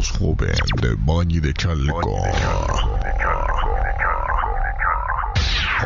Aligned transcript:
voz 0.00 0.10
joven 0.18 0.54
de 0.80 0.94
Bañi 0.96 1.40
de 1.40 1.52
Chalco. 1.52 2.22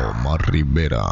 Omar 0.09 0.39
Rivera. 0.49 1.03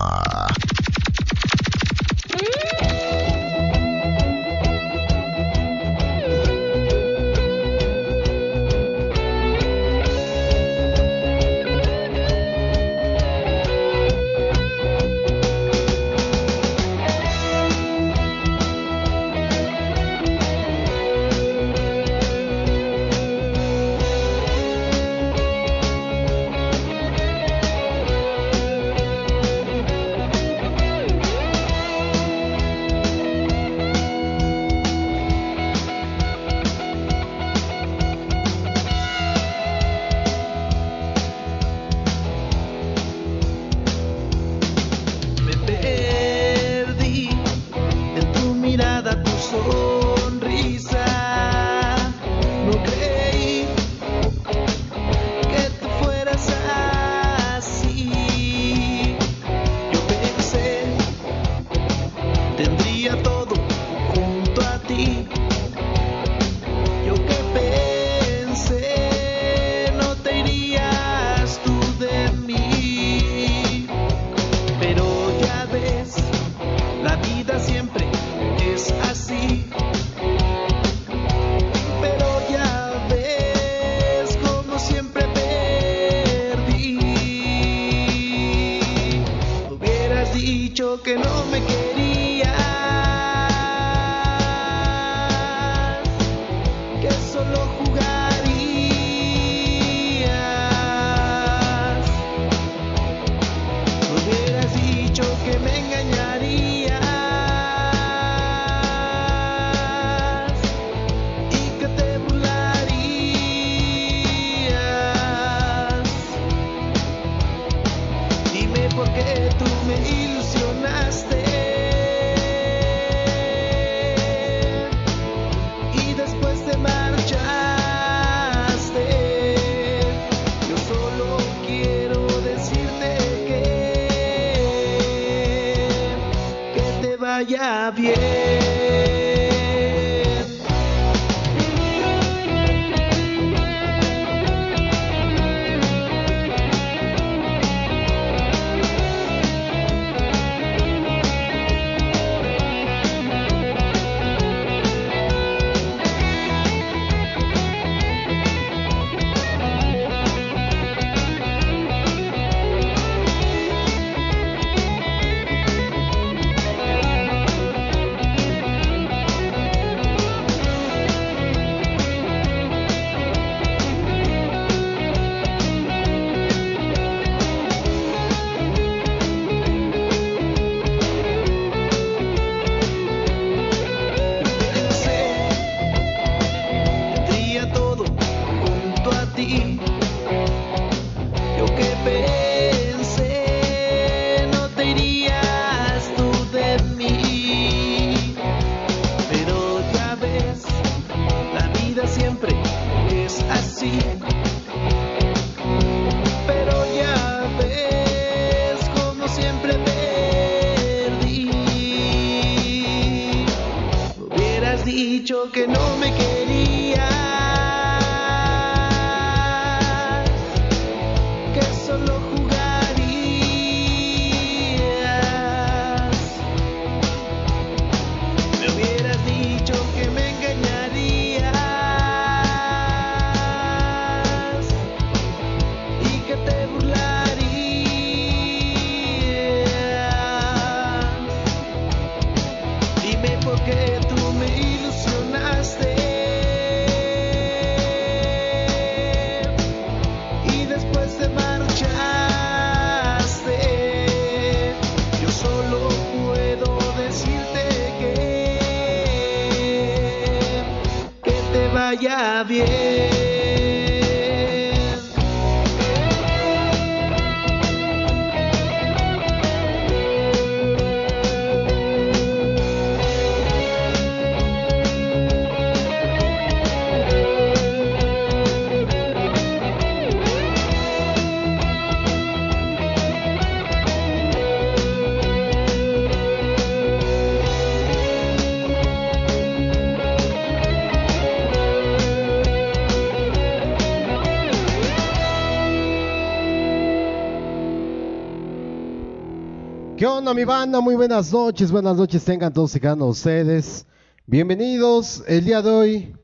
¿Qué 300.03 300.07
onda 300.07 300.33
mi 300.33 300.44
banda? 300.44 300.81
Muy 300.81 300.95
buenas 300.95 301.31
noches, 301.31 301.71
buenas 301.71 301.95
noches 301.95 302.25
tengan 302.25 302.51
todos 302.51 302.75
y 302.75 302.79
cada 302.81 302.95
uno 302.95 303.05
de 303.05 303.11
ustedes. 303.11 303.85
Bienvenidos 304.25 305.23
el 305.29 305.45
día 305.45 305.61
de 305.61 305.69
hoy 305.69 306.17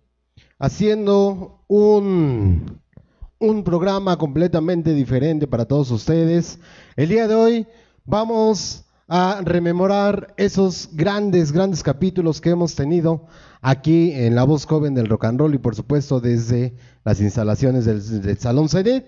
haciendo 0.58 1.64
un, 1.70 2.82
un 3.40 3.64
programa 3.64 4.18
completamente 4.18 4.94
diferente 4.94 5.48
para 5.48 5.64
todos 5.64 5.92
ustedes. 5.92 6.60
El 6.98 7.08
día 7.08 7.30
de 7.30 7.36
hoy 7.36 7.68
vamos 8.04 8.84
a 9.08 9.40
rememorar 9.46 10.34
esos 10.36 10.90
grandes, 10.92 11.54
grandes 11.54 11.82
capítulos 11.82 12.42
que 12.42 12.50
hemos 12.50 12.76
tenido 12.76 13.28
aquí 13.62 14.12
en 14.12 14.36
La 14.36 14.44
Voz 14.44 14.66
Joven 14.66 14.94
del 14.94 15.08
Rock 15.08 15.24
and 15.24 15.40
Roll 15.40 15.56
y 15.56 15.58
por 15.58 15.76
supuesto 15.76 16.20
desde 16.20 16.76
las 17.06 17.22
instalaciones 17.22 17.86
del, 17.86 18.38
Salón 18.40 18.68
Zenit. 18.68 19.06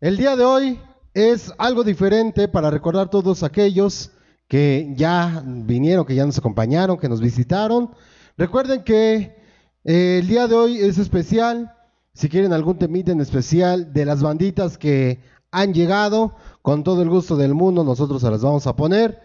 El 0.00 0.16
día 0.16 0.34
de 0.34 0.44
hoy 0.44 0.80
es 1.14 1.52
algo 1.58 1.84
diferente 1.84 2.48
para 2.48 2.70
recordar 2.70 3.10
todos 3.10 3.42
aquellos 3.42 4.12
que 4.48 4.92
ya 4.96 5.42
vinieron, 5.44 6.06
que 6.06 6.14
ya 6.14 6.24
nos 6.24 6.38
acompañaron, 6.38 6.98
que 6.98 7.08
nos 7.08 7.20
visitaron. 7.20 7.90
Recuerden 8.36 8.82
que 8.82 9.36
eh, 9.84 10.18
el 10.20 10.26
día 10.26 10.46
de 10.46 10.54
hoy 10.54 10.78
es 10.78 10.98
especial. 10.98 11.74
Si 12.14 12.28
quieren 12.28 12.52
algún 12.52 12.78
temita 12.78 13.12
en 13.12 13.20
especial 13.20 13.92
de 13.92 14.04
las 14.04 14.22
banditas 14.22 14.78
que 14.78 15.20
han 15.50 15.72
llegado, 15.72 16.34
con 16.62 16.84
todo 16.84 17.02
el 17.02 17.08
gusto 17.08 17.36
del 17.36 17.54
mundo, 17.54 17.84
nosotros 17.84 18.22
se 18.22 18.30
las 18.30 18.42
vamos 18.42 18.66
a 18.66 18.76
poner. 18.76 19.20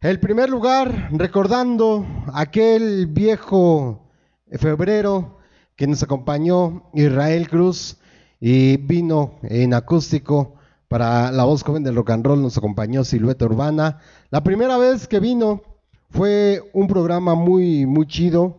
El 0.00 0.18
primer 0.20 0.50
lugar, 0.50 1.10
recordando 1.12 2.06
aquel 2.32 3.06
viejo 3.06 4.10
febrero 4.50 5.38
que 5.76 5.86
nos 5.86 6.02
acompañó 6.02 6.90
Israel 6.94 7.48
Cruz 7.48 7.98
y 8.40 8.76
vino 8.78 9.38
en 9.42 9.74
acústico 9.74 10.56
para 10.92 11.32
la 11.32 11.44
voz 11.44 11.62
joven 11.62 11.82
del 11.84 11.96
rock 11.96 12.10
and 12.10 12.26
roll, 12.26 12.42
nos 12.42 12.58
acompañó 12.58 13.02
Silueta 13.02 13.46
Urbana. 13.46 14.00
La 14.28 14.42
primera 14.42 14.76
vez 14.76 15.08
que 15.08 15.20
vino 15.20 15.62
fue 16.10 16.70
un 16.74 16.86
programa 16.86 17.34
muy, 17.34 17.86
muy 17.86 18.06
chido. 18.06 18.58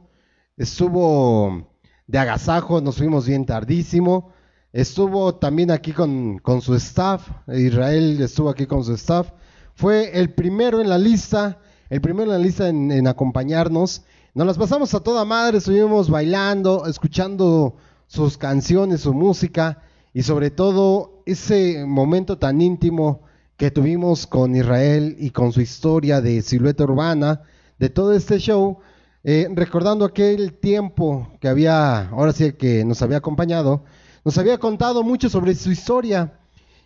Estuvo 0.58 1.68
de 2.08 2.18
agasajo, 2.18 2.82
nos 2.82 2.98
fuimos 2.98 3.28
bien 3.28 3.46
tardísimo. 3.46 4.34
Estuvo 4.72 5.36
también 5.36 5.70
aquí 5.70 5.92
con, 5.92 6.40
con 6.40 6.62
su 6.62 6.74
staff, 6.74 7.30
Israel 7.50 8.20
estuvo 8.20 8.50
aquí 8.50 8.66
con 8.66 8.84
su 8.84 8.96
staff. 8.96 9.30
Fue 9.76 10.20
el 10.20 10.34
primero 10.34 10.82
en 10.82 10.90
la 10.90 10.98
lista, 10.98 11.60
el 11.92 12.02
primero 12.02 12.32
en 12.32 12.40
la 12.40 12.44
lista 12.44 12.68
en, 12.68 12.92
en 12.92 13.08
acompañarnos. 13.08 14.06
Nos 14.34 14.48
las 14.48 14.58
pasamos 14.58 14.92
a 14.96 15.02
toda 15.02 15.24
madre, 15.24 15.60
estuvimos 15.60 16.10
bailando, 16.10 16.88
escuchando 16.88 17.76
sus 18.08 18.40
canciones, 18.40 19.02
su 19.02 19.14
música 19.14 19.84
y 20.16 20.24
sobre 20.24 20.50
todo 20.50 21.13
ese 21.26 21.86
momento 21.86 22.38
tan 22.38 22.62
íntimo 22.62 23.22
que 23.58 23.72
tuvimos 23.72 24.28
con 24.28 24.56
Israel 24.56 25.16
y 25.20 25.30
con 25.30 25.52
su 25.52 25.62
historia 25.62 26.22
de 26.22 26.42
silueta 26.42 26.84
urbana, 26.84 27.42
de 27.80 27.90
todo 27.90 28.14
este 28.14 28.40
show, 28.40 28.80
eh, 29.24 29.48
recordando 29.54 30.06
aquel 30.06 30.54
tiempo 30.54 31.30
que 31.40 31.48
había, 31.48 32.10
ahora 32.10 32.34
sí 32.34 32.54
que 32.54 32.84
nos 32.84 33.02
había 33.02 33.18
acompañado, 33.18 33.84
nos 34.26 34.38
había 34.38 34.58
contado 34.58 35.04
mucho 35.04 35.30
sobre 35.30 35.56
su 35.56 35.72
historia 35.72 36.40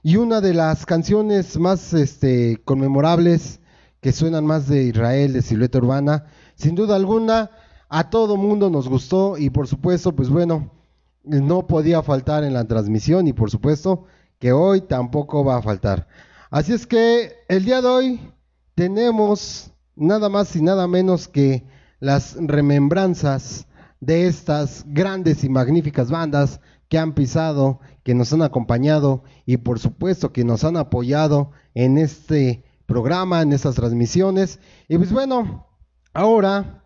y 0.03 0.17
una 0.17 0.41
de 0.41 0.53
las 0.53 0.85
canciones 0.85 1.57
más 1.57 1.93
este, 1.93 2.61
conmemorables 2.63 3.59
que 4.01 4.11
suenan 4.11 4.45
más 4.45 4.67
de 4.67 4.83
Israel, 4.83 5.33
de 5.33 5.41
silueta 5.41 5.79
urbana, 5.79 6.25
sin 6.55 6.75
duda 6.75 6.95
alguna, 6.95 7.51
a 7.89 8.09
todo 8.09 8.37
mundo 8.37 8.69
nos 8.69 8.87
gustó 8.87 9.37
y 9.37 9.49
por 9.49 9.67
supuesto, 9.67 10.15
pues 10.15 10.29
bueno, 10.29 10.71
no 11.23 11.67
podía 11.67 12.01
faltar 12.03 12.43
en 12.43 12.53
la 12.53 12.65
transmisión 12.65 13.27
y 13.27 13.33
por 13.33 13.49
supuesto 13.49 14.05
que 14.39 14.51
hoy 14.51 14.81
tampoco 14.81 15.43
va 15.43 15.57
a 15.57 15.61
faltar. 15.61 16.07
Así 16.49 16.73
es 16.73 16.87
que 16.87 17.33
el 17.47 17.65
día 17.65 17.81
de 17.81 17.87
hoy 17.87 18.33
tenemos 18.75 19.71
nada 19.95 20.29
más 20.29 20.55
y 20.55 20.61
nada 20.61 20.87
menos 20.87 21.27
que 21.27 21.65
las 21.99 22.37
remembranzas 22.39 23.67
de 23.99 24.27
estas 24.27 24.83
grandes 24.87 25.43
y 25.43 25.49
magníficas 25.49 26.11
bandas 26.11 26.61
que 26.87 26.97
han 26.97 27.13
pisado, 27.13 27.79
que 28.03 28.13
nos 28.13 28.31
han 28.31 28.41
acompañado 28.43 29.23
y 29.45 29.57
por 29.57 29.79
supuesto 29.79 30.31
que 30.31 30.45
nos 30.45 30.63
han 30.63 30.77
apoyado 30.77 31.51
en 31.73 31.97
este 31.97 32.63
programa, 32.85 33.41
en 33.41 33.51
estas 33.51 33.75
transmisiones. 33.75 34.59
Y 34.87 34.97
pues 34.97 35.11
bueno, 35.11 35.67
ahora 36.13 36.85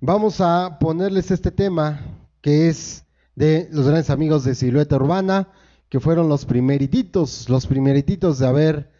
vamos 0.00 0.40
a 0.40 0.78
ponerles 0.80 1.30
este 1.30 1.50
tema 1.50 2.00
que 2.40 2.68
es 2.68 3.04
de 3.36 3.68
los 3.70 3.86
grandes 3.86 4.10
amigos 4.10 4.44
de 4.44 4.54
Silueta 4.54 4.96
Urbana, 4.96 5.48
que 5.92 6.00
fueron 6.00 6.26
los 6.26 6.46
primerititos, 6.46 7.50
los 7.50 7.66
primerititos 7.66 8.38
de 8.38 8.46
haber 8.46 8.90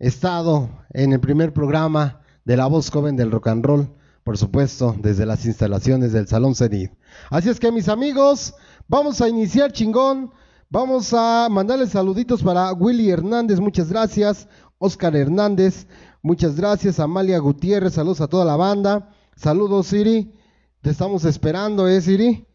estado 0.00 0.70
en 0.90 1.12
el 1.12 1.20
primer 1.20 1.52
programa 1.52 2.20
de 2.44 2.56
la 2.56 2.66
voz 2.66 2.90
joven 2.90 3.14
del 3.14 3.30
rock 3.30 3.46
and 3.46 3.64
roll, 3.64 3.88
por 4.24 4.36
supuesto, 4.36 4.96
desde 4.98 5.24
las 5.24 5.46
instalaciones 5.46 6.12
del 6.12 6.26
Salón 6.26 6.56
Zenit. 6.56 6.90
Así 7.30 7.48
es 7.48 7.60
que 7.60 7.70
mis 7.70 7.88
amigos, 7.88 8.56
vamos 8.88 9.20
a 9.20 9.28
iniciar 9.28 9.70
chingón, 9.70 10.32
vamos 10.68 11.14
a 11.14 11.46
mandarles 11.48 11.90
saluditos 11.90 12.42
para 12.42 12.72
Willy 12.72 13.08
Hernández, 13.10 13.60
muchas 13.60 13.88
gracias, 13.88 14.48
Oscar 14.78 15.14
Hernández, 15.14 15.86
muchas 16.22 16.56
gracias, 16.56 16.98
Amalia 16.98 17.38
Gutiérrez, 17.38 17.92
saludos 17.92 18.20
a 18.20 18.26
toda 18.26 18.44
la 18.44 18.56
banda, 18.56 19.10
saludos 19.36 19.86
Siri, 19.86 20.34
te 20.80 20.90
estamos 20.90 21.24
esperando, 21.24 21.86
¿eh 21.86 22.00
Siri? 22.00 22.48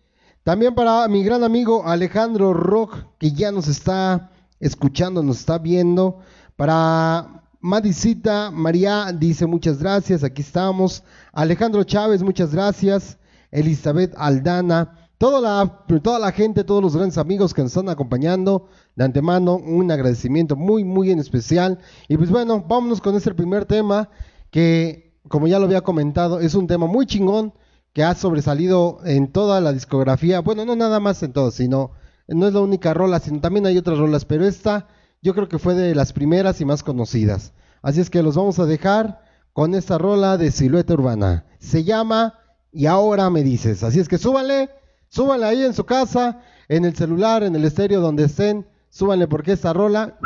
También 0.48 0.76
para 0.76 1.06
mi 1.10 1.26
gran 1.26 1.44
amigo 1.44 1.86
Alejandro 1.86 2.54
Rock, 2.54 2.96
que 3.18 3.34
ya 3.34 3.52
nos 3.52 3.68
está 3.68 4.32
escuchando, 4.62 5.22
nos 5.22 5.42
está 5.42 5.58
viendo. 5.58 6.20
Para 6.56 7.44
Madicita 7.60 8.50
María 8.50 9.12
dice 9.12 9.46
muchas 9.46 9.80
gracias, 9.80 10.24
aquí 10.24 10.42
estamos. 10.42 11.04
Alejandro 11.34 11.84
Chávez, 11.84 12.24
muchas 12.24 12.54
gracias. 12.54 13.18
Elizabeth 13.52 14.14
Aldana, 14.16 15.10
toda 15.18 15.42
la, 15.42 15.86
toda 16.02 16.18
la 16.18 16.32
gente, 16.32 16.64
todos 16.64 16.82
los 16.82 16.96
grandes 16.96 17.18
amigos 17.18 17.54
que 17.54 17.62
nos 17.62 17.72
están 17.72 17.90
acompañando. 17.90 18.70
De 18.96 19.04
antemano, 19.04 19.58
un 19.58 19.92
agradecimiento 19.92 20.56
muy, 20.56 20.86
muy 20.86 21.12
en 21.12 21.20
especial. 21.20 21.78
Y 22.08 22.16
pues 22.16 22.30
bueno, 22.30 22.64
vámonos 22.66 23.02
con 23.02 23.18
este 23.18 23.34
primer 23.34 23.66
tema 23.66 24.08
que, 24.50 25.14
como 25.28 25.48
ya 25.48 25.60
lo 25.60 25.66
había 25.66 25.82
comentado, 25.82 26.40
es 26.40 26.56
un 26.56 26.68
tema 26.68 26.88
muy 26.88 27.06
chingón 27.06 27.52
que 27.98 28.04
ha 28.04 28.14
sobresalido 28.14 29.00
en 29.06 29.32
toda 29.32 29.60
la 29.60 29.74
discografía, 29.74 30.42
bueno, 30.42 30.66
no 30.66 30.76
nada 30.76 31.00
más 31.00 31.24
en 31.24 31.34
todo, 31.34 31.50
sino 31.50 31.94
no 32.28 32.48
es 32.48 32.54
la 32.54 32.60
única 32.60 32.94
rola, 32.94 33.20
sino 33.20 33.42
también 33.42 33.66
hay 33.66 33.76
otras 33.76 33.98
rolas, 33.98 34.24
pero 34.24 34.46
esta 34.46 34.88
yo 35.24 35.34
creo 35.34 35.50
que 35.50 35.58
fue 35.58 35.74
de 35.74 35.96
las 35.96 36.14
primeras 36.14 36.62
y 36.62 36.66
más 36.66 36.84
conocidas. 36.84 37.54
Así 37.82 38.00
es 38.00 38.12
que 38.12 38.22
los 38.22 38.36
vamos 38.36 38.60
a 38.60 38.68
dejar 38.68 39.24
con 39.52 39.74
esta 39.74 39.98
rola 39.98 40.38
de 40.38 40.52
Silueta 40.52 40.94
Urbana. 40.94 41.46
Se 41.58 41.86
llama 41.86 42.36
Y 42.72 42.86
ahora 42.86 43.32
me 43.32 43.42
dices. 43.42 43.82
Así 43.82 44.00
es 44.00 44.08
que 44.08 44.20
súbanle, 44.20 44.70
súbanle 45.10 45.48
ahí 45.48 45.64
en 45.64 45.74
su 45.74 45.84
casa, 45.84 46.42
en 46.68 46.86
el 46.86 46.96
celular, 46.96 47.42
en 47.42 47.56
el 47.56 47.66
estéreo, 47.66 48.00
donde 48.00 48.26
estén, 48.26 48.68
súbanle 48.90 49.28
porque 49.28 49.54
esta 49.54 49.74
rola, 49.74 50.20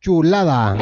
chulada. 0.00 0.76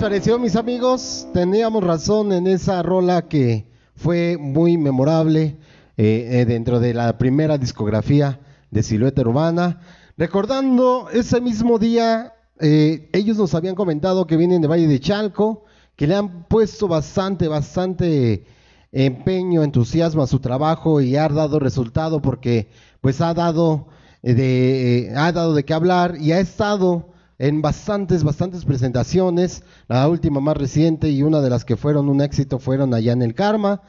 Pareció, 0.00 0.38
mis 0.38 0.56
amigos? 0.56 1.28
Teníamos 1.34 1.84
razón 1.84 2.32
en 2.32 2.46
esa 2.46 2.82
rola 2.82 3.28
que 3.28 3.66
fue 3.94 4.38
muy 4.38 4.78
memorable 4.78 5.58
eh, 5.98 6.28
eh, 6.30 6.44
dentro 6.46 6.80
de 6.80 6.94
la 6.94 7.18
primera 7.18 7.58
discografía 7.58 8.40
de 8.70 8.82
Silueta 8.82 9.20
Urbana. 9.20 9.82
Recordando 10.16 11.10
ese 11.12 11.42
mismo 11.42 11.78
día, 11.78 12.32
eh, 12.60 13.10
ellos 13.12 13.36
nos 13.36 13.54
habían 13.54 13.74
comentado 13.74 14.26
que 14.26 14.38
vienen 14.38 14.62
de 14.62 14.68
Valle 14.68 14.86
de 14.86 15.00
Chalco, 15.00 15.64
que 15.96 16.06
le 16.06 16.14
han 16.14 16.44
puesto 16.44 16.88
bastante, 16.88 17.46
bastante 17.46 18.46
empeño, 18.92 19.62
entusiasmo 19.62 20.22
a 20.22 20.26
su 20.26 20.38
trabajo 20.38 21.02
y 21.02 21.16
ha 21.16 21.28
dado 21.28 21.58
resultado 21.58 22.22
porque 22.22 22.70
pues 23.02 23.20
ha 23.20 23.34
dado 23.34 23.88
eh, 24.22 24.32
de, 24.32 24.98
eh, 25.08 25.14
ha 25.14 25.30
dado 25.32 25.54
de 25.54 25.64
qué 25.64 25.74
hablar 25.74 26.16
y 26.18 26.32
ha 26.32 26.40
estado 26.40 27.09
en 27.40 27.62
bastantes, 27.62 28.22
bastantes 28.22 28.66
presentaciones. 28.66 29.64
La 29.88 30.06
última 30.08 30.40
más 30.40 30.58
reciente 30.58 31.08
y 31.08 31.22
una 31.22 31.40
de 31.40 31.48
las 31.48 31.64
que 31.64 31.78
fueron 31.78 32.10
un 32.10 32.20
éxito 32.20 32.58
fueron 32.58 32.92
allá 32.92 33.12
en 33.12 33.22
el 33.22 33.34
Karma. 33.34 33.80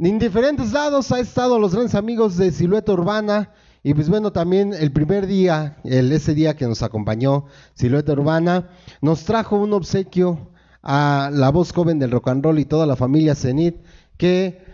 En 0.00 0.18
diferentes 0.18 0.72
lados 0.72 1.12
ha 1.12 1.20
estado 1.20 1.60
los 1.60 1.72
grandes 1.72 1.94
amigos 1.94 2.36
de 2.36 2.50
Silueta 2.50 2.92
Urbana. 2.92 3.52
Y 3.84 3.94
pues 3.94 4.08
bueno, 4.08 4.32
también 4.32 4.74
el 4.74 4.90
primer 4.90 5.28
día, 5.28 5.76
el, 5.84 6.10
ese 6.10 6.34
día 6.34 6.56
que 6.56 6.66
nos 6.66 6.82
acompañó 6.82 7.44
Silueta 7.74 8.12
Urbana, 8.12 8.68
nos 9.00 9.24
trajo 9.24 9.56
un 9.56 9.72
obsequio 9.74 10.50
a 10.82 11.30
la 11.32 11.50
voz 11.50 11.72
joven 11.72 12.00
del 12.00 12.10
rock 12.10 12.28
and 12.28 12.44
roll 12.44 12.58
y 12.58 12.64
toda 12.64 12.84
la 12.84 12.96
familia 12.96 13.36
Zenit, 13.36 13.76
que 14.16 14.64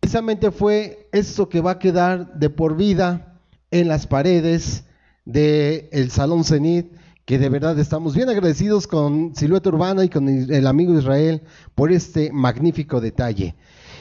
precisamente 0.00 0.50
fue 0.50 1.08
esto 1.12 1.48
que 1.48 1.62
va 1.62 1.72
a 1.72 1.78
quedar 1.78 2.34
de 2.34 2.50
por 2.50 2.76
vida 2.76 3.40
en 3.70 3.88
las 3.88 4.06
paredes 4.06 4.84
del 5.24 6.10
Salón 6.10 6.44
Zenit 6.44 6.99
que 7.24 7.38
de 7.38 7.48
verdad 7.48 7.78
estamos 7.78 8.14
bien 8.14 8.28
agradecidos 8.28 8.86
con 8.86 9.34
Silueta 9.34 9.68
Urbana 9.68 10.04
y 10.04 10.08
con 10.08 10.28
el 10.28 10.66
amigo 10.66 10.98
Israel 10.98 11.42
por 11.74 11.92
este 11.92 12.32
magnífico 12.32 13.00
detalle. 13.00 13.54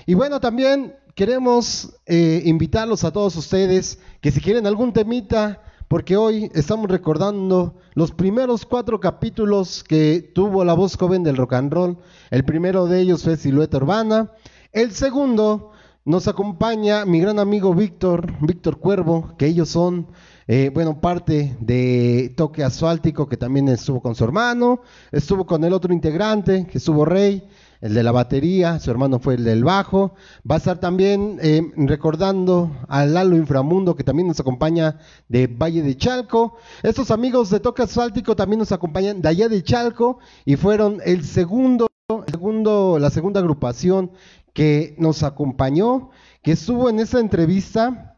Y 0.05 0.13
bueno, 0.13 0.39
también 0.39 0.95
queremos 1.15 1.95
eh, 2.05 2.41
invitarlos 2.45 3.03
a 3.03 3.11
todos 3.11 3.35
ustedes 3.35 3.99
que 4.21 4.31
si 4.31 4.41
quieren 4.41 4.65
algún 4.65 4.93
temita, 4.93 5.61
porque 5.87 6.15
hoy 6.17 6.51
estamos 6.53 6.89
recordando 6.89 7.75
los 7.93 8.11
primeros 8.11 8.65
cuatro 8.65 8.99
capítulos 8.99 9.83
que 9.83 10.31
tuvo 10.33 10.63
la 10.63 10.73
voz 10.73 10.95
joven 10.95 11.23
del 11.23 11.35
rock 11.35 11.53
and 11.53 11.73
roll. 11.73 11.97
El 12.29 12.45
primero 12.45 12.85
de 12.85 13.01
ellos 13.01 13.23
fue 13.23 13.37
Silueta 13.37 13.77
Urbana. 13.77 14.31
El 14.71 14.91
segundo 14.91 15.71
nos 16.05 16.27
acompaña 16.27 17.05
mi 17.05 17.19
gran 17.19 17.39
amigo 17.39 17.73
Víctor, 17.73 18.33
Víctor 18.39 18.77
Cuervo, 18.77 19.35
que 19.37 19.47
ellos 19.47 19.69
son 19.69 20.07
eh, 20.51 20.71
bueno, 20.73 20.99
parte 20.99 21.55
de 21.59 22.33
Toque 22.35 22.63
Asfáltico, 22.63 23.29
que 23.29 23.37
también 23.37 23.67
estuvo 23.67 24.01
con 24.01 24.15
su 24.15 24.23
hermano, 24.23 24.81
estuvo 25.11 25.45
con 25.45 25.63
el 25.63 25.73
otro 25.73 25.93
integrante, 25.93 26.65
que 26.65 26.79
estuvo 26.79 27.05
Rey, 27.05 27.47
el 27.81 27.93
de 27.93 28.01
la 28.01 28.11
batería, 28.11 28.79
su 28.79 28.89
hermano 28.89 29.19
fue 29.19 29.35
el 29.35 29.43
del 29.43 29.63
bajo. 29.63 30.15
Va 30.49 30.55
a 30.55 30.57
estar 30.57 30.79
también 30.79 31.37
eh, 31.43 31.61
recordando 31.77 32.71
a 32.87 33.05
Lalo 33.05 33.37
Inframundo, 33.37 33.95
que 33.95 34.03
también 34.03 34.27
nos 34.27 34.39
acompaña 34.39 34.97
de 35.27 35.45
Valle 35.45 35.83
de 35.83 35.95
Chalco. 35.95 36.57
Estos 36.81 37.11
amigos 37.11 37.51
de 37.51 37.59
Toque 37.59 37.83
Asfáltico 37.83 38.35
también 38.35 38.57
nos 38.57 38.71
acompañan 38.71 39.21
de 39.21 39.29
allá 39.29 39.49
de 39.49 39.61
Chalco 39.61 40.17
y 40.45 40.55
fueron 40.55 40.97
el 41.05 41.25
segundo, 41.25 41.89
el 42.25 42.31
segundo, 42.31 42.97
la 42.99 43.11
segunda 43.11 43.39
agrupación 43.39 44.13
que 44.53 44.95
nos 44.97 45.21
acompañó, 45.21 46.09
que 46.41 46.53
estuvo 46.53 46.89
en 46.89 46.99
esa 47.01 47.19
entrevista 47.19 48.15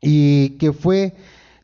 y 0.00 0.56
que 0.56 0.72
fue 0.72 1.14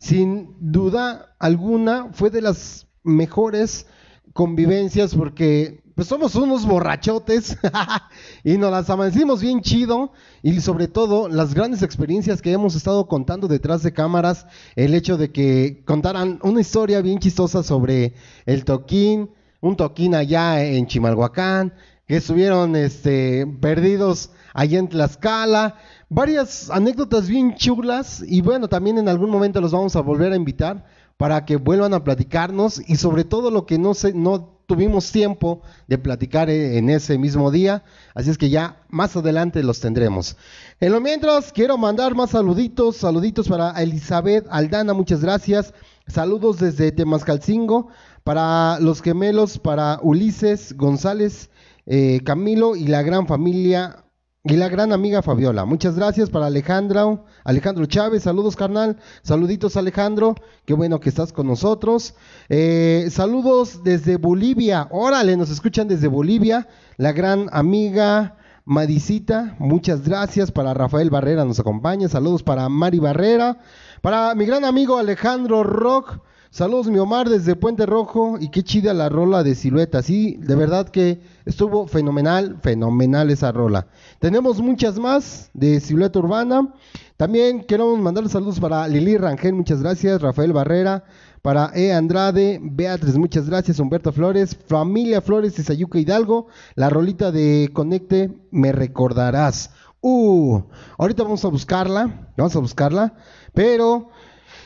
sin 0.02 0.56
duda 0.59 1.37
alguna 1.38 2.09
fue 2.12 2.30
de 2.30 2.42
las 2.42 2.88
mejores 3.04 3.87
convivencias 4.32 5.14
porque 5.14 5.80
pues 5.94 6.09
somos 6.09 6.35
unos 6.35 6.66
borrachotes 6.66 7.56
y 8.44 8.59
nos 8.59 8.73
las 8.73 8.90
amanecimos 8.90 9.40
bien 9.40 9.61
chido 9.61 10.11
y 10.42 10.61
sobre 10.61 10.88
todo 10.88 11.28
las 11.28 11.54
grandes 11.54 11.85
experiencias 11.85 12.42
que 12.42 12.50
hemos 12.50 12.75
estado 12.75 13.06
contando 13.06 13.47
detrás 13.47 13.85
de 13.85 13.92
cámaras, 13.92 14.47
el 14.75 14.94
hecho 14.94 15.16
de 15.16 15.30
que 15.30 15.85
contaran 15.85 16.40
una 16.42 16.62
historia 16.62 17.00
bien 17.00 17.21
chistosa 17.21 17.62
sobre 17.62 18.14
el 18.44 18.64
toquín, 18.64 19.30
un 19.61 19.76
toquín 19.76 20.16
allá 20.16 20.64
en 20.64 20.88
Chimalhuacán, 20.88 21.75
que 22.09 22.16
estuvieron 22.16 22.75
este, 22.75 23.47
perdidos 23.61 24.30
allá 24.54 24.78
en 24.78 24.88
Tlaxcala. 24.88 25.76
Varias 26.14 26.69
anécdotas 26.69 27.26
bien 27.26 27.54
chulas 27.54 28.23
y 28.28 28.42
bueno, 28.42 28.69
también 28.69 28.99
en 28.99 29.09
algún 29.09 29.31
momento 29.31 29.62
los 29.62 29.73
vamos 29.73 29.97
a 29.97 30.02
volver 30.02 30.31
a 30.31 30.37
invitar 30.37 30.85
para 31.16 31.47
que 31.47 31.57
vuelvan 31.57 31.95
a 31.95 32.04
platicarnos 32.04 32.83
y 32.87 32.97
sobre 32.97 33.25
todo 33.25 33.50
lo 33.50 33.64
que 33.64 33.78
no, 33.78 33.95
se, 33.95 34.12
no 34.12 34.59
tuvimos 34.66 35.11
tiempo 35.11 35.62
de 35.88 35.97
platicar 35.97 36.50
eh, 36.50 36.76
en 36.76 36.90
ese 36.90 37.16
mismo 37.16 37.50
día, 37.50 37.83
así 38.14 38.28
es 38.28 38.37
que 38.37 38.50
ya 38.50 38.83
más 38.90 39.16
adelante 39.16 39.62
los 39.62 39.81
tendremos. 39.81 40.37
En 40.81 40.92
lo 40.92 41.00
mientras, 41.00 41.50
quiero 41.50 41.78
mandar 41.78 42.14
más 42.14 42.28
saluditos, 42.28 42.99
saluditos 42.99 43.49
para 43.49 43.71
Elizabeth 43.83 44.47
Aldana, 44.50 44.92
muchas 44.92 45.23
gracias. 45.23 45.73
Saludos 46.09 46.59
desde 46.59 46.92
Temascalcingo, 46.92 47.88
para 48.23 48.78
los 48.81 49.00
gemelos, 49.00 49.59
para 49.59 49.99
Ulises 50.02 50.76
González, 50.76 51.49
eh, 51.87 52.21
Camilo 52.23 52.76
y 52.76 52.87
la 52.88 53.00
gran 53.00 53.26
familia 53.26 54.01
y 54.44 54.56
la 54.56 54.68
gran 54.68 54.92
amiga 54.92 55.22
Fabiola. 55.22 55.64
Muchas 55.64 55.94
gracias 55.94 56.28
para 56.28 56.46
Alejandro, 56.46 57.25
Alejandro 57.44 57.87
Chávez. 57.87 58.25
Saludos, 58.25 58.56
carnal. 58.56 58.96
Saluditos, 59.22 59.76
Alejandro. 59.76 60.34
Qué 60.64 60.75
bueno 60.75 60.99
que 60.99 61.11
estás 61.11 61.32
con 61.32 61.46
nosotros. 61.46 62.14
Eh, 62.49 63.06
saludos 63.11 63.84
desde 63.84 64.16
Bolivia. 64.16 64.88
Órale, 64.90 65.37
nos 65.37 65.50
escuchan 65.50 65.87
desde 65.87 66.08
Bolivia. 66.08 66.66
La 66.96 67.12
gran 67.12 67.49
amiga 67.52 68.37
Madicita. 68.64 69.54
Muchas 69.61 70.02
gracias 70.02 70.50
para 70.50 70.75
Rafael 70.75 71.11
Barrera, 71.11 71.44
nos 71.44 71.61
acompaña. 71.61 72.08
Saludos 72.08 72.42
para 72.42 72.68
Mari 72.68 72.99
Barrera. 72.99 73.58
Para 74.00 74.34
mi 74.34 74.44
gran 74.44 74.64
amigo 74.64 74.99
Alejandro 74.99 75.62
Rock. 75.62 76.20
Saludos, 76.52 76.88
mi 76.88 76.99
Omar, 76.99 77.30
desde 77.30 77.56
Puente 77.56 77.87
Rojo. 77.87 78.37
Y 78.38 78.50
qué 78.50 78.62
chida 78.62 78.92
la 78.92 79.08
rola 79.08 79.42
de 79.42 79.54
silueta. 79.54 80.02
Sí, 80.02 80.37
de 80.38 80.54
verdad 80.54 80.90
que 80.90 81.22
estuvo 81.46 81.87
fenomenal, 81.87 82.58
fenomenal 82.61 83.30
esa 83.30 83.52
rola. 83.52 83.87
Tenemos 84.23 84.61
muchas 84.61 85.00
más 85.00 85.50
de 85.52 85.81
silueta 85.81 86.21
urbana. 86.21 86.73
También 87.17 87.64
queremos 87.64 87.99
mandar 87.99 88.29
saludos 88.29 88.61
para 88.61 88.87
Lili 88.87 89.17
Rangel, 89.17 89.52
muchas 89.52 89.83
gracias. 89.83 90.23
Rafael 90.23 90.52
Barrera, 90.52 91.02
para 91.43 91.73
E. 91.75 91.93
Andrade, 91.93 92.61
Beatriz, 92.62 93.17
muchas 93.17 93.49
gracias. 93.49 93.81
Humberto 93.81 94.12
Flores, 94.12 94.57
Familia 94.69 95.21
Flores 95.23 95.57
de 95.57 95.64
Sayuca 95.64 95.99
Hidalgo. 95.99 96.47
La 96.76 96.88
rolita 96.88 97.33
de 97.33 97.70
Conecte, 97.73 98.31
me 98.53 98.70
recordarás. 98.70 99.70
Uh, 100.01 100.61
ahorita 100.99 101.25
vamos 101.25 101.44
a 101.44 101.49
buscarla, 101.49 102.31
vamos 102.37 102.55
a 102.55 102.61
buscarla, 102.61 103.14
pero 103.55 104.11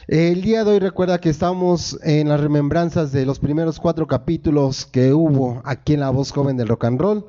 el 0.06 0.42
día 0.42 0.64
de 0.64 0.72
hoy 0.72 0.78
recuerda 0.80 1.18
que 1.18 1.30
estamos 1.30 1.98
en 2.02 2.28
las 2.28 2.40
remembranzas 2.40 3.10
de 3.10 3.24
los 3.24 3.38
primeros 3.38 3.80
cuatro 3.80 4.06
capítulos 4.06 4.84
que 4.84 5.14
hubo 5.14 5.62
aquí 5.64 5.94
en 5.94 6.00
La 6.00 6.10
Voz 6.10 6.30
Joven 6.30 6.58
del 6.58 6.68
Rock 6.68 6.84
and 6.84 7.00
Roll. 7.00 7.26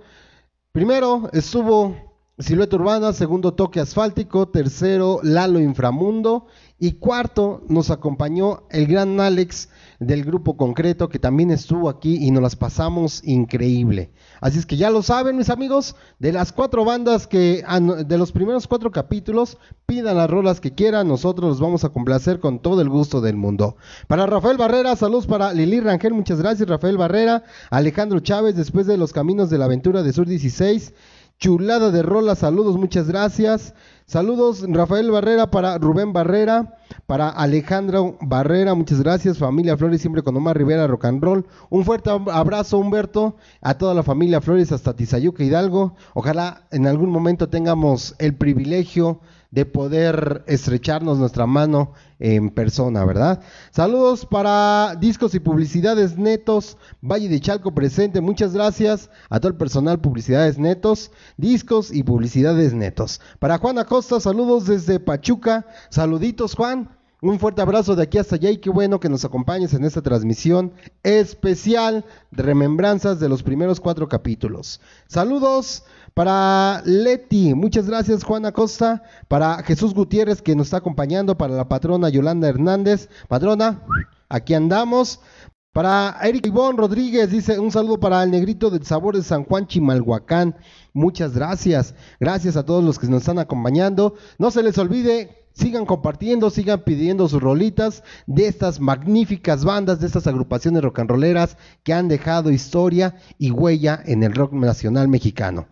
Primero 0.73 1.29
estuvo 1.31 2.06
Silueta 2.39 2.75
Urbana, 2.75 3.13
segundo 3.13 3.55
Toque 3.55 3.79
Asfáltico, 3.79 4.47
tercero 4.49 5.19
Lalo 5.23 5.59
Inframundo 5.59 6.45
y 6.77 6.91
cuarto 6.99 7.63
nos 7.67 7.89
acompañó 7.89 8.67
el 8.69 8.85
gran 8.85 9.19
Alex 9.19 9.69
del 9.99 10.23
grupo 10.23 10.55
concreto 10.55 11.09
que 11.09 11.17
también 11.17 11.49
estuvo 11.49 11.89
aquí 11.89 12.17
y 12.23 12.29
nos 12.29 12.43
las 12.43 12.55
pasamos 12.55 13.23
increíble. 13.23 14.11
Así 14.39 14.59
es 14.59 14.67
que 14.67 14.77
ya 14.77 14.91
lo 14.91 15.01
saben 15.01 15.35
mis 15.35 15.49
amigos, 15.49 15.95
de 16.19 16.31
las 16.31 16.51
cuatro 16.51 16.85
bandas 16.85 17.25
que, 17.25 17.63
de 18.05 18.17
los 18.19 18.31
primeros 18.31 18.67
cuatro 18.67 18.91
capítulos, 18.91 19.57
pidan 19.87 20.17
las 20.17 20.29
rolas 20.29 20.61
que 20.61 20.75
quieran, 20.75 21.07
nosotros 21.07 21.49
los 21.49 21.59
vamos 21.59 21.85
a 21.85 21.89
complacer 21.89 22.39
con 22.39 22.59
todo 22.59 22.81
el 22.81 22.89
gusto 22.89 23.19
del 23.19 23.35
mundo. 23.35 23.77
Para 24.05 24.27
Rafael 24.27 24.57
Barrera, 24.57 24.95
saludos 24.95 25.25
para 25.25 25.53
Lili 25.53 25.79
Rangel, 25.79 26.13
muchas 26.13 26.39
gracias 26.39 26.69
Rafael 26.69 26.97
Barrera, 26.97 27.45
Alejandro 27.71 28.19
Chávez, 28.19 28.55
después 28.55 28.85
de 28.85 28.97
los 28.97 29.11
caminos 29.11 29.49
de 29.49 29.57
la 29.57 29.65
aventura 29.65 30.03
de 30.03 30.13
Sur 30.13 30.27
16. 30.27 30.93
Chulada 31.39 31.91
de 31.91 32.01
rola, 32.01 32.33
saludos, 32.33 32.77
muchas 32.77 33.07
gracias. 33.07 33.75
Saludos, 34.07 34.65
Rafael 34.67 35.11
Barrera 35.11 35.51
para 35.51 35.77
Rubén 35.77 36.11
Barrera, 36.11 36.79
para 37.05 37.29
Alejandro 37.29 38.17
Barrera, 38.21 38.73
muchas 38.73 39.03
gracias. 39.03 39.37
Familia 39.37 39.77
Flores, 39.77 40.01
siempre 40.01 40.23
con 40.23 40.35
Omar 40.35 40.57
Rivera, 40.57 40.87
rock 40.87 41.05
and 41.05 41.23
roll. 41.23 41.45
Un 41.69 41.85
fuerte 41.85 42.09
abrazo, 42.09 42.79
Humberto, 42.79 43.35
a 43.61 43.77
toda 43.77 43.93
la 43.93 44.01
familia 44.01 44.41
Flores, 44.41 44.71
hasta 44.71 44.95
Tizayuca 44.95 45.43
Hidalgo. 45.43 45.95
Ojalá 46.15 46.63
en 46.71 46.87
algún 46.87 47.11
momento 47.11 47.49
tengamos 47.49 48.15
el 48.17 48.35
privilegio 48.35 49.19
de 49.19 49.27
poder 49.65 50.43
estrecharnos 50.47 51.17
nuestra 51.17 51.45
mano 51.45 51.93
en 52.19 52.49
persona, 52.49 53.05
¿verdad? 53.05 53.41
Saludos 53.71 54.25
para 54.25 54.95
discos 54.99 55.35
y 55.35 55.39
publicidades 55.39 56.17
netos, 56.17 56.77
Valle 57.01 57.29
de 57.29 57.39
Chalco 57.39 57.73
presente, 57.73 58.21
muchas 58.21 58.53
gracias 58.53 59.09
a 59.29 59.39
todo 59.39 59.51
el 59.51 59.57
personal 59.57 59.99
publicidades 59.99 60.57
netos, 60.57 61.11
discos 61.37 61.93
y 61.93 62.03
publicidades 62.03 62.73
netos. 62.73 63.21
Para 63.39 63.57
Juan 63.57 63.79
Acosta, 63.79 64.19
saludos 64.19 64.65
desde 64.65 64.99
Pachuca, 64.99 65.65
saluditos 65.89 66.55
Juan, 66.55 66.89
un 67.19 67.39
fuerte 67.39 67.63
abrazo 67.63 67.95
de 67.95 68.03
aquí 68.03 68.19
hasta 68.19 68.35
allá 68.35 68.51
y 68.51 68.57
qué 68.57 68.69
bueno 68.69 68.99
que 68.99 69.09
nos 69.09 69.25
acompañes 69.25 69.73
en 69.73 69.83
esta 69.85 70.03
transmisión 70.03 70.73
especial 71.01 72.05
de 72.29 72.43
remembranzas 72.43 73.19
de 73.19 73.27
los 73.27 73.41
primeros 73.41 73.79
cuatro 73.79 74.07
capítulos. 74.07 74.81
Saludos 75.07 75.83
para 76.17 76.81
Leti, 76.83 77.53
muchas 77.53 77.85
gracias 77.85 78.23
Juan 78.23 78.47
Acosta. 78.47 79.03
Para 79.27 79.61
Jesús 79.61 79.93
Gutiérrez 79.93 80.41
que 80.41 80.55
nos 80.55 80.65
está 80.65 80.77
acompañando. 80.77 81.37
Para 81.37 81.53
la 81.53 81.69
patrona 81.69 82.09
Yolanda 82.09 82.49
Hernández. 82.49 83.07
Patrona, 83.27 83.83
aquí 84.27 84.55
andamos. 84.55 85.19
Para 85.73 86.17
Eric 86.23 86.47
Ivón 86.47 86.75
Rodríguez 86.75 87.29
dice 87.29 87.59
un 87.59 87.71
saludo 87.71 87.99
para 87.99 88.23
el 88.23 88.31
negrito 88.31 88.71
del 88.71 88.83
sabor 88.83 89.15
de 89.15 89.21
San 89.21 89.43
Juan 89.43 89.67
Chimalhuacán. 89.67 90.55
Muchas 90.91 91.35
gracias. 91.35 91.93
Gracias 92.19 92.57
a 92.57 92.65
todos 92.65 92.83
los 92.83 92.97
que 92.97 93.05
nos 93.05 93.21
están 93.21 93.37
acompañando. 93.37 94.15
No 94.39 94.49
se 94.49 94.63
les 94.63 94.75
olvide 94.79 95.47
sigan 95.53 95.85
compartiendo, 95.85 96.49
sigan 96.49 96.83
pidiendo 96.83 97.27
sus 97.27 97.41
rolitas 97.41 98.03
de 98.27 98.47
estas 98.47 98.79
magníficas 98.79 99.65
bandas, 99.65 99.99
de 99.99 100.07
estas 100.07 100.27
agrupaciones 100.27 100.83
rock 100.83 100.99
and 100.99 101.09
rolleras 101.09 101.57
que 101.83 101.93
han 101.93 102.07
dejado 102.07 102.51
historia 102.51 103.15
y 103.37 103.51
huella 103.51 104.01
en 104.05 104.23
el 104.23 104.33
rock 104.33 104.53
nacional 104.53 105.07
mexicano. 105.07 105.67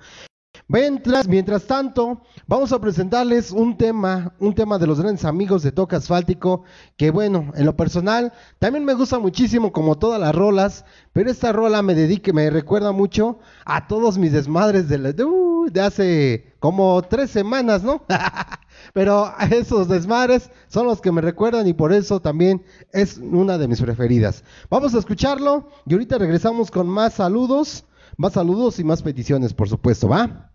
Mientras, 0.67 1.67
tanto, 1.67 2.23
vamos 2.47 2.71
a 2.71 2.79
presentarles 2.79 3.51
un 3.51 3.77
tema, 3.77 4.33
un 4.39 4.55
tema 4.55 4.79
de 4.79 4.87
los 4.87 4.99
grandes 4.99 5.23
amigos 5.23 5.61
de 5.61 5.71
Toque 5.71 5.95
Asfáltico, 5.95 6.63
que 6.97 7.11
bueno, 7.11 7.51
en 7.55 7.67
lo 7.67 7.75
personal, 7.75 8.33
también 8.57 8.83
me 8.83 8.95
gusta 8.95 9.19
muchísimo 9.19 9.71
como 9.71 9.99
todas 9.99 10.19
las 10.19 10.33
rolas, 10.33 10.83
pero 11.13 11.29
esta 11.29 11.51
rola 11.51 11.83
me 11.83 11.93
dedique, 11.93 12.33
me 12.33 12.49
recuerda 12.49 12.91
mucho 12.91 13.37
a 13.63 13.85
todos 13.85 14.17
mis 14.17 14.31
desmadres 14.31 14.89
de, 14.89 15.13
de, 15.13 15.23
uh, 15.23 15.67
de 15.71 15.81
hace 15.81 16.55
como 16.59 16.99
tres 17.03 17.29
semanas, 17.29 17.83
¿no? 17.83 18.03
pero 18.93 19.31
esos 19.51 19.87
desmadres 19.87 20.49
son 20.67 20.87
los 20.87 20.99
que 20.99 21.11
me 21.11 21.21
recuerdan 21.21 21.67
y 21.67 21.73
por 21.73 21.93
eso 21.93 22.19
también 22.21 22.65
es 22.91 23.19
una 23.19 23.59
de 23.59 23.67
mis 23.67 23.81
preferidas. 23.81 24.43
Vamos 24.71 24.95
a 24.95 24.99
escucharlo 24.99 25.69
y 25.85 25.93
ahorita 25.93 26.17
regresamos 26.17 26.71
con 26.71 26.87
más 26.87 27.13
saludos, 27.13 27.85
más 28.17 28.33
saludos 28.33 28.79
y 28.79 28.83
más 28.83 29.03
peticiones, 29.03 29.53
por 29.53 29.69
supuesto, 29.69 30.09
¿va? 30.09 30.54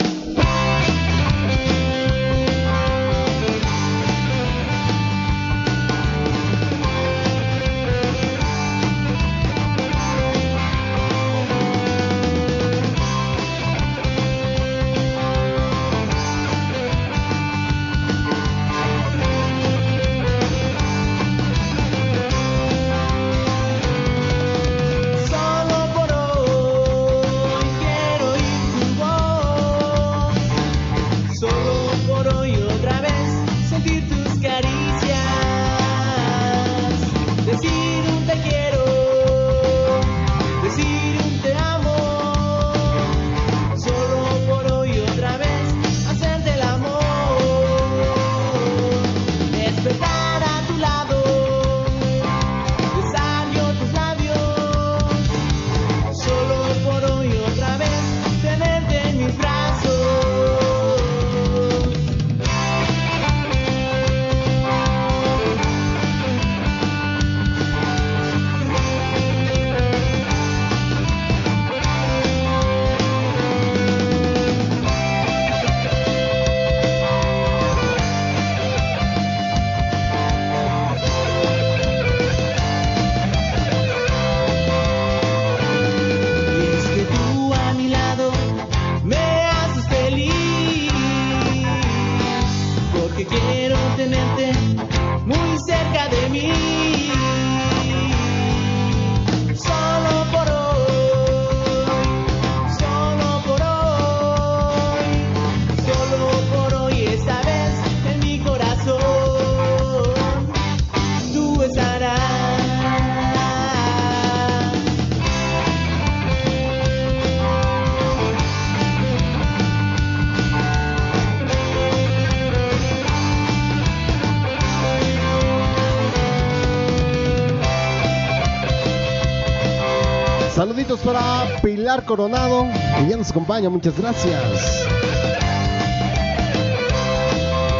Coronado, 132.05 132.67
que 132.97 133.09
ya 133.09 133.17
nos 133.17 133.29
acompaña, 133.29 133.69
muchas 133.69 133.97
gracias. 133.97 134.85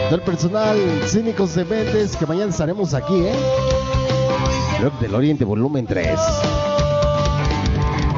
Del 0.09 0.21
personal 0.21 0.77
Cínicos 1.07 1.55
de 1.55 1.63
que 2.19 2.25
mañana 2.25 2.49
estaremos 2.49 2.93
aquí, 2.93 3.15
¿eh? 3.15 3.33
Rock 4.81 4.99
del 4.99 5.15
Oriente, 5.15 5.45
volumen 5.45 5.85
3. 5.85 6.19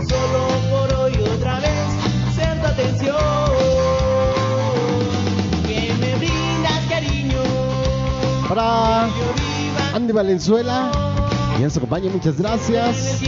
Solo 0.07 0.47
por 0.71 0.93
hoy 0.99 1.13
otra 1.35 1.59
vez 1.59 1.69
ser 2.35 2.59
tu 2.61 2.67
atención. 2.67 3.15
Que 5.67 5.93
me 5.99 6.15
brindas 6.15 6.85
cariño. 6.89 7.41
Para 8.49 9.09
Andy 9.93 10.13
Valenzuela, 10.13 10.89
que 11.53 11.59
ya 11.59 11.65
nos 11.65 11.77
acompaña, 11.77 12.09
muchas 12.09 12.37
gracias. 12.37 13.21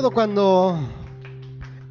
Me 0.00 0.06
acuerdo 0.06 0.14
cuando 0.14 0.78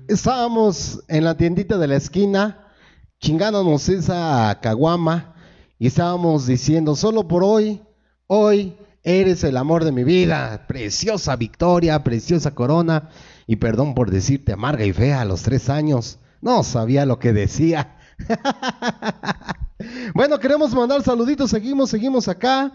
estábamos 0.07 1.03
en 1.09 1.23
la 1.23 1.37
tiendita 1.37 1.77
de 1.77 1.85
la 1.85 1.97
esquina 1.97 2.71
chingándonos 3.19 3.87
esa 3.87 4.57
caguama 4.63 5.35
y 5.77 5.85
estábamos 5.85 6.47
diciendo, 6.47 6.95
solo 6.95 7.27
por 7.27 7.43
hoy, 7.43 7.83
hoy 8.25 8.75
eres 9.03 9.43
el 9.43 9.57
amor 9.57 9.83
de 9.83 9.91
mi 9.91 10.03
vida, 10.03 10.65
preciosa 10.67 11.35
victoria, 11.35 12.03
preciosa 12.03 12.55
corona, 12.55 13.09
y 13.45 13.57
perdón 13.57 13.93
por 13.93 14.09
decirte 14.09 14.53
amarga 14.53 14.85
y 14.85 14.93
fea 14.93 15.21
a 15.21 15.25
los 15.25 15.43
tres 15.43 15.69
años, 15.69 16.17
no 16.41 16.63
sabía 16.63 17.05
lo 17.05 17.19
que 17.19 17.31
decía. 17.31 17.95
bueno, 20.15 20.39
queremos 20.39 20.73
mandar 20.73 21.03
saluditos, 21.03 21.51
seguimos, 21.51 21.91
seguimos 21.91 22.27
acá. 22.27 22.71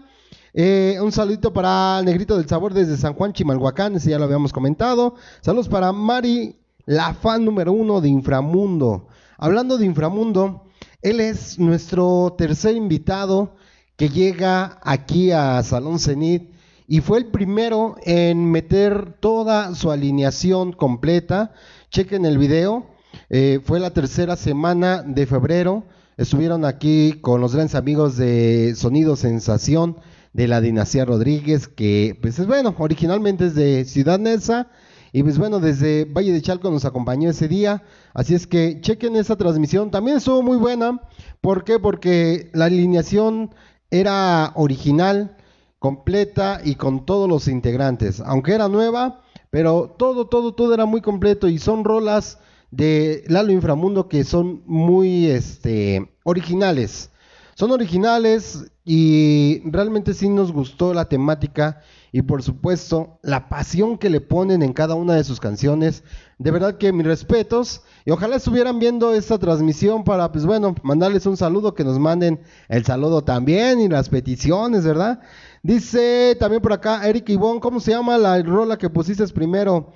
Eh, 0.57 0.97
un 1.01 1.11
saludito 1.11 1.51
para 1.51 1.99
el 1.99 2.05
Negrito 2.05 2.37
del 2.37 2.47
Sabor 2.47 2.73
desde 2.73 2.95
San 2.95 3.13
Juan 3.13 3.33
Chimalhuacán, 3.33 3.93
ese 3.95 4.11
ya 4.11 4.17
lo 4.17 4.23
habíamos 4.23 4.53
comentado. 4.53 5.15
Saludos 5.41 5.67
para 5.67 5.91
Mari, 5.91 6.55
la 6.85 7.13
fan 7.13 7.43
número 7.43 7.73
uno 7.73 7.99
de 7.99 8.07
Inframundo. 8.07 9.09
Hablando 9.37 9.77
de 9.77 9.85
Inframundo, 9.85 10.63
él 11.01 11.19
es 11.19 11.59
nuestro 11.59 12.35
tercer 12.37 12.77
invitado 12.77 13.57
que 13.97 14.07
llega 14.07 14.79
aquí 14.81 15.31
a 15.31 15.61
Salón 15.61 15.99
Cenit 15.99 16.53
y 16.87 17.01
fue 17.01 17.17
el 17.17 17.25
primero 17.25 17.97
en 18.03 18.49
meter 18.49 19.17
toda 19.19 19.75
su 19.75 19.91
alineación 19.91 20.71
completa. 20.71 21.51
Chequen 21.89 22.25
el 22.25 22.37
video, 22.37 22.85
eh, 23.29 23.59
fue 23.61 23.81
la 23.81 23.91
tercera 23.91 24.37
semana 24.37 25.03
de 25.03 25.25
febrero. 25.25 25.83
Estuvieron 26.15 26.63
aquí 26.63 27.19
con 27.19 27.41
los 27.41 27.53
grandes 27.53 27.75
amigos 27.75 28.15
de 28.15 28.73
Sonido 28.77 29.17
Sensación 29.17 29.97
de 30.35 30.49
la 30.49 30.59
dinastía 30.59 31.05
Rodríguez, 31.05 31.69
que 31.69 32.17
pues 32.21 32.37
es 32.39 32.45
bueno, 32.45 32.75
originalmente 32.77 33.45
es 33.45 33.55
de 33.55 33.85
Ciudad 33.85 34.19
Neza. 34.19 34.67
Y 35.13 35.23
pues 35.23 35.37
bueno, 35.37 35.61
desde 35.61 36.03
Valle 36.03 36.33
de 36.33 36.41
Chalco 36.41 36.69
nos 36.69 36.83
acompañó 36.83 37.29
ese 37.29 37.47
día. 37.47 37.83
Así 38.13 38.35
es 38.35 38.45
que 38.45 38.81
chequen 38.81 39.15
esa 39.15 39.37
transmisión. 39.37 39.91
También 39.91 40.17
estuvo 40.17 40.41
muy 40.43 40.57
buena. 40.57 40.99
¿Por 41.39 41.63
qué? 41.63 41.79
Porque 41.79 42.49
la 42.53 42.65
alineación 42.65 43.55
era 43.89 44.51
original, 44.55 45.37
completa 45.79 46.59
y 46.61 46.75
con 46.75 47.05
todos 47.05 47.29
los 47.29 47.47
integrantes. 47.47 48.19
Aunque 48.19 48.55
era 48.55 48.67
nueva, 48.67 49.21
pero 49.51 49.95
todo, 49.97 50.27
todo, 50.27 50.53
todo 50.53 50.73
era 50.73 50.85
muy 50.85 50.99
completo. 50.99 51.47
Y 51.47 51.59
son 51.59 51.85
rolas 51.85 52.39
de 52.71 53.23
Lalo 53.29 53.53
Inframundo 53.53 54.09
que 54.09 54.25
son 54.25 54.63
muy 54.65 55.27
este, 55.27 56.11
originales. 56.25 57.09
Son 57.57 57.71
originales 57.71 58.69
y 58.83 59.61
realmente 59.63 60.13
sí 60.13 60.27
nos 60.27 60.51
gustó 60.51 60.93
la 60.93 61.07
temática 61.07 61.79
y 62.11 62.21
por 62.21 62.43
supuesto 62.43 63.17
la 63.23 63.47
pasión 63.47 63.97
que 63.97 64.09
le 64.09 64.19
ponen 64.19 64.61
en 64.61 64.73
cada 64.73 64.95
una 64.95 65.13
de 65.15 65.23
sus 65.23 65.39
canciones. 65.39 66.03
De 66.37 66.51
verdad 66.51 66.77
que 66.77 66.91
mis 66.91 67.05
respetos 67.05 67.81
y 68.03 68.11
ojalá 68.11 68.35
estuvieran 68.35 68.77
viendo 68.77 69.13
esta 69.13 69.39
transmisión 69.39 70.03
para 70.03 70.33
pues 70.33 70.45
bueno, 70.45 70.75
mandarles 70.83 71.25
un 71.27 71.37
saludo, 71.37 71.73
que 71.73 71.85
nos 71.85 71.97
manden 71.97 72.41
el 72.67 72.83
saludo 72.83 73.23
también 73.23 73.79
y 73.79 73.87
las 73.87 74.09
peticiones, 74.09 74.83
¿verdad? 74.83 75.21
Dice 75.63 76.35
también 76.37 76.61
por 76.61 76.73
acá 76.73 77.07
Eric 77.07 77.29
Ivón, 77.29 77.61
¿cómo 77.61 77.79
se 77.79 77.91
llama 77.91 78.17
la 78.17 78.41
rola 78.43 78.77
que 78.77 78.89
pusiste 78.89 79.25
primero? 79.29 79.93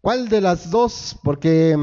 ¿Cuál 0.00 0.28
de 0.28 0.40
las 0.40 0.70
dos? 0.70 1.18
Porque 1.24 1.76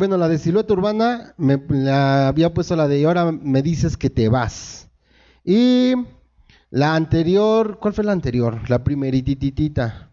bueno, 0.00 0.16
la 0.16 0.28
de 0.28 0.38
silueta 0.38 0.72
urbana 0.72 1.34
me 1.36 1.62
la 1.68 2.28
había 2.28 2.54
puesto 2.54 2.74
la 2.74 2.88
de 2.88 3.00
y 3.00 3.04
ahora 3.04 3.32
me 3.32 3.60
dices 3.60 3.98
que 3.98 4.08
te 4.08 4.30
vas. 4.30 4.88
Y 5.44 5.92
la 6.70 6.94
anterior, 6.94 7.78
¿cuál 7.78 7.92
fue 7.92 8.04
la 8.04 8.12
anterior? 8.12 8.62
La 8.70 8.82
primerititita. 8.82 10.10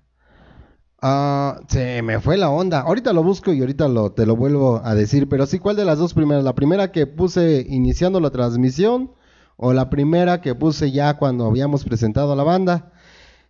Ah, 1.02 1.62
se 1.70 2.02
me 2.02 2.20
fue 2.20 2.36
la 2.38 2.50
onda. 2.50 2.82
Ahorita 2.82 3.14
lo 3.14 3.24
busco 3.24 3.54
y 3.54 3.62
ahorita 3.62 3.88
lo, 3.88 4.12
te 4.12 4.26
lo 4.26 4.36
vuelvo 4.36 4.82
a 4.84 4.94
decir. 4.94 5.30
Pero 5.30 5.46
sí, 5.46 5.58
¿cuál 5.58 5.78
de 5.78 5.86
las 5.86 6.00
dos 6.00 6.14
primeras? 6.14 6.44
¿La 6.44 6.54
primera 6.54 6.92
que 6.92 7.08
puse 7.08 7.66
iniciando 7.70 8.20
la 8.20 8.32
transmisión? 8.32 9.14
¿O 9.56 9.72
la 9.72 9.90
primera 9.90 10.42
que 10.42 10.54
puse 10.54 10.92
ya 10.92 11.18
cuando 11.18 11.46
habíamos 11.46 11.86
presentado 11.86 12.34
a 12.34 12.36
la 12.36 12.44
banda? 12.44 12.92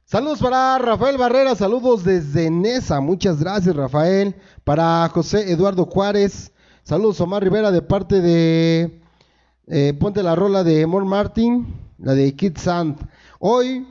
Saludos 0.10 0.39
para 0.39 0.78
Rafael 0.78 1.17
Barrera, 1.17 1.54
saludos 1.54 2.06
desde 2.06 2.50
Nesa, 2.50 3.02
muchas 3.02 3.41
gracias 3.41 3.76
Rafael. 3.76 4.38
Para 4.63 5.10
José 5.10 5.52
Eduardo 5.52 5.84
Juárez, 5.84 6.54
saludos 6.84 7.20
Omar 7.20 7.43
Rivera 7.43 7.72
de 7.72 7.82
parte 7.82 8.22
de 8.22 9.02
eh, 9.67 9.93
Ponte 10.00 10.24
la 10.24 10.34
rola 10.34 10.63
de 10.63 10.82
Amor 10.82 11.04
Martin, 11.04 11.76
la 11.98 12.13
de 12.13 12.34
Kid 12.38 12.56
Sand. 12.58 13.06
Hoy 13.39 13.86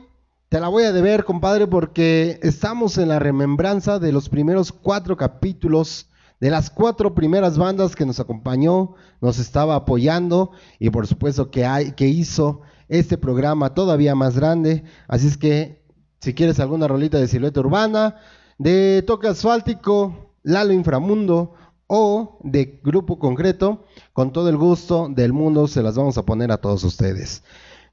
te 0.49 0.59
la 0.59 0.69
voy 0.69 0.85
a 0.85 0.91
deber, 0.91 1.23
compadre, 1.23 1.67
porque 1.67 2.39
estamos 2.41 2.97
en 2.97 3.09
la 3.09 3.19
remembranza 3.19 3.99
de 3.99 4.11
los 4.11 4.27
primeros 4.27 4.71
cuatro 4.71 5.17
capítulos 5.17 6.09
de 6.39 6.49
las 6.49 6.71
cuatro 6.71 7.13
primeras 7.13 7.59
bandas 7.59 7.95
que 7.95 8.07
nos 8.07 8.19
acompañó, 8.19 8.95
nos 9.21 9.37
estaba 9.37 9.75
apoyando 9.75 10.49
y 10.79 10.89
por 10.89 11.05
supuesto 11.05 11.51
que, 11.51 11.93
que 11.95 12.07
hizo 12.07 12.61
este 12.89 13.19
programa 13.19 13.75
todavía 13.75 14.15
más 14.15 14.35
grande. 14.35 14.83
Así 15.07 15.27
es 15.27 15.37
que 15.37 15.85
si 16.27 16.33
quieres 16.33 16.59
alguna 16.59 16.89
rolita 16.89 17.17
de 17.19 17.29
silueta 17.29 17.61
urbana, 17.61 18.17
de 18.57 19.01
toque 19.07 19.29
asfáltico, 19.29 20.33
Lalo 20.43 20.73
Inframundo 20.73 21.53
o 21.87 22.37
de 22.43 22.81
grupo 22.83 23.17
concreto, 23.17 23.85
con 24.11 24.33
todo 24.33 24.49
el 24.49 24.57
gusto 24.57 25.07
del 25.09 25.31
mundo 25.31 25.69
se 25.69 25.81
las 25.81 25.95
vamos 25.95 26.17
a 26.17 26.25
poner 26.25 26.51
a 26.51 26.57
todos 26.57 26.83
ustedes. 26.83 27.43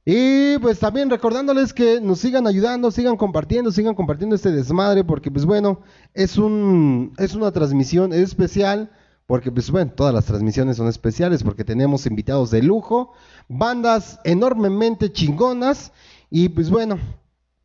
Y 0.04 0.58
pues 0.58 0.80
también 0.80 1.10
recordándoles 1.10 1.72
que 1.72 2.00
nos 2.00 2.18
sigan 2.18 2.48
ayudando, 2.48 2.90
sigan 2.90 3.16
compartiendo, 3.16 3.70
sigan 3.70 3.94
compartiendo 3.94 4.34
este 4.34 4.50
desmadre, 4.50 5.04
porque 5.04 5.30
pues 5.30 5.44
bueno, 5.44 5.82
es 6.12 6.36
un 6.36 7.12
es 7.18 7.36
una 7.36 7.52
transmisión 7.52 8.12
especial, 8.12 8.90
porque 9.28 9.52
pues 9.52 9.70
bueno, 9.70 9.92
todas 9.94 10.12
las 10.12 10.24
transmisiones 10.24 10.78
son 10.78 10.88
especiales, 10.88 11.44
porque 11.44 11.62
tenemos 11.62 12.04
invitados 12.04 12.50
de 12.50 12.64
lujo, 12.64 13.12
bandas 13.46 14.18
enormemente 14.24 15.12
chingonas, 15.12 15.92
y 16.30 16.48
pues 16.48 16.68
bueno, 16.68 16.98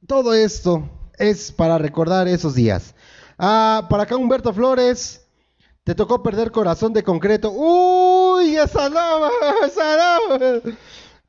todo 0.10 0.34
esto 0.34 0.90
es 1.20 1.52
para 1.52 1.78
recordar 1.78 2.28
esos 2.28 2.56
días. 2.56 2.96
Ah, 3.38 3.86
para 3.92 4.04
acá 4.04 4.18
Humberto 4.18 4.52
Flores. 4.52 5.24
Te 5.84 5.94
tocó 5.94 6.24
perder 6.24 6.52
corazón 6.52 6.94
de 6.94 7.04
concreto. 7.04 7.52
Uy, 7.52 8.56
esa 8.56 8.90
no, 8.90 9.30
esa 9.66 9.98
no. 9.98 10.72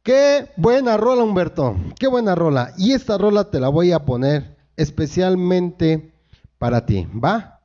Qué 0.02 0.48
buena 0.56 0.96
rola, 0.96 1.22
Humberto. 1.22 1.76
Qué 1.98 2.06
buena 2.06 2.34
rola. 2.34 2.72
Y 2.78 2.92
esta 2.92 3.18
rola 3.18 3.50
te 3.50 3.60
la 3.60 3.68
voy 3.68 3.92
a 3.92 4.06
poner 4.06 4.56
especialmente 4.76 6.14
para 6.58 6.86
ti, 6.86 7.06
¿va? 7.22 7.60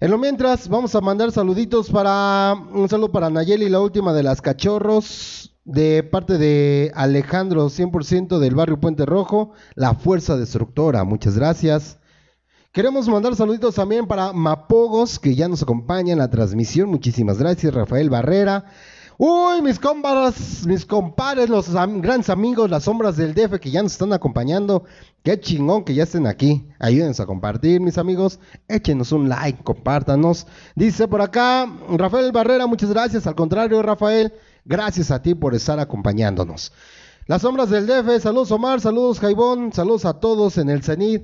En 0.00 0.10
lo 0.10 0.16
mientras, 0.16 0.66
vamos 0.66 0.94
a 0.94 1.02
mandar 1.02 1.30
saluditos 1.30 1.90
para. 1.90 2.54
Un 2.72 2.88
saludo 2.88 3.12
para 3.12 3.28
Nayeli, 3.28 3.68
la 3.68 3.80
última 3.80 4.14
de 4.14 4.22
las 4.22 4.40
cachorros. 4.40 5.51
De 5.64 6.02
parte 6.02 6.38
de 6.38 6.90
Alejandro, 6.94 7.68
100% 7.68 8.38
del 8.38 8.54
barrio 8.54 8.80
Puente 8.80 9.06
Rojo, 9.06 9.52
la 9.74 9.94
fuerza 9.94 10.36
destructora. 10.36 11.04
Muchas 11.04 11.36
gracias. 11.36 11.98
Queremos 12.72 13.06
mandar 13.06 13.36
saluditos 13.36 13.74
también 13.74 14.06
para 14.06 14.32
Mapogos, 14.32 15.18
que 15.18 15.34
ya 15.34 15.46
nos 15.46 15.62
acompaña 15.62 16.12
en 16.14 16.18
la 16.18 16.30
transmisión. 16.30 16.88
Muchísimas 16.88 17.38
gracias, 17.38 17.74
Rafael 17.74 18.10
Barrera. 18.10 18.64
Uy, 19.18 19.62
mis 19.62 19.78
compadres, 19.78 20.66
mis 20.66 20.84
compadres, 20.84 21.48
los 21.48 21.70
grandes 21.70 22.28
amigos, 22.28 22.68
las 22.68 22.84
sombras 22.84 23.16
del 23.16 23.34
DF 23.34 23.60
que 23.60 23.70
ya 23.70 23.82
nos 23.82 23.92
están 23.92 24.12
acompañando. 24.12 24.84
Qué 25.22 25.38
chingón 25.38 25.84
que 25.84 25.94
ya 25.94 26.02
estén 26.02 26.26
aquí. 26.26 26.66
Ayúdenos 26.80 27.20
a 27.20 27.26
compartir, 27.26 27.80
mis 27.80 27.98
amigos. 27.98 28.40
Échenos 28.66 29.12
un 29.12 29.28
like, 29.28 29.62
compártanos. 29.62 30.46
Dice 30.74 31.06
por 31.06 31.22
acá, 31.22 31.70
Rafael 31.90 32.32
Barrera, 32.32 32.66
muchas 32.66 32.90
gracias. 32.90 33.26
Al 33.28 33.36
contrario, 33.36 33.80
Rafael, 33.82 34.32
gracias 34.64 35.10
a 35.10 35.22
ti 35.22 35.34
por 35.34 35.54
estar 35.54 35.78
acompañándonos. 35.80 36.72
Las 37.26 37.42
sombras 37.42 37.70
del 37.70 37.86
DF, 37.86 38.20
saludos 38.20 38.50
Omar, 38.50 38.80
saludos 38.80 39.20
Jaibón, 39.20 39.72
saludos 39.72 40.04
a 40.04 40.14
todos 40.14 40.58
en 40.58 40.68
el 40.68 40.82
CENID. 40.82 41.22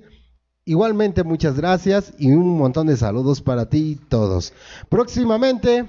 Igualmente, 0.65 1.25
muchas 1.25 1.57
gracias 1.57 2.13
y 2.19 2.31
un 2.31 2.59
montón 2.59 2.87
de 2.87 2.97
saludos 2.97 3.41
para 3.41 3.69
ti 3.69 3.99
todos. 4.09 4.53
Próximamente 4.89 5.89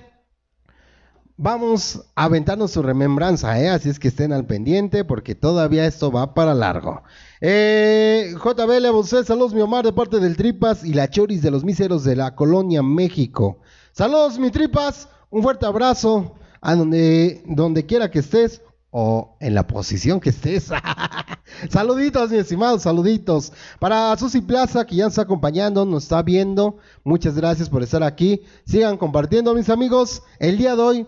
vamos 1.36 2.06
a 2.16 2.24
aventarnos 2.24 2.72
su 2.72 2.82
remembranza, 2.82 3.62
¿eh? 3.62 3.70
así 3.70 3.90
es 3.90 4.00
que 4.00 4.08
estén 4.08 4.34
al 4.34 4.46
pendiente 4.46 5.06
porque 5.06 5.36
todavía 5.36 5.86
esto 5.86 6.12
va 6.12 6.34
para 6.34 6.54
largo. 6.54 7.04
Eh, 7.40 8.34
JBL, 8.36 8.86
a 8.86 8.92
usted, 8.92 9.26
saludos 9.26 9.54
mi 9.54 9.62
Omar 9.62 9.86
de 9.86 9.94
parte 9.94 10.20
del 10.20 10.36
Tripas 10.36 10.84
y 10.84 10.94
la 10.94 11.10
Choris 11.10 11.42
de 11.42 11.52
los 11.52 11.64
Miseros 11.64 12.04
de 12.04 12.16
la 12.16 12.36
Colonia 12.36 12.82
México. 12.82 13.60
Saludos 13.92 14.40
mi 14.40 14.50
Tripas, 14.50 15.08
un 15.30 15.44
fuerte 15.44 15.66
abrazo 15.66 16.39
a 16.62 16.76
donde, 16.76 17.44
donde 17.46 17.86
quiera 17.86 18.12
que 18.12 18.20
estés 18.20 18.62
o 18.92 19.38
en 19.40 19.54
la 19.54 19.68
posición 19.68 20.20
que 20.20 20.30
estés. 20.32 20.70
saluditos, 21.70 22.32
mi 22.32 22.38
estimado, 22.38 22.80
saluditos. 22.80 23.52
Para 23.80 24.16
Susi 24.18 24.42
Plaza, 24.42 24.86
que 24.86 24.96
ya 24.96 25.06
nos 25.06 25.14
está 25.14 25.24
acompañando, 25.24 25.86
nos 25.86 26.04
está 26.04 26.22
viendo. 26.22 26.78
Muchas 27.04 27.36
gracias 27.36 27.70
por 27.70 27.84
estar 27.84 28.04
aquí. 28.04 28.42
Sigan 28.66 28.98
compartiendo, 28.98 29.54
mis 29.54 29.70
amigos. 29.70 30.24
El 30.40 30.58
día 30.58 30.76
de 30.76 30.82
hoy, 30.82 31.08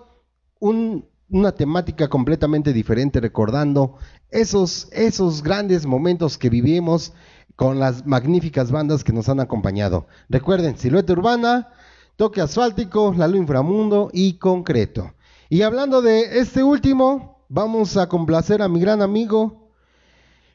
un- 0.60 1.06
una 1.30 1.54
temática 1.54 2.10
completamente 2.10 2.74
diferente, 2.74 3.20
recordando 3.22 3.96
esos, 4.30 4.90
esos 4.92 5.42
grandes 5.44 5.86
momentos 5.86 6.38
que 6.38 6.50
vivimos 6.50 7.14
con 7.56 7.80
las 7.80 8.06
magníficas 8.06 8.72
bandas 8.72 9.04
que 9.04 9.14
nos 9.14 9.30
han 9.30 9.40
acompañado. 9.40 10.08
Recuerden, 10.30 10.78
Silueta 10.78 11.14
Urbana, 11.14 11.70
Toque 12.18 12.42
Asfáltico, 12.42 13.14
Lalo 13.18 13.38
Inframundo 13.38 14.10
y 14.14 14.34
Concreto. 14.40 15.14
Y 15.52 15.64
hablando 15.64 16.02
de 16.02 16.40
este 16.40 16.64
último, 16.64 17.44
vamos 17.50 17.98
a 17.98 18.08
complacer 18.08 18.62
a 18.62 18.70
mi 18.70 18.80
gran 18.80 19.02
amigo, 19.02 19.68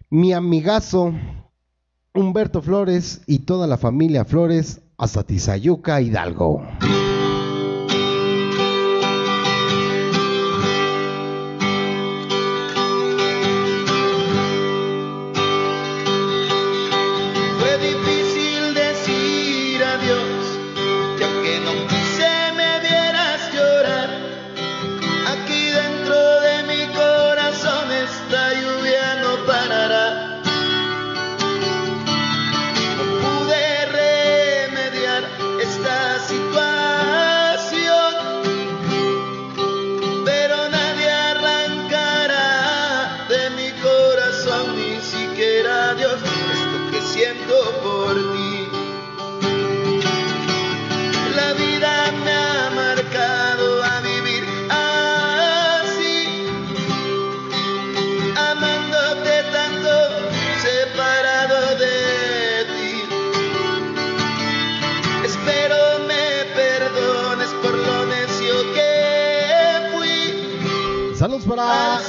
mi 0.09 0.33
amigazo 0.33 1.13
Humberto 2.15 2.63
Flores 2.63 3.21
y 3.27 3.41
toda 3.41 3.67
la 3.67 3.77
familia 3.77 4.25
Flores 4.25 4.81
hasta 4.97 5.23
Tizayuca, 5.23 6.01
Hidalgo. 6.01 6.63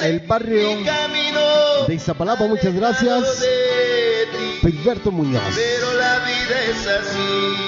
El 0.07 0.19
barrio 0.21 0.69
de 1.87 1.93
Iztapalapa, 1.93 2.45
muchas 2.45 2.73
gracias. 2.73 3.39
de 3.41 3.47
ti. 4.31 4.59
Filberto 4.61 5.11
Muñoz. 5.11 5.41
Pero 5.55 5.93
la 5.93 6.19
vida 6.19 6.61
es 6.69 6.87
así. 6.87 7.67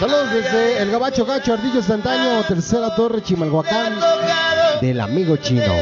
Saludos 0.00 0.32
desde 0.32 0.82
el 0.82 0.90
Gabacho 0.90 1.24
Gacho, 1.24 1.54
Ardillo 1.54 1.82
Santaño, 1.82 2.42
Tercera 2.44 2.94
Torre, 2.94 3.22
Chimalhuacán, 3.22 3.98
del 4.80 5.00
amigo 5.00 5.36
chino. 5.36 5.72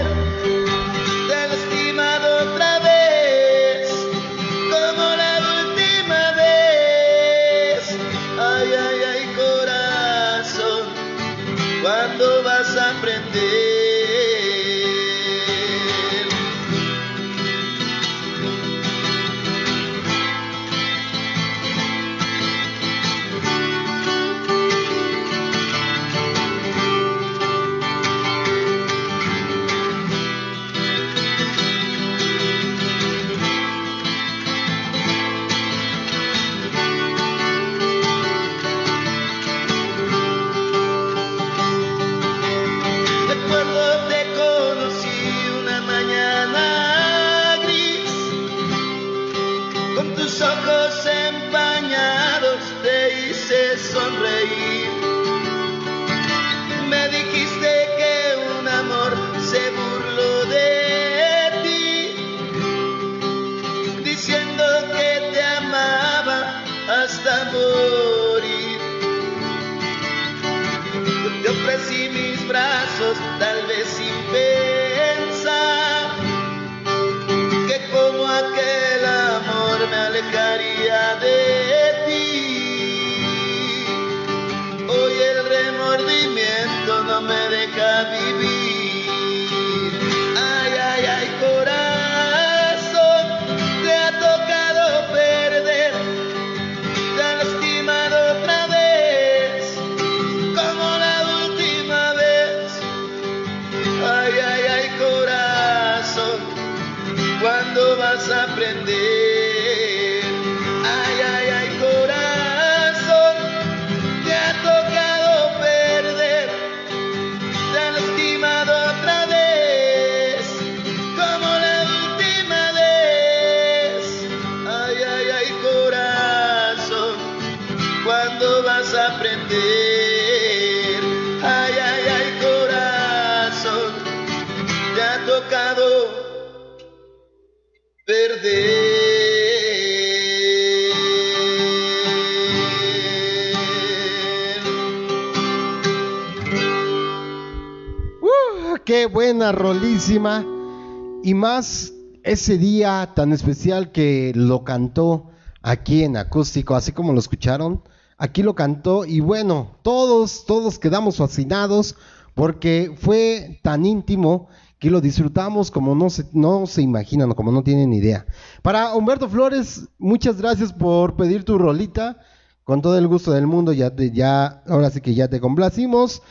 Y 151.23 151.35
más 151.35 151.93
ese 152.25 152.59
día 152.59 153.11
tan 153.15 153.33
especial 153.33 153.93
que 153.93 154.33
lo 154.35 154.65
cantó 154.65 155.31
aquí 155.63 156.03
en 156.03 156.17
acústico, 156.17 156.75
así 156.75 156.91
como 156.91 157.13
lo 157.13 157.21
escucharon. 157.21 157.83
Aquí 158.19 158.43
lo 158.43 158.57
cantó 158.57 159.05
y 159.05 159.21
bueno, 159.21 159.77
todos, 159.83 160.45
todos 160.45 160.81
quedamos 160.81 161.19
fascinados 161.19 161.95
porque 162.35 162.93
fue 162.99 163.61
tan 163.63 163.87
íntimo 163.87 164.49
que 164.81 164.91
lo 164.91 165.01
disfrutamos 165.01 165.71
como 165.71 165.95
no 165.95 166.11
se, 166.11 166.25
no 166.33 166.67
se 166.67 166.83
imaginan 166.83 167.33
como 167.35 167.53
no 167.53 167.63
tienen 167.63 167.93
idea. 167.93 168.27
Para 168.63 168.95
Humberto 168.97 169.29
Flores, 169.29 169.89
muchas 169.99 170.39
gracias 170.39 170.73
por 170.73 171.15
pedir 171.15 171.45
tu 171.45 171.59
rolita. 171.59 172.19
Con 172.65 172.81
todo 172.81 172.97
el 172.97 173.09
gusto 173.09 173.33
del 173.33 173.49
mundo, 173.49 173.73
ya 173.73 173.95
te, 173.95 174.13
ya, 174.13 174.63
ahora 174.69 174.89
sí 174.91 175.01
que 175.01 175.15
ya 175.15 175.27
te 175.29 175.41
complacimos. 175.41 176.23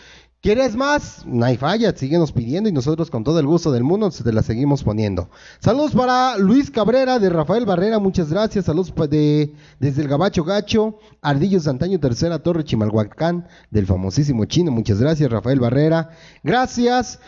¿Quieres 0.41 0.75
más? 0.75 1.23
No 1.27 1.45
hay 1.45 1.55
falla, 1.55 1.95
síguenos 1.95 2.31
pidiendo 2.31 2.67
y 2.67 2.71
nosotros 2.71 3.11
con 3.11 3.23
todo 3.23 3.39
el 3.39 3.45
gusto 3.45 3.71
del 3.71 3.83
mundo 3.83 4.09
te 4.09 4.33
la 4.33 4.41
seguimos 4.41 4.83
poniendo. 4.83 5.29
Saludos 5.59 5.91
para 5.91 6.35
Luis 6.39 6.71
Cabrera 6.71 7.19
de 7.19 7.29
Rafael 7.29 7.63
Barrera, 7.63 7.99
muchas 7.99 8.31
gracias. 8.31 8.65
Saludos 8.65 8.91
de, 9.07 9.53
desde 9.79 10.01
el 10.01 10.07
Gabacho 10.07 10.43
Gacho, 10.43 10.97
Ardillo 11.21 11.59
Santaño, 11.59 11.99
Tercera 11.99 12.39
Torre, 12.39 12.63
Chimalhuacán, 12.63 13.47
del 13.69 13.85
famosísimo 13.85 14.45
chino, 14.45 14.71
muchas 14.71 14.99
gracias 14.99 15.29
Rafael 15.29 15.59
Barrera. 15.59 16.09
Gracias. 16.41 17.19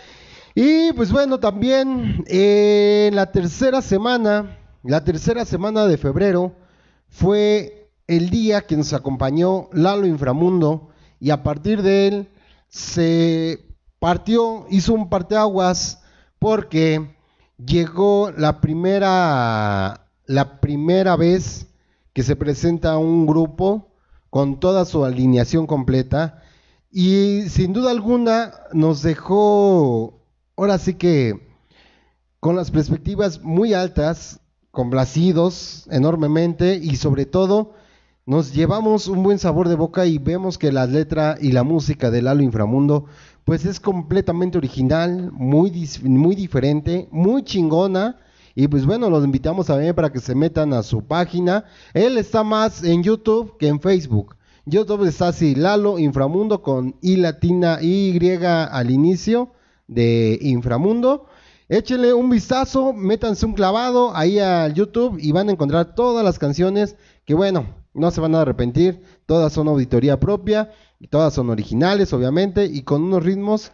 Y 0.56 0.92
pues 0.94 1.12
bueno, 1.12 1.40
también 1.40 2.24
eh, 2.26 3.12
la 3.14 3.32
tercera 3.32 3.84
semana, 3.84 4.58
la 4.82 5.04
tercera 5.04 5.46
semana 5.46 5.86
de 5.86 6.00
febrero, 6.00 6.56
fue 7.10 7.92
el 8.08 8.32
día 8.32 8.62
que 8.62 8.76
nos 8.76 8.92
acompañó 8.92 9.70
Lalo 9.72 10.08
Inframundo 10.08 10.90
y 11.20 11.30
a 11.30 11.44
partir 11.44 11.84
de 11.84 12.08
él 12.08 12.30
se 12.74 13.68
partió, 14.00 14.66
hizo 14.72 14.96
un 14.96 15.08
parteaguas 15.08 16.02
porque 16.40 17.16
llegó 17.64 18.32
la 18.36 18.62
primera, 18.62 20.08
la 20.26 20.60
primera 20.60 21.16
vez 21.16 21.68
que 22.14 22.24
se 22.24 22.36
presenta 22.36 22.98
un 22.98 23.28
grupo 23.28 23.94
con 24.32 24.60
toda 24.60 24.86
su 24.86 25.06
alineación 25.06 25.68
completa 25.68 26.42
y 26.92 27.44
sin 27.48 27.74
duda 27.74 27.92
alguna 27.92 28.52
nos 28.74 29.04
dejó, 29.04 30.26
ahora 30.58 30.80
sí 30.80 30.96
que 30.96 31.48
con 32.40 32.56
las 32.56 32.72
perspectivas 32.72 33.44
muy 33.44 33.76
altas, 33.76 34.40
complacidos 34.72 35.86
enormemente 35.92 36.78
y 36.78 36.96
sobre 36.96 37.28
todo 37.28 37.76
nos 38.26 38.54
llevamos 38.54 39.08
un 39.08 39.22
buen 39.22 39.38
sabor 39.38 39.68
de 39.68 39.76
boca 39.76 40.06
y 40.06 40.18
vemos 40.18 40.58
que 40.58 40.72
la 40.72 40.86
letra 40.86 41.38
y 41.42 41.52
la 41.52 41.64
música 41.64 42.10
de 42.10 42.22
Lalo 42.22 42.42
Inframundo 42.42 43.06
pues 43.44 43.66
es 43.66 43.82
completamente 43.82 44.58
original, 44.58 45.30
muy, 45.34 45.90
muy 46.04 46.34
diferente, 46.34 47.10
muy 47.12 47.44
chingona. 47.44 48.18
Y 48.56 48.70
pues 48.70 48.86
bueno, 48.86 49.10
los 49.10 49.26
invitamos 49.26 49.68
también 49.68 49.94
para 49.94 50.12
que 50.12 50.20
se 50.20 50.36
metan 50.36 50.72
a 50.72 50.84
su 50.84 51.04
página. 51.04 51.66
Él 51.94 52.18
está 52.18 52.46
más 52.46 52.84
en 52.84 53.04
YouTube 53.04 53.58
que 53.58 53.68
en 53.68 53.82
Facebook. 53.82 54.38
YouTube 54.66 55.06
está 55.06 55.28
así, 55.30 55.56
Lalo 55.56 56.00
Inframundo 56.00 56.62
con 56.62 56.96
I 57.02 57.18
latina 57.18 57.80
Y 57.82 58.18
al 58.38 58.92
inicio 58.92 59.52
de 59.88 60.40
Inframundo. 60.42 61.26
Échenle 61.68 62.14
un 62.14 62.30
vistazo, 62.30 62.94
métanse 62.94 63.46
un 63.46 63.54
clavado 63.54 64.16
ahí 64.16 64.40
al 64.40 64.74
YouTube 64.74 65.18
y 65.20 65.34
van 65.34 65.50
a 65.50 65.52
encontrar 65.52 65.96
todas 65.96 66.24
las 66.24 66.40
canciones 66.40 66.96
que 67.26 67.34
bueno, 67.34 67.83
no 67.94 68.12
se 68.12 68.22
van 68.22 68.36
a 68.36 68.42
arrepentir, 68.42 69.02
todas 69.26 69.54
son 69.54 69.68
auditoría 69.68 70.20
propia, 70.20 70.72
y 71.00 71.08
todas 71.08 71.34
son 71.34 71.50
originales 71.50 72.14
obviamente 72.14 72.66
y 72.66 72.84
con 72.84 73.04
unos 73.04 73.24
ritmos 73.24 73.72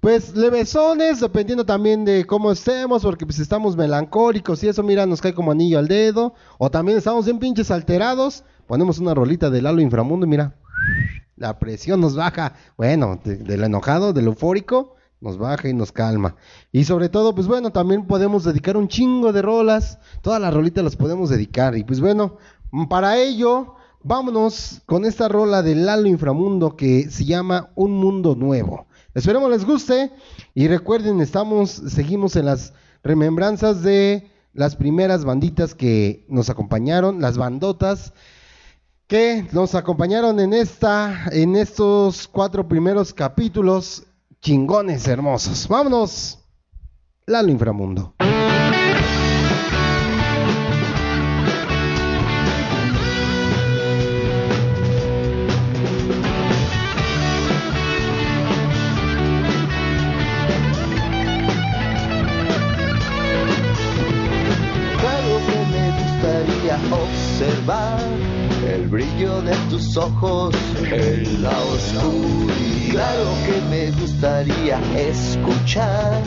pues 0.00 0.34
levesones, 0.36 1.20
dependiendo 1.20 1.64
también 1.64 2.04
de 2.04 2.26
cómo 2.26 2.52
estemos, 2.52 3.02
porque 3.02 3.24
pues 3.24 3.38
estamos 3.38 3.74
melancólicos 3.74 4.62
y 4.62 4.68
eso, 4.68 4.82
mira, 4.82 5.06
nos 5.06 5.22
cae 5.22 5.32
como 5.32 5.52
anillo 5.52 5.78
al 5.78 5.88
dedo, 5.88 6.34
o 6.58 6.70
también 6.70 6.98
estamos 6.98 7.24
bien 7.24 7.38
pinches 7.38 7.70
alterados, 7.70 8.44
ponemos 8.66 8.98
una 8.98 9.14
rolita 9.14 9.48
de 9.48 9.62
Lalo 9.62 9.80
Inframundo 9.80 10.26
y 10.26 10.28
mira, 10.28 10.56
la 11.36 11.58
presión 11.58 12.00
nos 12.00 12.14
baja, 12.16 12.54
bueno, 12.76 13.18
de- 13.24 13.36
del 13.36 13.64
enojado, 13.64 14.12
del 14.12 14.26
eufórico, 14.26 14.94
nos 15.20 15.38
baja 15.38 15.68
y 15.70 15.72
nos 15.72 15.90
calma. 15.90 16.36
Y 16.70 16.84
sobre 16.84 17.08
todo, 17.08 17.34
pues 17.34 17.46
bueno, 17.46 17.72
también 17.72 18.06
podemos 18.06 18.44
dedicar 18.44 18.76
un 18.76 18.88
chingo 18.88 19.32
de 19.32 19.40
rolas, 19.40 19.98
todas 20.20 20.38
las 20.38 20.52
rolitas 20.52 20.84
las 20.84 20.96
podemos 20.96 21.30
dedicar. 21.30 21.78
Y 21.78 21.82
pues 21.84 21.98
bueno, 22.00 22.36
para 22.88 23.18
ello, 23.18 23.76
vámonos 24.02 24.82
con 24.86 25.04
esta 25.04 25.28
rola 25.28 25.62
de 25.62 25.74
Lalo 25.74 26.08
Inframundo 26.08 26.76
que 26.76 27.08
se 27.10 27.24
llama 27.24 27.70
Un 27.76 27.92
Mundo 27.92 28.34
Nuevo. 28.34 28.86
Esperemos 29.14 29.48
les 29.50 29.64
guste 29.64 30.10
y 30.54 30.66
recuerden, 30.66 31.20
estamos, 31.20 31.70
seguimos 31.70 32.34
en 32.34 32.46
las 32.46 32.72
remembranzas 33.04 33.82
de 33.82 34.28
las 34.52 34.74
primeras 34.74 35.24
banditas 35.24 35.74
que 35.74 36.26
nos 36.28 36.50
acompañaron, 36.50 37.20
las 37.20 37.38
bandotas 37.38 38.12
que 39.06 39.46
nos 39.52 39.74
acompañaron 39.74 40.40
en 40.40 40.52
esta, 40.52 41.28
en 41.30 41.54
estos 41.54 42.26
cuatro 42.26 42.66
primeros 42.66 43.12
capítulos 43.12 44.04
chingones 44.40 45.06
hermosos. 45.06 45.68
Vámonos, 45.68 46.40
Lalo 47.26 47.52
Inframundo. 47.52 48.14
De 69.42 69.54
tus 69.70 69.96
ojos 69.96 70.54
en 70.90 71.42
la 71.42 71.58
oscuridad. 71.58 72.90
Claro 72.90 73.26
que 73.44 73.60
me 73.70 73.90
gustaría 74.00 74.78
escuchar 74.96 76.22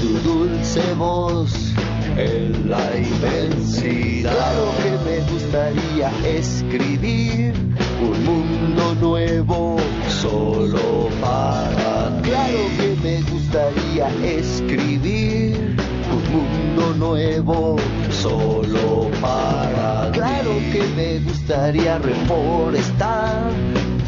tu 0.00 0.08
dulce 0.28 0.80
voz 0.94 1.72
en 2.16 2.70
la 2.70 2.96
inmensidad. 2.96 4.32
Claro 4.32 4.72
que 4.82 5.10
me 5.10 5.32
gustaría 5.32 6.10
escribir 6.38 7.54
un 8.00 8.24
mundo 8.24 8.94
nuevo 9.00 9.76
solo 10.08 11.08
para 11.20 12.22
ti. 12.22 12.30
Claro 12.30 12.58
que 12.78 12.96
me 13.02 13.22
gustaría 13.22 14.08
escribir 14.24 15.71
un 16.12 16.32
mundo 16.32 16.94
nuevo 16.98 17.76
solo 18.10 19.10
para. 19.20 20.10
Claro 20.12 20.52
que 20.72 20.82
me 20.96 21.18
gustaría 21.20 21.98
reforestar 21.98 23.50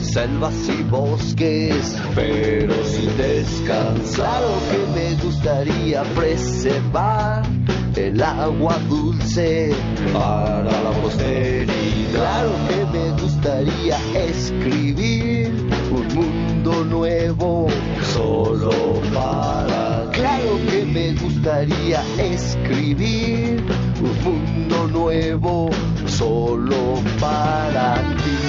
selvas 0.01 0.69
y 0.69 0.83
bosques, 0.85 1.97
pero 2.15 2.75
sin 2.85 3.17
descansar. 3.17 4.15
Claro 4.15 4.49
que 4.71 5.01
me 5.01 5.23
gustaría 5.23 6.03
preservar 6.15 7.43
el 7.97 8.23
agua 8.23 8.79
dulce 8.89 9.73
para 10.13 10.63
la 10.63 10.91
posteridad. 11.03 12.13
Claro 12.13 12.51
que 12.69 12.99
me 12.99 13.11
gustaría 13.23 13.99
escribir 14.15 15.51
un 15.91 16.15
mundo 16.15 16.85
nuevo 16.85 17.67
solo 18.13 18.71
para. 19.13 19.84
Claro 20.15 20.61
que 20.71 20.85
me 20.85 21.13
gustaría 21.15 22.01
escribir 22.19 23.65
un 24.01 24.23
mundo 24.23 24.87
nuevo 24.87 25.71
solo 26.07 27.03
para 27.19 27.97
ti. 28.19 28.44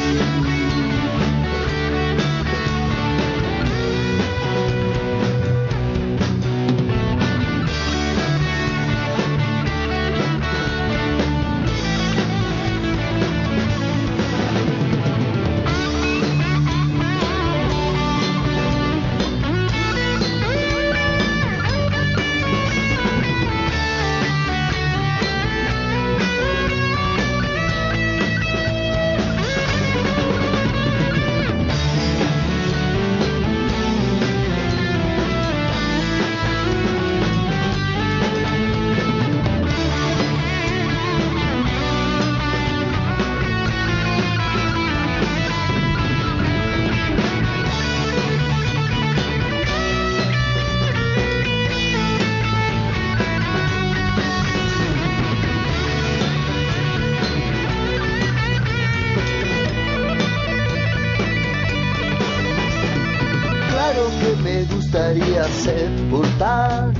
Gustaría 64.96 65.44
sepultar 65.50 66.94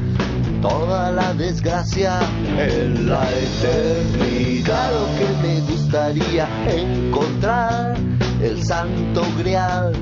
toda 0.62 1.12
la 1.14 1.34
desgracia 1.34 2.20
en 2.60 3.08
la 3.08 3.24
eternidad. 3.32 4.66
Claro 4.66 5.08
que 5.18 5.48
me 5.48 5.62
gustaría 5.62 6.46
encontrar 6.68 7.96
el 8.42 8.62
santo 8.62 9.22
grial 9.40 9.94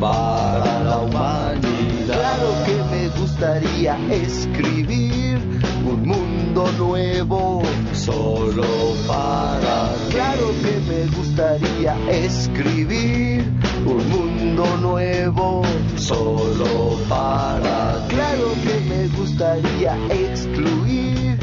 para 0.00 0.82
la 0.82 0.98
humanidad. 0.98 2.06
Claro 2.06 2.54
que 2.66 2.96
me 2.96 3.08
gustaría 3.20 3.96
escribir 4.10 5.38
un 5.86 6.08
mundo 6.08 6.66
nuevo 6.76 7.62
solo 7.98 8.94
para. 9.06 9.92
Claro 10.10 10.52
que 10.62 10.78
me 10.88 11.06
gustaría 11.16 11.96
escribir 12.08 13.44
un 13.84 14.08
mundo 14.08 14.64
nuevo 14.80 15.62
solo 15.96 16.98
para. 17.08 18.06
Claro 18.08 18.52
que 18.62 18.80
me 18.88 19.08
gustaría 19.08 19.96
excluir 20.10 21.38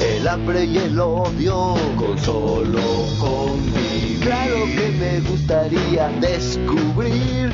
el 0.00 0.28
hambre 0.28 0.64
y 0.64 0.78
el 0.78 0.98
odio 0.98 1.74
con 1.96 2.18
solo 2.18 2.80
convivir. 3.18 4.20
Claro 4.20 4.64
que 4.76 4.88
me 4.98 5.20
gustaría 5.20 6.08
descubrir 6.20 7.52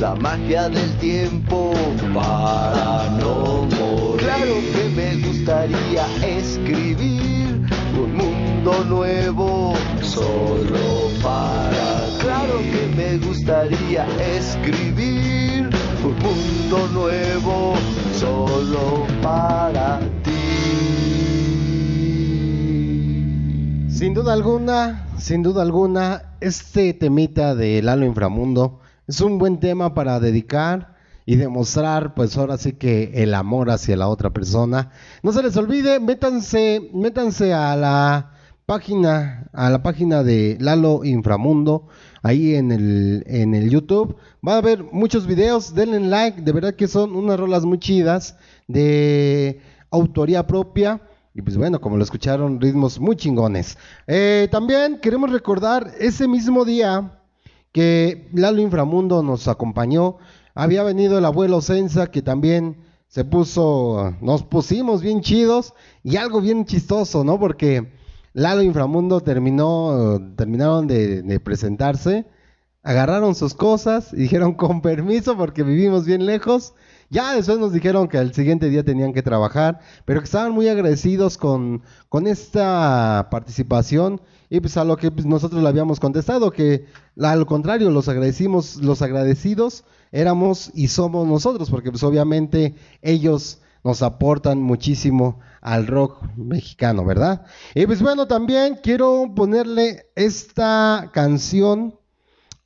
la 0.00 0.14
magia 0.14 0.68
del 0.68 0.96
tiempo 0.96 1.72
para 2.14 3.10
no 3.20 3.66
morir. 3.78 4.16
Claro 4.18 4.54
que 4.72 4.88
me 4.96 5.26
gustaría 5.26 6.06
escribir 6.26 7.37
un 7.98 8.16
mundo 8.16 8.84
nuevo 8.84 9.74
solo 10.00 11.10
para 11.22 12.06
ti. 12.06 12.18
Claro 12.20 12.58
que 12.58 12.86
me 12.96 13.18
gustaría 13.18 14.06
escribir 14.36 15.68
un 16.04 16.16
mundo 16.22 16.88
nuevo 16.92 17.74
solo 18.14 19.06
para 19.22 20.00
ti. 20.22 20.30
Sin 23.88 24.14
duda 24.14 24.32
alguna, 24.32 25.06
sin 25.18 25.42
duda 25.42 25.62
alguna, 25.62 26.36
este 26.40 26.94
temita 26.94 27.56
de 27.56 27.82
Lalo 27.82 28.06
Inframundo 28.06 28.80
es 29.08 29.20
un 29.20 29.38
buen 29.38 29.58
tema 29.58 29.94
para 29.94 30.20
dedicar 30.20 30.97
y 31.28 31.36
demostrar, 31.36 32.14
pues 32.14 32.38
ahora 32.38 32.56
sí 32.56 32.72
que 32.72 33.10
el 33.22 33.34
amor 33.34 33.68
hacia 33.68 33.98
la 33.98 34.08
otra 34.08 34.30
persona. 34.30 34.92
No 35.22 35.30
se 35.30 35.42
les 35.42 35.54
olvide, 35.58 36.00
métanse, 36.00 36.88
métanse 36.94 37.52
a 37.52 37.76
la 37.76 38.32
página, 38.64 39.46
a 39.52 39.68
la 39.68 39.82
página 39.82 40.22
de 40.22 40.56
Lalo 40.58 41.04
Inframundo, 41.04 41.88
ahí 42.22 42.54
en 42.54 42.72
el, 42.72 43.24
en 43.26 43.54
el 43.54 43.68
YouTube. 43.68 44.16
Va 44.46 44.54
a 44.54 44.56
haber 44.56 44.84
muchos 44.84 45.26
videos, 45.26 45.74
denle 45.74 46.00
like, 46.00 46.40
de 46.40 46.50
verdad 46.50 46.74
que 46.74 46.88
son 46.88 47.14
unas 47.14 47.38
rolas 47.38 47.66
muy 47.66 47.78
chidas 47.78 48.38
de 48.66 49.60
autoría 49.90 50.46
propia. 50.46 51.02
Y 51.34 51.42
pues 51.42 51.58
bueno, 51.58 51.78
como 51.78 51.98
lo 51.98 52.04
escucharon, 52.04 52.58
ritmos 52.58 52.98
muy 52.98 53.16
chingones. 53.16 53.76
Eh, 54.06 54.48
también 54.50 54.98
queremos 54.98 55.30
recordar 55.30 55.92
ese 56.00 56.26
mismo 56.26 56.64
día 56.64 57.20
que 57.70 58.30
Lalo 58.32 58.62
Inframundo 58.62 59.22
nos 59.22 59.46
acompañó. 59.46 60.16
Había 60.58 60.82
venido 60.82 61.18
el 61.18 61.24
abuelo 61.24 61.60
Sensa 61.60 62.08
que 62.08 62.20
también 62.20 62.78
se 63.06 63.24
puso, 63.24 64.16
nos 64.20 64.42
pusimos 64.42 65.02
bien 65.02 65.20
chidos 65.20 65.72
y 66.02 66.16
algo 66.16 66.40
bien 66.40 66.64
chistoso, 66.64 67.22
¿no? 67.22 67.38
Porque 67.38 67.92
Lalo 68.32 68.62
Inframundo 68.62 69.20
terminó, 69.20 70.20
terminaron 70.34 70.88
de, 70.88 71.40
presentarse, 71.44 72.26
agarraron 72.82 73.36
sus 73.36 73.54
cosas 73.54 74.10
dijeron 74.10 74.54
con 74.54 74.82
permiso 74.82 75.36
porque 75.36 75.62
vivimos 75.62 76.04
bien 76.04 76.26
lejos. 76.26 76.74
Ya 77.08 77.36
después 77.36 77.60
nos 77.60 77.72
dijeron 77.72 78.08
que 78.08 78.18
al 78.18 78.34
siguiente 78.34 78.68
día 78.68 78.82
tenían 78.82 79.12
que 79.12 79.22
trabajar, 79.22 79.78
pero 80.06 80.18
que 80.18 80.24
estaban 80.24 80.50
muy 80.50 80.66
agradecidos 80.66 81.38
con, 81.38 81.84
con 82.08 82.26
esta 82.26 83.28
participación 83.30 84.20
y 84.50 84.58
pues 84.58 84.76
a 84.76 84.82
lo 84.82 84.96
que 84.96 85.12
pues, 85.12 85.24
nosotros 85.24 85.62
le 85.62 85.68
habíamos 85.68 86.00
contestado, 86.00 86.50
que 86.50 86.86
al 87.16 87.46
contrario, 87.46 87.90
los 87.90 88.08
agradecimos, 88.08 88.78
los 88.78 89.02
agradecidos 89.02 89.84
éramos 90.12 90.70
y 90.74 90.88
somos 90.88 91.26
nosotros, 91.26 91.70
porque 91.70 91.90
pues 91.90 92.02
obviamente 92.02 92.74
ellos 93.02 93.60
nos 93.84 94.02
aportan 94.02 94.60
muchísimo 94.62 95.40
al 95.60 95.86
rock 95.86 96.22
mexicano, 96.36 97.04
¿verdad? 97.04 97.46
Y 97.74 97.86
pues 97.86 98.02
bueno, 98.02 98.26
también 98.26 98.78
quiero 98.82 99.32
ponerle 99.34 100.06
esta 100.14 101.10
canción 101.12 101.98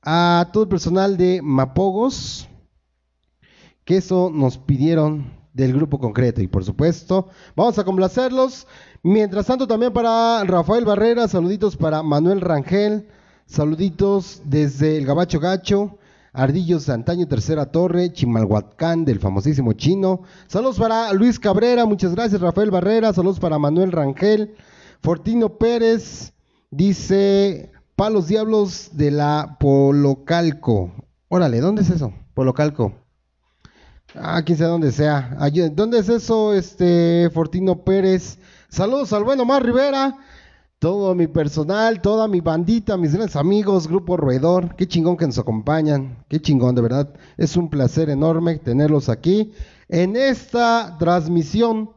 a 0.02 0.50
todo 0.52 0.64
el 0.64 0.68
personal 0.68 1.16
de 1.16 1.40
Mapogos, 1.42 2.48
que 3.84 3.98
eso 3.98 4.30
nos 4.32 4.58
pidieron 4.58 5.40
del 5.52 5.74
grupo 5.74 5.98
concreto 5.98 6.40
y 6.40 6.46
por 6.46 6.64
supuesto 6.64 7.28
vamos 7.54 7.78
a 7.78 7.84
complacerlos. 7.84 8.66
Mientras 9.02 9.46
tanto 9.46 9.66
también 9.66 9.92
para 9.92 10.44
Rafael 10.44 10.84
Barrera, 10.84 11.28
saluditos 11.28 11.76
para 11.76 12.02
Manuel 12.02 12.40
Rangel, 12.40 13.08
saluditos 13.46 14.42
desde 14.44 14.96
el 14.96 15.06
Gabacho 15.06 15.40
Gacho, 15.40 15.98
Ardillos 16.34 16.86
de 16.86 16.94
Antaño 16.94 17.28
Tercera 17.28 17.66
Torre, 17.66 18.10
Chimalhuacán 18.10 19.04
del 19.04 19.20
famosísimo 19.20 19.74
chino. 19.74 20.22
Saludos 20.46 20.78
para 20.78 21.12
Luis 21.12 21.38
Cabrera, 21.38 21.84
muchas 21.84 22.14
gracias 22.14 22.40
Rafael 22.40 22.70
Barrera, 22.70 23.12
saludos 23.12 23.38
para 23.38 23.58
Manuel 23.58 23.92
Rangel, 23.92 24.54
Fortino 25.02 25.58
Pérez, 25.58 26.32
dice 26.70 27.70
Palos 27.96 28.28
Diablos 28.28 28.92
de 28.94 29.10
la 29.10 29.58
Polocalco. 29.60 30.90
Órale, 31.28 31.60
¿dónde 31.60 31.82
es 31.82 31.90
eso? 31.90 32.14
Polocalco. 32.32 32.94
Ah, 34.14 34.42
quién 34.42 34.56
sabe 34.56 34.70
dónde 34.70 34.92
sea. 34.92 35.36
¿Dónde 35.72 35.98
es 35.98 36.08
eso, 36.08 36.54
este 36.54 37.28
Fortino 37.34 37.84
Pérez? 37.84 38.38
Saludos 38.70 39.12
al 39.12 39.24
bueno 39.24 39.44
Mar 39.44 39.62
Rivera, 39.62 40.16
todo 40.82 41.14
mi 41.14 41.28
personal, 41.28 42.00
toda 42.00 42.26
mi 42.26 42.40
bandita, 42.40 42.96
mis 42.96 43.14
grandes 43.14 43.36
amigos, 43.36 43.86
Grupo 43.86 44.16
Roedor. 44.16 44.74
Qué 44.74 44.88
chingón 44.88 45.16
que 45.16 45.28
nos 45.28 45.38
acompañan, 45.38 46.24
qué 46.28 46.42
chingón, 46.42 46.74
de 46.74 46.82
verdad. 46.82 47.14
Es 47.36 47.56
un 47.56 47.70
placer 47.70 48.10
enorme 48.10 48.56
tenerlos 48.56 49.08
aquí 49.08 49.52
en 49.88 50.16
esta 50.16 50.96
transmisión 50.98 51.90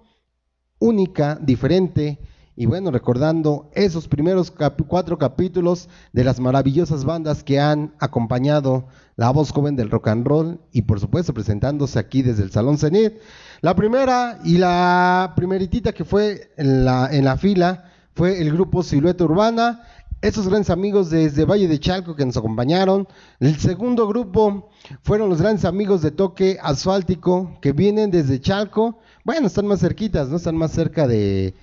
única, 0.77 1.33
diferente. 1.41 2.19
Y 2.55 2.67
bueno, 2.67 2.91
recordando 2.91 3.71
esos 3.73 4.07
primeros 4.07 4.53
cuatro 4.87 5.17
capítulos 5.17 5.89
de 6.13 6.23
las 6.23 6.39
maravillosas 6.39 7.05
bandas 7.05 7.43
que 7.43 7.59
han 7.59 7.95
acompañado 7.99 8.85
la 9.15 9.31
voz 9.31 9.49
joven 9.49 9.75
del 9.75 9.89
rock 9.89 10.09
and 10.09 10.27
roll 10.27 10.59
y 10.71 10.83
por 10.83 10.99
supuesto 10.99 11.33
presentándose 11.33 11.97
aquí 11.97 12.21
desde 12.21 12.43
el 12.43 12.51
Salón 12.51 12.77
Cenit. 12.77 13.13
La 13.61 13.75
primera 13.75 14.37
y 14.43 14.59
la 14.59 15.33
primeritita 15.35 15.91
que 15.91 16.05
fue 16.05 16.51
en 16.55 16.85
la, 16.85 17.09
en 17.11 17.25
la 17.25 17.35
fila 17.35 17.85
fue 18.15 18.41
el 18.41 18.51
grupo 18.51 18.81
Silueta 18.81 19.25
Urbana, 19.25 19.83
esos 20.21 20.47
grandes 20.47 20.69
amigos 20.69 21.09
desde 21.09 21.45
Valle 21.45 21.67
de 21.67 21.79
Chalco 21.79 22.15
que 22.15 22.25
nos 22.25 22.37
acompañaron. 22.37 23.07
El 23.39 23.59
segundo 23.59 24.07
grupo 24.07 24.69
fueron 25.03 25.29
los 25.29 25.41
grandes 25.41 25.65
amigos 25.65 26.01
de 26.01 26.11
Toque 26.11 26.57
Asfáltico 26.61 27.59
que 27.61 27.73
vienen 27.73 28.11
desde 28.11 28.39
Chalco. 28.39 28.99
Bueno, 29.25 29.47
están 29.47 29.67
más 29.67 29.81
cerquitas, 29.81 30.29
¿no? 30.29 30.37
Están 30.37 30.55
más 30.55 30.71
cerca 30.71 31.07
de, 31.07 31.53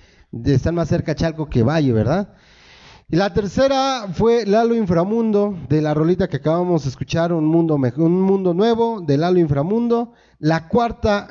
están 0.45 0.75
más 0.75 0.87
cerca 0.87 1.15
Chalco 1.15 1.49
que 1.49 1.63
Valle, 1.63 1.91
¿verdad? 1.91 2.35
Y 3.09 3.15
la 3.15 3.33
tercera 3.33 4.07
fue 4.13 4.45
Lalo 4.45 4.75
Inframundo, 4.75 5.57
de 5.69 5.81
la 5.81 5.93
rolita 5.93 6.27
que 6.27 6.37
acabamos 6.37 6.83
de 6.83 6.89
escuchar, 6.89 7.33
Un 7.33 7.45
Mundo, 7.45 7.75
un 7.97 8.21
mundo 8.21 8.53
Nuevo, 8.53 9.01
de 9.01 9.17
Lalo 9.17 9.39
Inframundo. 9.39 10.13
La 10.39 10.67
cuarta 10.67 11.27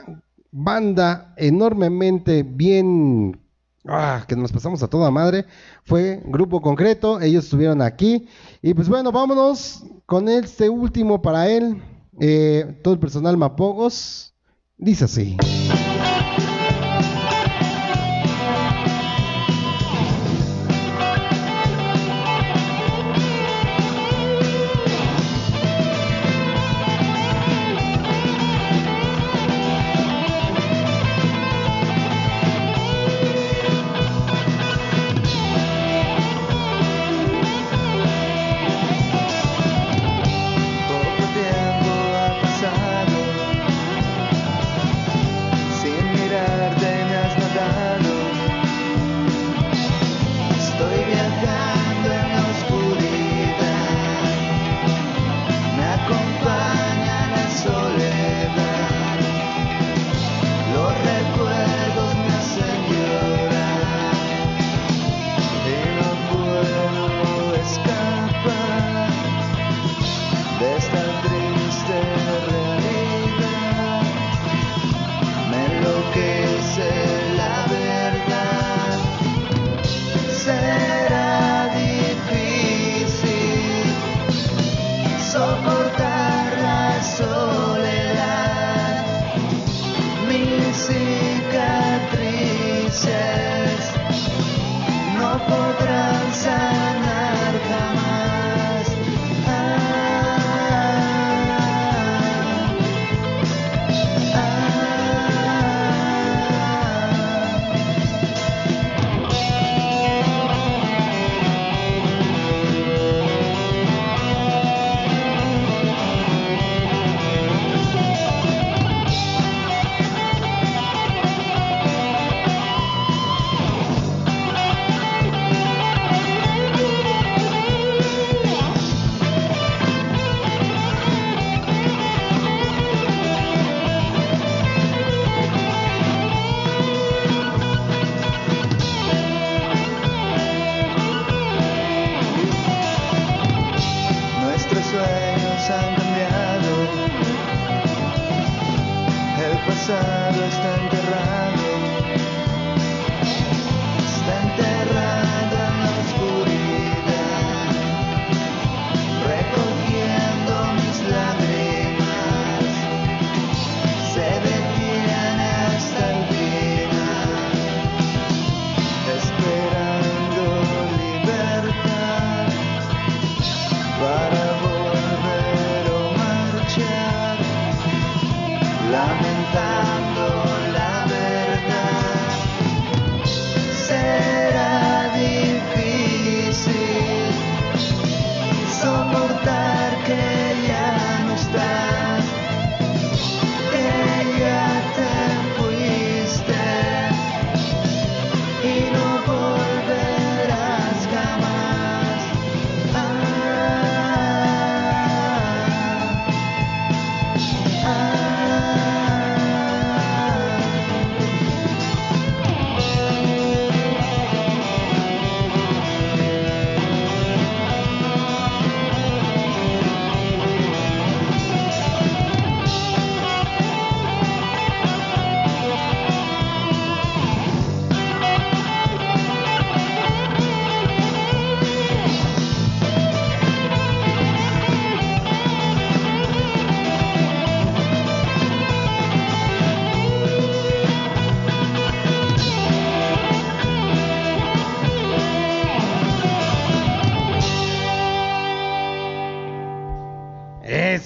banda 0.51 1.33
enormemente 1.37 2.43
bien, 2.43 3.41
ah, 3.87 4.25
que 4.27 4.37
nos 4.37 4.53
pasamos 4.53 4.83
a 4.83 4.89
toda 4.89 5.11
madre, 5.11 5.47
fue 5.85 6.23
Grupo 6.25 6.61
Concreto, 6.61 7.21
ellos 7.21 7.45
estuvieron 7.45 7.83
aquí. 7.83 8.27
Y 8.63 8.75
pues 8.75 8.89
bueno, 8.89 9.13
vámonos 9.13 9.85
con 10.07 10.29
este 10.29 10.69
último 10.69 11.23
para 11.23 11.49
él, 11.49 11.83
eh, 12.21 12.79
todo 12.83 12.95
el 12.95 13.01
personal 13.01 13.37
Mapogos, 13.37 14.35
dice 14.77 15.05
así. 15.05 15.37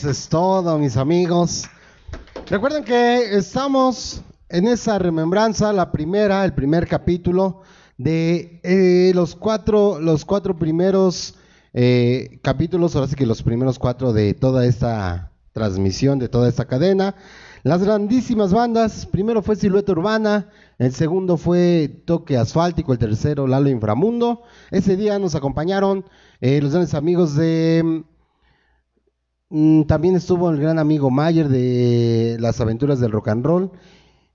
Es 0.06 0.28
todo, 0.28 0.78
mis 0.78 0.96
amigos. 0.96 1.64
Recuerden 2.48 2.84
que 2.84 3.34
estamos 3.36 4.22
en 4.48 4.68
esa 4.68 4.98
remembranza, 4.98 5.72
la 5.72 5.90
primera, 5.90 6.44
el 6.44 6.54
primer 6.54 6.86
capítulo 6.86 7.62
de 7.98 8.60
eh, 8.62 9.12
los 9.14 9.34
cuatro, 9.34 9.98
los 10.00 10.24
cuatro 10.24 10.56
primeros 10.56 11.34
eh, 11.72 12.38
capítulos, 12.42 12.94
ahora 12.94 13.08
sí 13.08 13.16
que 13.16 13.26
los 13.26 13.42
primeros 13.42 13.78
cuatro 13.78 14.12
de 14.12 14.34
toda 14.34 14.64
esta 14.64 15.32
transmisión, 15.52 16.18
de 16.18 16.28
toda 16.28 16.48
esta 16.48 16.66
cadena. 16.66 17.16
Las 17.64 17.82
grandísimas 17.82 18.52
bandas, 18.52 19.06
primero 19.06 19.42
fue 19.42 19.56
Silueta 19.56 19.90
Urbana, 19.90 20.50
el 20.78 20.92
segundo 20.92 21.36
fue 21.36 22.02
Toque 22.04 22.36
Asfáltico, 22.36 22.92
el 22.92 22.98
tercero 22.98 23.48
Lalo 23.48 23.70
Inframundo. 23.70 24.42
Ese 24.70 24.96
día 24.96 25.18
nos 25.18 25.34
acompañaron 25.34 26.04
eh, 26.40 26.60
los 26.62 26.70
grandes 26.70 26.94
amigos 26.94 27.34
de 27.34 28.04
También 29.48 30.16
estuvo 30.16 30.50
el 30.50 30.58
gran 30.60 30.80
amigo 30.80 31.08
Mayer 31.08 31.48
de 31.48 32.36
las 32.40 32.60
aventuras 32.60 32.98
del 32.98 33.12
rock 33.12 33.28
and 33.28 33.46
roll. 33.46 33.70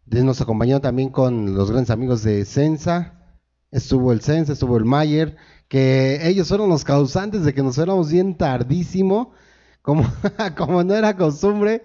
Nos 0.06 0.40
acompañó 0.40 0.80
también 0.80 1.10
con 1.10 1.54
los 1.54 1.70
grandes 1.70 1.90
amigos 1.90 2.24
de 2.24 2.46
Sensa. 2.46 3.36
Estuvo 3.72 4.14
el 4.14 4.22
Sensa, 4.22 4.54
estuvo 4.54 4.78
el 4.78 4.86
Mayer, 4.86 5.36
que 5.68 6.26
ellos 6.28 6.48
fueron 6.48 6.70
los 6.70 6.86
causantes 6.86 7.44
de 7.44 7.54
que 7.54 7.62
nos 7.62 7.76
fuéramos 7.76 8.10
bien 8.10 8.38
tardísimo. 8.38 9.34
Como, 9.82 10.84
no 10.84 10.96
era 10.96 11.18
costumbre, 11.18 11.82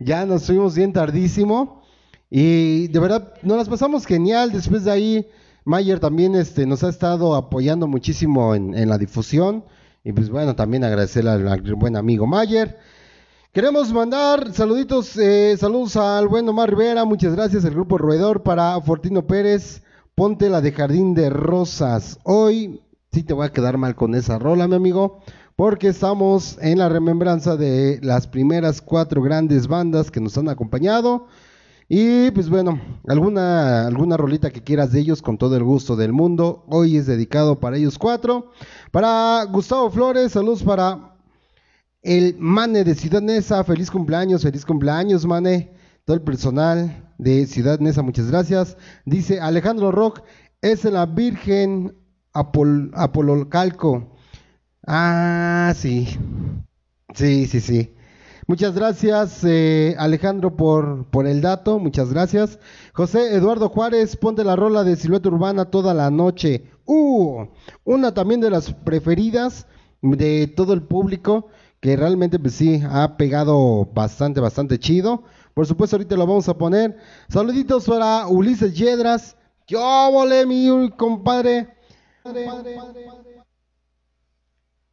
ya 0.00 0.26
nos 0.26 0.46
fuimos 0.46 0.74
bien 0.74 0.92
tardísimo. 0.92 1.82
Y 2.28 2.88
de 2.88 2.98
verdad, 2.98 3.34
nos 3.42 3.56
las 3.56 3.68
pasamos 3.68 4.04
genial. 4.04 4.50
Después 4.50 4.84
de 4.84 4.90
ahí, 4.90 5.26
Mayer 5.64 6.00
también 6.00 6.34
este, 6.34 6.66
nos 6.66 6.82
ha 6.82 6.88
estado 6.88 7.36
apoyando 7.36 7.86
muchísimo 7.86 8.54
en 8.54 8.88
la 8.88 8.98
difusión. 8.98 9.64
Y 10.04 10.12
pues 10.12 10.28
bueno, 10.28 10.54
también 10.54 10.84
agradecerle 10.84 11.30
al, 11.30 11.48
al 11.48 11.74
buen 11.74 11.96
amigo 11.96 12.26
Mayer. 12.26 12.78
Queremos 13.54 13.90
mandar 13.90 14.52
saluditos, 14.52 15.16
eh, 15.16 15.56
saludos 15.58 15.96
al 15.96 16.28
buen 16.28 16.46
Omar 16.46 16.68
Rivera, 16.68 17.06
muchas 17.06 17.34
gracias, 17.34 17.64
el 17.64 17.70
grupo 17.70 17.96
Roedor 17.96 18.42
para 18.42 18.78
Fortino 18.82 19.26
Pérez, 19.26 19.82
ponte 20.14 20.50
la 20.50 20.60
de 20.60 20.72
Jardín 20.72 21.14
de 21.14 21.30
Rosas. 21.30 22.18
Hoy 22.24 22.82
sí 23.12 23.22
te 23.22 23.32
voy 23.32 23.46
a 23.46 23.52
quedar 23.52 23.78
mal 23.78 23.94
con 23.94 24.14
esa 24.14 24.38
rola, 24.38 24.68
mi 24.68 24.74
amigo, 24.74 25.20
porque 25.56 25.88
estamos 25.88 26.58
en 26.60 26.78
la 26.80 26.90
remembranza 26.90 27.56
de 27.56 27.98
las 28.02 28.26
primeras 28.26 28.82
cuatro 28.82 29.22
grandes 29.22 29.68
bandas 29.68 30.10
que 30.10 30.20
nos 30.20 30.36
han 30.36 30.50
acompañado. 30.50 31.28
Y 31.88 32.30
pues 32.30 32.48
bueno, 32.48 32.80
alguna, 33.06 33.86
alguna 33.86 34.16
rolita 34.16 34.50
que 34.50 34.62
quieras 34.62 34.92
de 34.92 35.00
ellos 35.00 35.20
con 35.20 35.36
todo 35.36 35.56
el 35.56 35.64
gusto 35.64 35.96
del 35.96 36.12
mundo. 36.12 36.64
Hoy 36.68 36.96
es 36.96 37.06
dedicado 37.06 37.60
para 37.60 37.76
ellos 37.76 37.98
cuatro. 37.98 38.52
Para 38.90 39.44
Gustavo 39.44 39.90
Flores, 39.90 40.32
saludos 40.32 40.62
para 40.62 41.16
el 42.02 42.36
Mane 42.38 42.84
de 42.84 42.94
Ciudad 42.94 43.20
Neza. 43.20 43.62
Feliz 43.64 43.90
cumpleaños, 43.90 44.42
feliz 44.42 44.64
cumpleaños, 44.64 45.26
Mane. 45.26 45.74
Todo 46.06 46.16
el 46.16 46.22
personal 46.22 47.12
de 47.18 47.46
Ciudad 47.46 47.78
Neza, 47.80 48.02
muchas 48.02 48.30
gracias. 48.30 48.76
Dice 49.04 49.40
Alejandro 49.40 49.92
Rock, 49.92 50.22
es 50.62 50.84
la 50.84 51.04
Virgen 51.04 51.94
Apol 52.32 52.92
Apolocalco. 52.94 54.16
Ah, 54.86 55.72
sí. 55.76 56.08
Sí, 57.14 57.46
sí, 57.46 57.60
sí. 57.60 57.94
Muchas 58.46 58.74
gracias, 58.74 59.42
eh, 59.44 59.96
Alejandro, 59.98 60.54
por, 60.54 61.06
por 61.06 61.26
el 61.26 61.40
dato. 61.40 61.78
Muchas 61.78 62.12
gracias. 62.12 62.58
José 62.92 63.34
Eduardo 63.34 63.70
Juárez, 63.70 64.16
ponte 64.16 64.44
la 64.44 64.54
rola 64.54 64.84
de 64.84 64.96
Silueta 64.96 65.30
Urbana 65.30 65.64
toda 65.64 65.94
la 65.94 66.10
noche. 66.10 66.70
Uh, 66.84 67.46
una 67.84 68.12
también 68.12 68.42
de 68.42 68.50
las 68.50 68.70
preferidas 68.72 69.66
de 70.02 70.46
todo 70.46 70.74
el 70.74 70.82
público, 70.82 71.48
que 71.80 71.96
realmente, 71.96 72.38
pues 72.38 72.54
sí, 72.54 72.82
ha 72.86 73.16
pegado 73.16 73.86
bastante, 73.94 74.40
bastante 74.40 74.78
chido. 74.78 75.22
Por 75.54 75.66
supuesto, 75.66 75.96
ahorita 75.96 76.14
lo 76.16 76.26
vamos 76.26 76.48
a 76.48 76.58
poner. 76.58 76.98
Saluditos 77.30 77.86
para 77.86 78.26
Ulises 78.28 78.74
Yedras. 78.74 79.36
¡Yo 79.66 79.80
volé, 80.12 80.44
mi 80.44 80.90
compadre! 80.90 81.68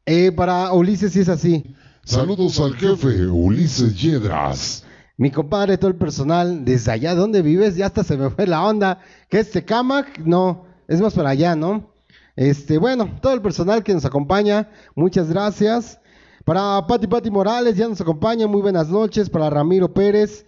Eh, 0.06 0.32
para 0.32 0.72
Ulises 0.72 1.12
sí 1.12 1.20
es 1.20 1.30
así. 1.30 1.76
Saludos 2.04 2.60
al 2.60 2.76
jefe 2.76 3.28
Ulises 3.28 3.96
Yedras. 4.02 4.84
Mi 5.18 5.30
compadre, 5.30 5.78
todo 5.78 5.92
el 5.92 5.98
personal, 5.98 6.66
desde 6.66 6.92
allá 6.92 7.14
donde 7.14 7.44
vives, 7.44 7.76
ya 7.76 7.86
hasta 7.86 8.04
se 8.04 8.18
me 8.18 8.32
fue 8.32 8.48
la 8.48 8.66
onda. 8.66 9.00
¿Qué 9.30 9.40
es 9.40 9.52
Tecamac? 9.52 10.18
No, 10.18 10.66
es 10.88 11.00
más 11.00 11.14
para 11.14 11.30
allá, 11.30 11.56
¿no? 11.56 11.92
Este, 12.36 12.80
bueno, 12.80 13.20
todo 13.22 13.34
el 13.34 13.42
personal 13.42 13.84
que 13.84 13.94
nos 13.94 14.04
acompaña, 14.04 14.68
muchas 14.96 15.30
gracias. 15.30 16.00
Para 16.44 16.88
Pati 16.88 17.06
Pati 17.06 17.30
Morales, 17.30 17.78
ya 17.78 17.88
nos 17.88 18.02
acompaña, 18.02 18.48
muy 18.48 18.62
buenas 18.62 18.90
noches. 18.90 19.30
Para 19.30 19.52
Ramiro 19.52 19.94
Pérez, 19.94 20.44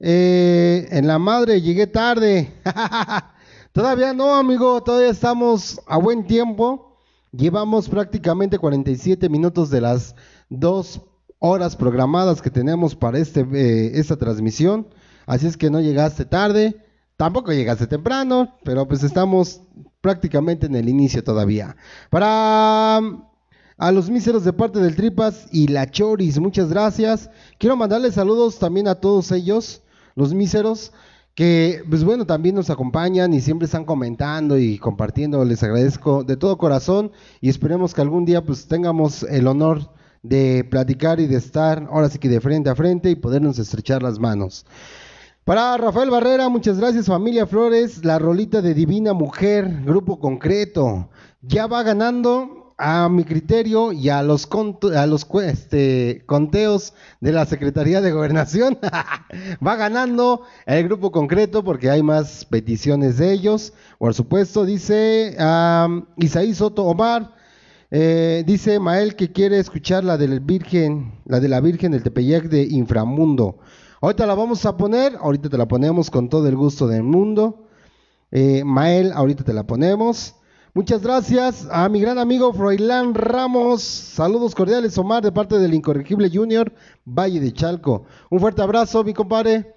eh, 0.00 0.88
en 0.90 1.06
la 1.06 1.20
madre 1.20 1.62
llegué 1.62 1.86
tarde. 1.86 2.52
todavía 3.72 4.12
no, 4.12 4.34
amigo, 4.34 4.82
todavía 4.82 5.10
estamos 5.10 5.80
a 5.86 5.98
buen 5.98 6.26
tiempo. 6.26 6.98
Llevamos 7.30 7.88
prácticamente 7.88 8.58
47 8.58 9.28
minutos 9.28 9.70
de 9.70 9.80
las 9.82 10.16
dos 10.48 11.00
horas 11.38 11.76
programadas 11.76 12.42
que 12.42 12.50
tenemos 12.50 12.94
para 12.94 13.18
este, 13.18 13.40
eh, 13.40 13.92
esta 13.94 14.16
transmisión. 14.16 14.88
Así 15.26 15.46
es 15.46 15.56
que 15.56 15.70
no 15.70 15.80
llegaste 15.80 16.24
tarde, 16.24 16.84
tampoco 17.16 17.52
llegaste 17.52 17.86
temprano, 17.86 18.54
pero 18.64 18.86
pues 18.86 19.02
estamos 19.02 19.62
prácticamente 20.00 20.66
en 20.66 20.76
el 20.76 20.88
inicio 20.88 21.22
todavía. 21.24 21.76
Para 22.10 23.00
um, 23.00 23.24
a 23.78 23.92
los 23.92 24.08
míseros 24.08 24.44
de 24.44 24.52
parte 24.52 24.78
del 24.78 24.96
Tripas 24.96 25.48
y 25.50 25.68
la 25.68 25.90
Choris, 25.90 26.38
muchas 26.38 26.70
gracias. 26.70 27.28
Quiero 27.58 27.76
mandarles 27.76 28.14
saludos 28.14 28.58
también 28.58 28.88
a 28.88 28.94
todos 28.94 29.32
ellos, 29.32 29.82
los 30.14 30.32
míseros, 30.32 30.92
que 31.34 31.82
pues 31.90 32.02
bueno, 32.02 32.24
también 32.24 32.54
nos 32.54 32.70
acompañan 32.70 33.34
y 33.34 33.42
siempre 33.42 33.66
están 33.66 33.84
comentando 33.84 34.58
y 34.58 34.78
compartiendo. 34.78 35.44
Les 35.44 35.62
agradezco 35.62 36.24
de 36.24 36.36
todo 36.36 36.56
corazón 36.56 37.12
y 37.42 37.50
esperemos 37.50 37.92
que 37.92 38.00
algún 38.00 38.24
día 38.24 38.42
pues 38.42 38.66
tengamos 38.66 39.24
el 39.24 39.46
honor 39.46 39.90
de 40.28 40.64
platicar 40.64 41.20
y 41.20 41.26
de 41.26 41.36
estar 41.36 41.86
ahora 41.90 42.08
sí 42.08 42.18
que 42.18 42.28
de 42.28 42.40
frente 42.40 42.70
a 42.70 42.74
frente 42.74 43.10
y 43.10 43.16
podernos 43.16 43.58
estrechar 43.58 44.02
las 44.02 44.18
manos. 44.18 44.66
Para 45.44 45.76
Rafael 45.76 46.10
Barrera, 46.10 46.48
muchas 46.48 46.78
gracias 46.78 47.06
familia 47.06 47.46
Flores, 47.46 48.04
la 48.04 48.18
rolita 48.18 48.60
de 48.62 48.74
Divina 48.74 49.12
Mujer, 49.12 49.82
grupo 49.84 50.18
concreto, 50.18 51.08
ya 51.42 51.68
va 51.68 51.84
ganando 51.84 52.74
a 52.78 53.08
mi 53.08 53.24
criterio 53.24 53.92
y 53.92 54.08
a 54.08 54.22
los, 54.22 54.48
a 54.94 55.06
este, 55.44 56.22
conteos 56.26 56.92
de 57.20 57.32
la 57.32 57.46
Secretaría 57.46 58.00
de 58.00 58.12
Gobernación. 58.12 58.78
va 59.66 59.76
ganando 59.76 60.42
el 60.66 60.84
grupo 60.84 61.10
concreto 61.10 61.64
porque 61.64 61.90
hay 61.90 62.02
más 62.02 62.44
peticiones 62.44 63.18
de 63.18 63.32
ellos. 63.32 63.72
Por 63.98 64.14
supuesto, 64.14 64.64
dice 64.64 65.36
Isaí 66.16 66.54
Soto 66.54 66.84
Omar, 66.84 67.35
eh, 67.90 68.42
dice 68.46 68.80
Mael 68.80 69.14
que 69.14 69.30
quiere 69.30 69.58
escuchar 69.58 70.02
la 70.02 70.16
del 70.16 70.40
Virgen, 70.40 71.12
la 71.24 71.38
de 71.38 71.48
la 71.48 71.60
Virgen 71.60 71.92
del 71.92 72.02
Tepeyac 72.02 72.44
de 72.48 72.62
Inframundo. 72.62 73.58
Ahorita 74.00 74.26
la 74.26 74.34
vamos 74.34 74.66
a 74.66 74.76
poner, 74.76 75.16
ahorita 75.16 75.48
te 75.48 75.58
la 75.58 75.68
ponemos 75.68 76.10
con 76.10 76.28
todo 76.28 76.48
el 76.48 76.56
gusto 76.56 76.88
del 76.88 77.04
mundo. 77.04 77.68
Eh, 78.32 78.64
Mael, 78.64 79.12
ahorita 79.12 79.44
te 79.44 79.52
la 79.52 79.66
ponemos. 79.66 80.34
Muchas 80.74 81.00
gracias 81.02 81.66
a 81.70 81.88
mi 81.88 82.00
gran 82.00 82.18
amigo 82.18 82.52
Froilán 82.52 83.14
Ramos. 83.14 83.82
Saludos 83.82 84.54
cordiales, 84.54 84.98
Omar, 84.98 85.22
de 85.22 85.32
parte 85.32 85.58
del 85.58 85.72
Incorregible 85.72 86.28
Junior, 86.30 86.74
Valle 87.06 87.40
de 87.40 87.52
Chalco. 87.52 88.04
Un 88.30 88.40
fuerte 88.40 88.62
abrazo, 88.62 89.02
mi 89.04 89.14
compadre. 89.14 89.74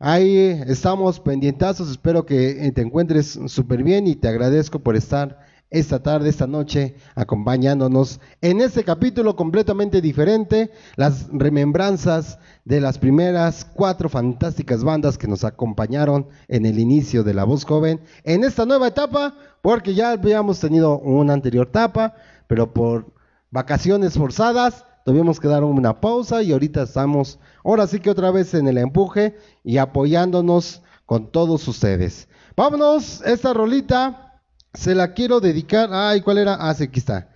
Ahí 0.00 0.60
estamos 0.66 1.20
pendientazos. 1.20 1.90
Espero 1.90 2.24
que 2.24 2.72
te 2.74 2.80
encuentres 2.80 3.38
súper 3.46 3.84
bien 3.84 4.06
y 4.06 4.16
te 4.16 4.28
agradezco 4.28 4.78
por 4.80 4.96
estar 4.96 5.49
esta 5.70 6.02
tarde, 6.02 6.28
esta 6.28 6.48
noche, 6.48 6.96
acompañándonos 7.14 8.20
en 8.40 8.60
este 8.60 8.82
capítulo 8.82 9.36
completamente 9.36 10.00
diferente. 10.00 10.72
Las 10.96 11.28
remembranzas 11.32 12.38
de 12.64 12.80
las 12.80 12.98
primeras 12.98 13.64
cuatro 13.64 14.08
fantásticas 14.08 14.82
bandas 14.82 15.16
que 15.16 15.28
nos 15.28 15.44
acompañaron 15.44 16.26
en 16.48 16.66
el 16.66 16.80
inicio 16.80 17.22
de 17.22 17.34
La 17.34 17.44
Voz 17.44 17.64
Joven 17.64 18.00
en 18.24 18.42
esta 18.42 18.66
nueva 18.66 18.88
etapa, 18.88 19.36
porque 19.62 19.94
ya 19.94 20.10
habíamos 20.10 20.58
tenido 20.58 20.98
una 20.98 21.34
anterior 21.34 21.68
etapa, 21.68 22.14
pero 22.48 22.72
por 22.74 23.12
vacaciones 23.50 24.14
forzadas 24.14 24.84
tuvimos 25.04 25.38
que 25.38 25.48
dar 25.48 25.62
una 25.62 26.00
pausa 26.00 26.42
y 26.42 26.52
ahorita 26.52 26.82
estamos, 26.82 27.38
ahora 27.64 27.86
sí 27.86 28.00
que 28.00 28.10
otra 28.10 28.32
vez 28.32 28.54
en 28.54 28.66
el 28.66 28.78
empuje 28.78 29.36
y 29.62 29.78
apoyándonos 29.78 30.82
con 31.06 31.30
todos 31.30 31.66
ustedes. 31.68 32.28
Vámonos, 32.56 33.22
esta 33.22 33.54
rolita 33.54 34.29
se 34.74 34.94
la 34.94 35.12
quiero 35.12 35.40
dedicar, 35.40 35.90
ay, 35.92 36.20
¿cuál 36.20 36.38
era? 36.38 36.54
Ah, 36.54 36.74
sí, 36.74 36.84
aquí 36.84 36.98
está. 37.00 37.28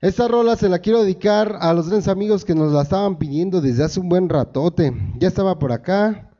Esta 0.00 0.28
rola 0.28 0.56
se 0.56 0.68
la 0.68 0.80
quiero 0.80 1.02
dedicar 1.02 1.56
a 1.60 1.72
los 1.72 1.88
grandes 1.88 2.08
amigos 2.08 2.44
que 2.44 2.54
nos 2.54 2.72
la 2.72 2.82
estaban 2.82 3.16
pidiendo 3.16 3.60
desde 3.60 3.84
hace 3.84 4.00
un 4.00 4.08
buen 4.08 4.28
ratote. 4.28 4.92
Ya 5.18 5.28
estaba 5.28 5.58
por 5.58 5.72
acá. 5.72 6.30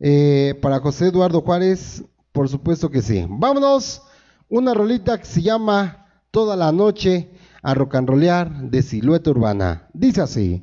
Eh, 0.00 0.58
para 0.60 0.80
José 0.80 1.06
Eduardo 1.06 1.42
Juárez, 1.42 2.04
por 2.32 2.48
supuesto 2.48 2.90
que 2.90 3.00
sí. 3.00 3.24
Vámonos, 3.28 4.02
una 4.48 4.74
rolita 4.74 5.18
que 5.18 5.26
se 5.26 5.40
llama 5.40 6.06
Toda 6.32 6.56
la 6.56 6.72
noche 6.72 7.30
a 7.62 7.74
rollear 7.74 8.70
de 8.70 8.82
silueta 8.82 9.30
urbana. 9.30 9.86
Dice 9.92 10.22
así. 10.22 10.62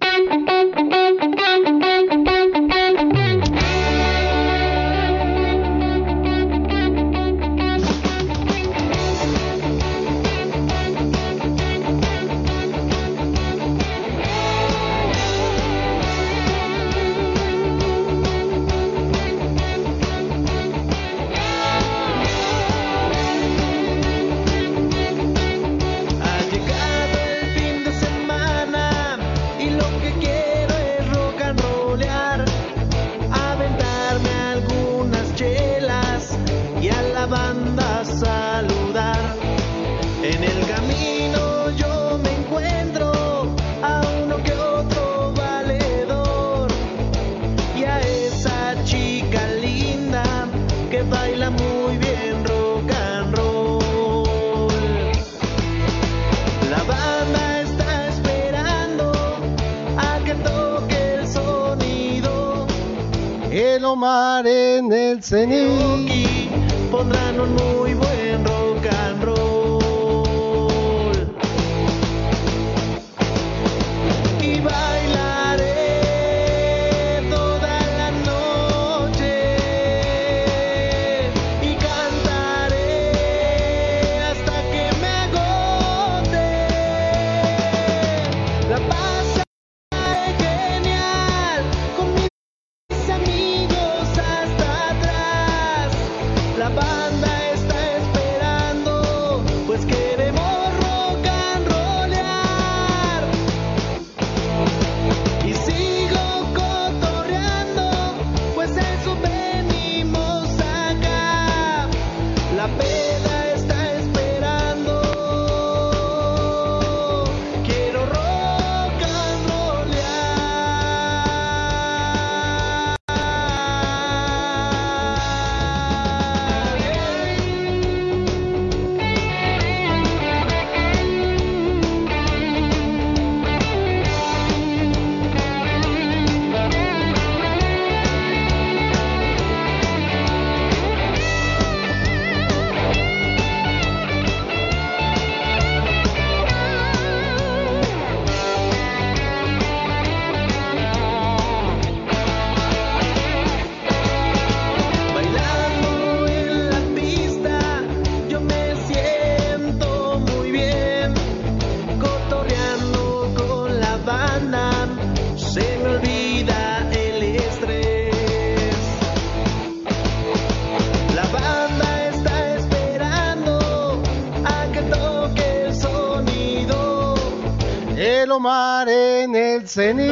En 179.78 180.00
el 180.00 180.09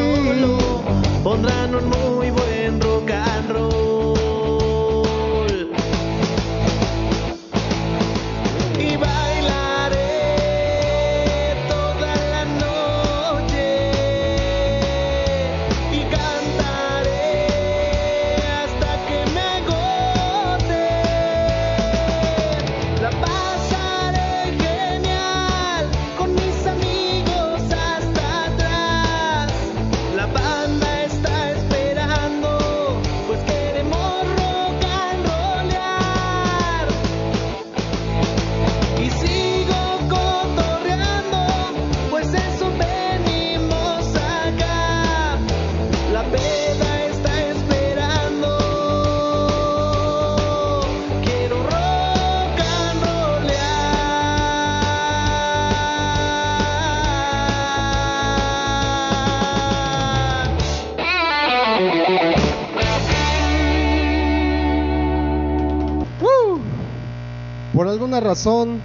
razón, 68.27 68.81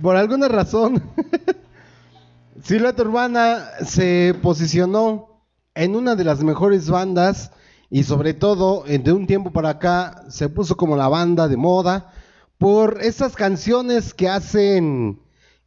por 0.00 0.14
alguna 0.14 0.46
razón, 0.46 1.02
Silueta 2.62 3.02
Urbana 3.02 3.64
se 3.84 4.36
posicionó 4.40 5.42
en 5.74 5.96
una 5.96 6.14
de 6.14 6.22
las 6.22 6.44
mejores 6.44 6.88
bandas 6.88 7.50
y 7.90 8.04
sobre 8.04 8.34
todo 8.34 8.84
eh, 8.86 9.00
de 9.00 9.12
un 9.12 9.26
tiempo 9.26 9.50
para 9.50 9.70
acá 9.70 10.22
se 10.28 10.48
puso 10.48 10.76
como 10.76 10.96
la 10.96 11.08
banda 11.08 11.48
de 11.48 11.56
moda 11.56 12.12
por 12.56 12.98
esas 13.02 13.34
canciones 13.34 14.14
que 14.14 14.28
hacen 14.28 15.22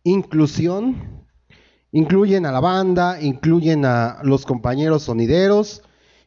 inclusión, 0.06 1.26
incluyen 1.92 2.46
a 2.46 2.54
la 2.54 2.62
banda, 2.62 3.22
incluyen 3.22 3.84
a 3.84 4.20
los 4.24 4.46
compañeros 4.46 5.04
sonideros 5.04 5.82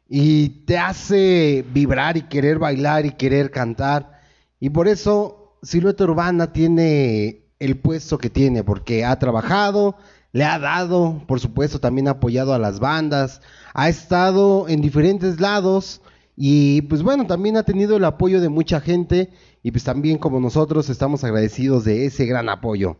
y 0.08 0.48
te 0.64 0.78
hace 0.78 1.64
vibrar 1.72 2.16
y 2.16 2.22
querer 2.22 2.58
bailar 2.58 3.04
y 3.04 3.12
querer 3.12 3.50
cantar. 3.50 4.20
Y 4.58 4.70
por 4.70 4.88
eso 4.88 5.58
Silueta 5.62 6.04
Urbana 6.04 6.52
tiene 6.52 7.44
el 7.58 7.78
puesto 7.78 8.18
que 8.18 8.30
tiene, 8.30 8.64
porque 8.64 9.04
ha 9.04 9.18
trabajado, 9.18 9.96
le 10.32 10.44
ha 10.44 10.58
dado, 10.58 11.22
por 11.26 11.40
supuesto, 11.40 11.80
también 11.80 12.08
ha 12.08 12.12
apoyado 12.12 12.54
a 12.54 12.58
las 12.58 12.80
bandas, 12.80 13.42
ha 13.74 13.88
estado 13.88 14.68
en 14.68 14.80
diferentes 14.80 15.40
lados 15.40 16.00
y 16.36 16.82
pues 16.82 17.02
bueno, 17.02 17.26
también 17.26 17.56
ha 17.56 17.64
tenido 17.64 17.96
el 17.96 18.04
apoyo 18.04 18.40
de 18.40 18.48
mucha 18.48 18.80
gente 18.80 19.30
y 19.62 19.72
pues 19.72 19.84
también 19.84 20.18
como 20.18 20.40
nosotros 20.40 20.88
estamos 20.88 21.24
agradecidos 21.24 21.84
de 21.84 22.06
ese 22.06 22.26
gran 22.26 22.48
apoyo. 22.48 22.98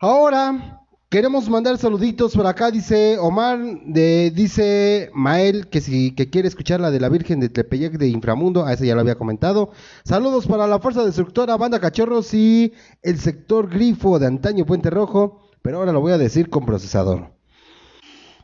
Ahora 0.00 0.83
queremos 1.14 1.48
mandar 1.48 1.78
saluditos 1.78 2.34
por 2.34 2.44
acá, 2.44 2.72
dice 2.72 3.18
Omar, 3.20 3.60
de, 3.86 4.32
dice 4.34 5.12
Mael 5.14 5.68
que 5.68 5.80
si 5.80 6.10
que 6.10 6.28
quiere 6.28 6.48
escuchar 6.48 6.80
la 6.80 6.90
de 6.90 6.98
la 6.98 7.08
Virgen 7.08 7.38
de 7.38 7.48
Tepeyec 7.48 7.92
de 7.98 8.08
Inframundo, 8.08 8.66
a 8.66 8.72
ese 8.72 8.84
ya 8.84 8.96
lo 8.96 9.02
había 9.02 9.14
comentado. 9.14 9.70
Saludos 10.04 10.48
para 10.48 10.66
la 10.66 10.80
Fuerza 10.80 11.04
Destructora, 11.04 11.56
Banda 11.56 11.78
Cachorros 11.78 12.34
y 12.34 12.72
el 13.00 13.20
sector 13.20 13.70
Grifo 13.70 14.18
de 14.18 14.26
Antaño 14.26 14.66
Puente 14.66 14.90
Rojo, 14.90 15.38
pero 15.62 15.78
ahora 15.78 15.92
lo 15.92 16.00
voy 16.00 16.10
a 16.10 16.18
decir 16.18 16.50
con 16.50 16.66
procesador. 16.66 17.30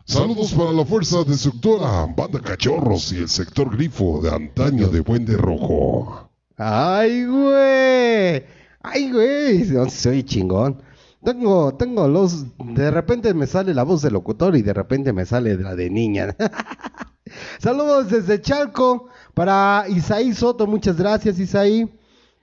Saludos 0.05 0.53
para 0.53 0.71
la 0.71 0.85
fuerza 0.85 1.25
destructora, 1.25 2.07
banda 2.17 2.39
cachorros 2.39 3.13
y 3.13 3.17
el 3.17 3.29
sector 3.29 3.77
grifo 3.77 4.21
de 4.23 4.31
antaño 4.31 4.87
de 4.89 5.03
Puente 5.03 5.37
Rojo. 5.37 6.31
Ay, 6.57 7.25
güey. 7.25 8.45
Ay, 8.81 9.11
güey. 9.11 9.65
No, 9.71 9.91
soy 9.91 10.23
chingón. 10.23 10.81
Tengo, 11.23 11.75
tengo 11.75 12.09
los. 12.09 12.47
De 12.59 12.91
repente 12.91 13.35
me 13.35 13.47
sale 13.47 13.75
la 13.75 13.83
voz 13.83 14.03
de 14.03 14.11
locutor 14.11 14.57
y 14.57 14.63
de 14.63 14.73
repente 14.73 15.13
me 15.13 15.27
sale 15.27 15.57
la 15.57 15.77
de 15.77 15.91
niña. 15.91 16.35
Saludos 17.61 18.11
desde 18.11 18.41
Chalco 18.41 19.09
para 19.35 19.85
Isaí 19.89 20.33
Soto. 20.35 20.67
Muchas 20.67 20.97
gracias, 20.97 21.39
Isaí. 21.39 21.91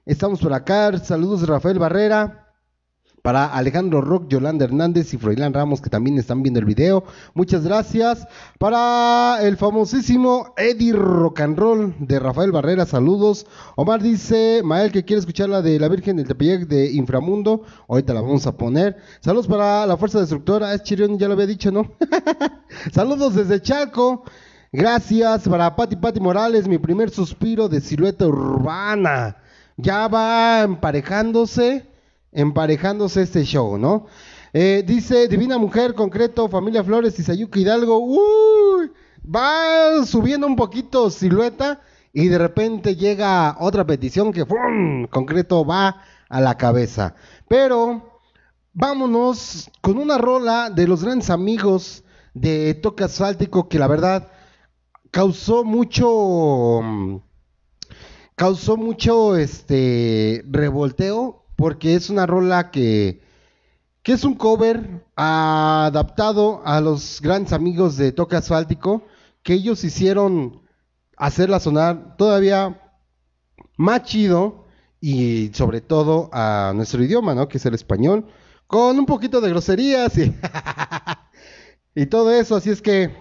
Estamos 0.05 0.39
por 0.39 0.53
acá. 0.53 0.97
Saludos 0.99 1.47
Rafael 1.47 1.80
Barrera. 1.80 2.47
Para 3.28 3.47
Alejandro 3.47 3.99
Rock, 3.99 4.30
Yolanda 4.30 4.63
Hernández 4.63 5.13
y 5.13 5.17
Froilán 5.17 5.53
Ramos 5.53 5.82
que 5.82 5.89
también 5.89 6.17
están 6.17 6.43
viendo 6.43 6.61
el 6.61 6.65
video. 6.65 7.03
Muchas 7.34 7.65
gracias. 7.65 8.25
Para 8.57 9.39
el 9.41 9.57
famosísimo 9.57 10.53
Eddie 10.55 10.93
Rock 10.93 11.41
and 11.41 11.59
Roll 11.59 11.93
de 11.99 12.19
Rafael 12.19 12.53
Barrera, 12.53 12.86
saludos. 12.86 13.45
Omar 13.75 14.01
dice, 14.01 14.61
Mael 14.63 14.93
que 14.93 15.03
quiere 15.03 15.19
escuchar 15.19 15.49
la 15.49 15.61
de 15.61 15.78
la 15.78 15.89
Virgen 15.89 16.15
del 16.15 16.25
Tepeyec 16.25 16.69
de 16.69 16.89
Inframundo. 16.93 17.63
Ahorita 17.89 18.13
la 18.13 18.21
vamos 18.21 18.47
a 18.47 18.55
poner. 18.55 18.95
Saludos 19.19 19.49
para 19.49 19.86
la 19.86 19.97
Fuerza 19.97 20.21
Destructora. 20.21 20.73
Es 20.73 20.84
Chirión, 20.84 21.19
ya 21.19 21.28
lo 21.28 21.34
había 21.34 21.47
dicho, 21.47 21.69
¿no? 21.69 21.91
saludos 22.93 23.36
desde 23.36 23.61
Chalco. 23.61 24.23
Gracias 24.71 25.49
para 25.49 25.75
Pati 25.75 25.97
Pati 25.97 26.21
Morales, 26.21 26.65
mi 26.65 26.78
primer 26.78 27.09
suspiro 27.09 27.67
de 27.67 27.82
silueta 27.82 28.25
urbana. 28.25 29.36
Ya 29.75 30.07
va 30.07 30.61
emparejándose 30.61 31.97
emparejándose 32.38 33.24
este 33.24 33.44
show, 33.44 33.80
¿no? 33.80 34.06
Eh, 34.54 34.84
dice 34.86 35.28
Divina 35.28 35.58
Mujer, 35.58 35.96
concreto, 35.96 36.48
Familia 36.48 36.84
Flores 36.84 37.18
y 37.18 37.24
Sayuca 37.24 37.60
Hidalgo. 37.60 37.98
Uy, 37.98 38.92
va 39.24 40.06
subiendo 40.06 40.46
un 40.46 40.56
poquito 40.56 41.10
silueta 41.10 41.82
y 42.14 42.28
de 42.28 42.38
repente 42.38 42.96
llega 42.96 43.58
otra 43.60 43.88
petición 43.88 44.32
que, 44.32 44.46
¡fum! 44.46 45.08
concreto, 45.08 45.66
va 45.66 46.04
a 46.30 46.40
la 46.40 46.56
cabeza. 46.58 47.16
Pero 47.48 48.22
vámonos 48.72 49.72
con 49.82 49.98
una 49.98 50.20
rola 50.20 50.70
de 50.70 50.88
los 50.88 51.04
grandes 51.04 51.32
amigos 51.32 52.04
de 52.36 52.76
Toque 52.76 53.04
Asfáltico 53.04 53.68
que 53.68 53.80
la 53.80 53.88
verdad 53.88 54.32
causó 55.10 55.64
mucho 55.64 56.82
causó 58.36 58.78
mucho 58.78 59.36
este 59.36 60.44
revolteo 60.48 61.47
porque 61.58 61.95
es 61.95 62.10
una 62.10 62.26
rola 62.26 62.72
que, 62.72 63.20
que 64.03 64.14
es 64.14 64.24
un 64.24 64.36
cover 64.36 65.05
adaptado 65.16 66.62
a 66.64 66.80
los 66.80 67.20
grandes 67.20 67.51
amigos 67.51 67.97
de 67.97 68.14
Toque 68.14 68.38
Asfáltico, 68.38 69.03
que 69.43 69.53
ellos 69.53 69.84
hicieron 69.84 70.62
hacerla 71.18 71.60
sonar 71.60 72.16
todavía 72.16 72.80
más 73.76 74.03
chido 74.03 74.66
y 75.01 75.49
sobre 75.53 75.82
todo 75.82 76.30
a 76.32 76.74
nuestro 76.76 77.03
idioma, 77.03 77.34
¿no? 77.34 77.47
Que 77.47 77.58
es 77.58 77.66
el 77.66 77.74
español, 77.74 78.28
con 78.68 78.99
un 78.99 79.08
poquito 79.08 79.41
de 79.41 79.49
groserías 79.49 80.14
y, 81.95 82.05
todo 82.05 82.32
eso, 82.32 82.55
así 82.55 82.70
es 82.70 82.84
que 82.84 83.16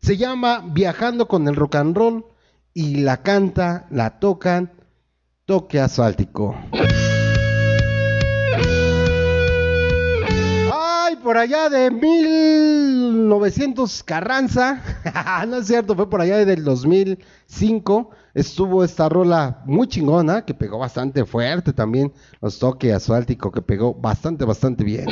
se 0.00 0.16
llama 0.16 0.64
Viajando 0.72 1.28
con 1.28 1.46
el 1.46 1.54
Rock 1.54 1.76
and 1.76 1.96
Roll 1.96 2.26
y 2.74 2.96
la 2.96 3.22
canta, 3.22 3.86
la 3.90 4.18
tocan 4.18 4.77
Toque 5.48 5.80
asfáltico. 5.80 6.54
Ay, 10.70 11.16
por 11.22 11.38
allá 11.38 11.70
de 11.70 11.90
1900 11.90 14.02
Carranza. 14.02 14.82
no 15.48 15.56
es 15.56 15.66
cierto, 15.66 15.94
fue 15.94 16.10
por 16.10 16.20
allá 16.20 16.44
del 16.44 16.64
2005. 16.64 18.10
Estuvo 18.34 18.84
esta 18.84 19.08
rola 19.08 19.62
muy 19.64 19.88
chingona, 19.88 20.44
que 20.44 20.52
pegó 20.52 20.78
bastante 20.78 21.24
fuerte 21.24 21.72
también. 21.72 22.12
Los 22.42 22.58
toque 22.58 22.92
asfáltico, 22.92 23.50
que 23.50 23.62
pegó 23.62 23.94
bastante, 23.94 24.44
bastante 24.44 24.84
bien. 24.84 25.06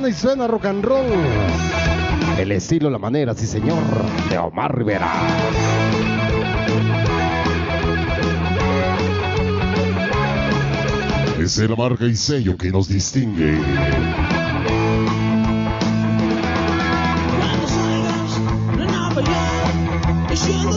Suena 0.00 0.08
y 0.08 0.18
suena 0.18 0.46
rock 0.46 0.64
and 0.64 0.84
roll. 0.84 1.04
El 2.38 2.52
estilo, 2.52 2.88
la 2.88 2.98
manera, 2.98 3.34
sí 3.34 3.46
señor, 3.46 3.82
de 4.30 4.38
Omar 4.38 4.74
Rivera. 4.74 5.12
Es 11.38 11.58
la 11.58 11.76
marca 11.76 12.06
y 12.06 12.16
sello 12.16 12.56
que 12.56 12.70
nos 12.70 12.88
distingue. 12.88 13.58
Cuando 17.38 17.68
salgas, 17.68 18.40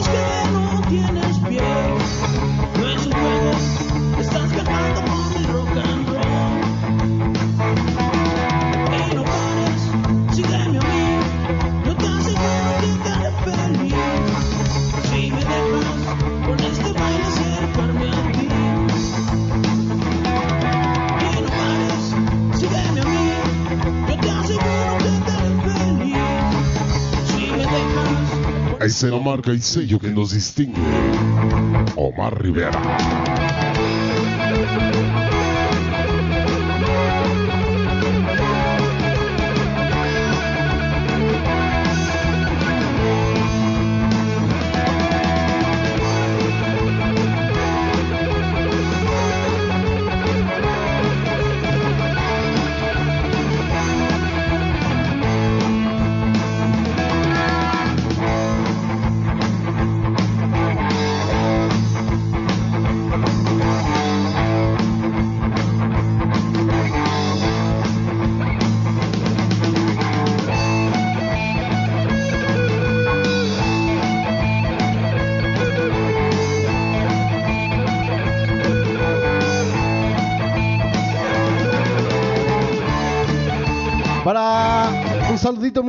que 0.08 0.50
no 0.52 0.82
tienes 0.88 1.43
la 29.10 29.18
marca 29.18 29.52
y 29.52 29.60
sello 29.60 29.98
que 29.98 30.08
nos 30.08 30.32
distingue. 30.32 30.80
Omar 31.96 32.40
Rivera. 32.40 33.63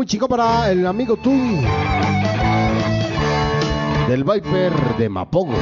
Chico 0.06 0.28
para 0.28 0.72
el 0.72 0.86
amigo 0.86 1.18
Tui 1.18 1.62
del 4.08 4.24
Viper 4.24 4.74
de 4.97 5.10
Mapogos. 5.10 5.58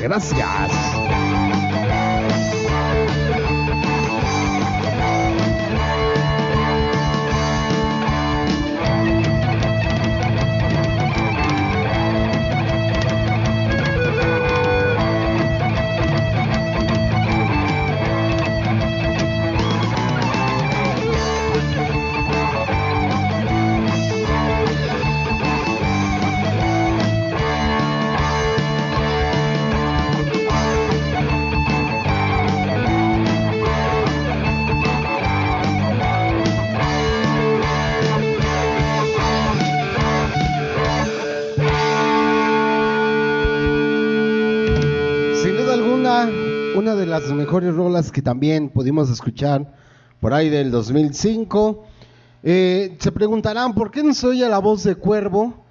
Gracias. 0.00 1.05
Una 46.86 46.94
de 46.94 47.06
las 47.06 47.32
mejores 47.32 47.74
rolas 47.74 48.12
que 48.12 48.22
también 48.22 48.68
pudimos 48.68 49.10
escuchar 49.10 49.74
por 50.20 50.32
ahí 50.32 50.48
del 50.48 50.70
2005. 50.70 51.84
Eh, 52.44 52.96
se 53.00 53.10
preguntarán 53.10 53.74
por 53.74 53.90
qué 53.90 54.04
no 54.04 54.14
se 54.14 54.28
oye 54.28 54.48
la 54.48 54.60
voz 54.60 54.84
de 54.84 54.94
Cuervo 54.94 55.64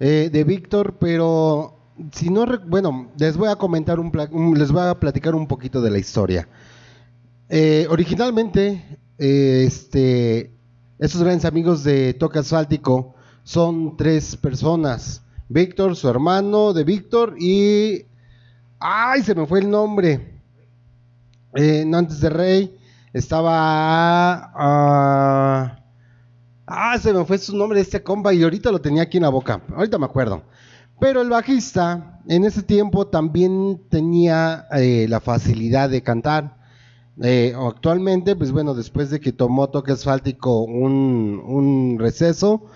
eh, 0.00 0.28
de 0.32 0.42
Víctor, 0.42 0.96
pero 0.98 1.78
si 2.10 2.30
no, 2.30 2.46
bueno, 2.66 3.12
les 3.16 3.36
voy 3.36 3.48
a 3.48 3.54
comentar 3.54 4.00
un, 4.00 4.10
les 4.58 4.72
voy 4.72 4.82
a 4.82 4.98
platicar 4.98 5.36
un 5.36 5.46
poquito 5.46 5.80
de 5.80 5.88
la 5.88 5.98
historia. 5.98 6.48
Eh, 7.48 7.86
originalmente, 7.88 8.98
este, 9.18 10.50
estos 10.98 11.22
grandes 11.22 11.44
amigos 11.44 11.84
de 11.84 12.12
Toque 12.14 12.40
Asfáltico 12.40 13.14
son 13.44 13.96
tres 13.96 14.34
personas. 14.34 15.22
Víctor, 15.48 15.94
su 15.94 16.08
hermano 16.08 16.72
de 16.72 16.82
Víctor 16.82 17.36
y... 17.38 18.04
¡Ay! 18.80 19.22
Se 19.22 19.32
me 19.32 19.46
fue 19.46 19.60
el 19.60 19.70
nombre. 19.70 20.35
Eh, 21.56 21.84
no, 21.86 21.98
antes 21.98 22.20
de 22.20 22.30
Rey 22.30 22.76
estaba... 23.12 24.52
ah, 24.54 25.78
ah, 26.66 26.98
se 26.98 27.12
me 27.12 27.24
fue 27.24 27.38
su 27.38 27.56
nombre 27.56 27.78
de 27.78 27.82
este 27.82 28.02
compa 28.02 28.34
y 28.34 28.42
ahorita 28.42 28.70
lo 28.70 28.80
tenía 28.80 29.02
aquí 29.02 29.16
en 29.16 29.24
la 29.24 29.30
boca. 29.30 29.62
Ahorita 29.74 29.98
me 29.98 30.06
acuerdo. 30.06 30.42
Pero 30.98 31.20
el 31.20 31.28
bajista 31.28 32.20
en 32.28 32.44
ese 32.44 32.62
tiempo 32.62 33.06
también 33.06 33.82
tenía 33.88 34.66
eh, 34.72 35.06
la 35.08 35.20
facilidad 35.20 35.90
de 35.90 36.02
cantar. 36.02 36.56
Eh, 37.22 37.54
actualmente, 37.58 38.36
pues 38.36 38.52
bueno, 38.52 38.74
después 38.74 39.10
de 39.10 39.20
que 39.20 39.32
tomó 39.32 39.68
Toque 39.70 39.92
Asfáltico 39.92 40.62
un, 40.62 41.42
un 41.46 41.98
receso, 41.98 42.66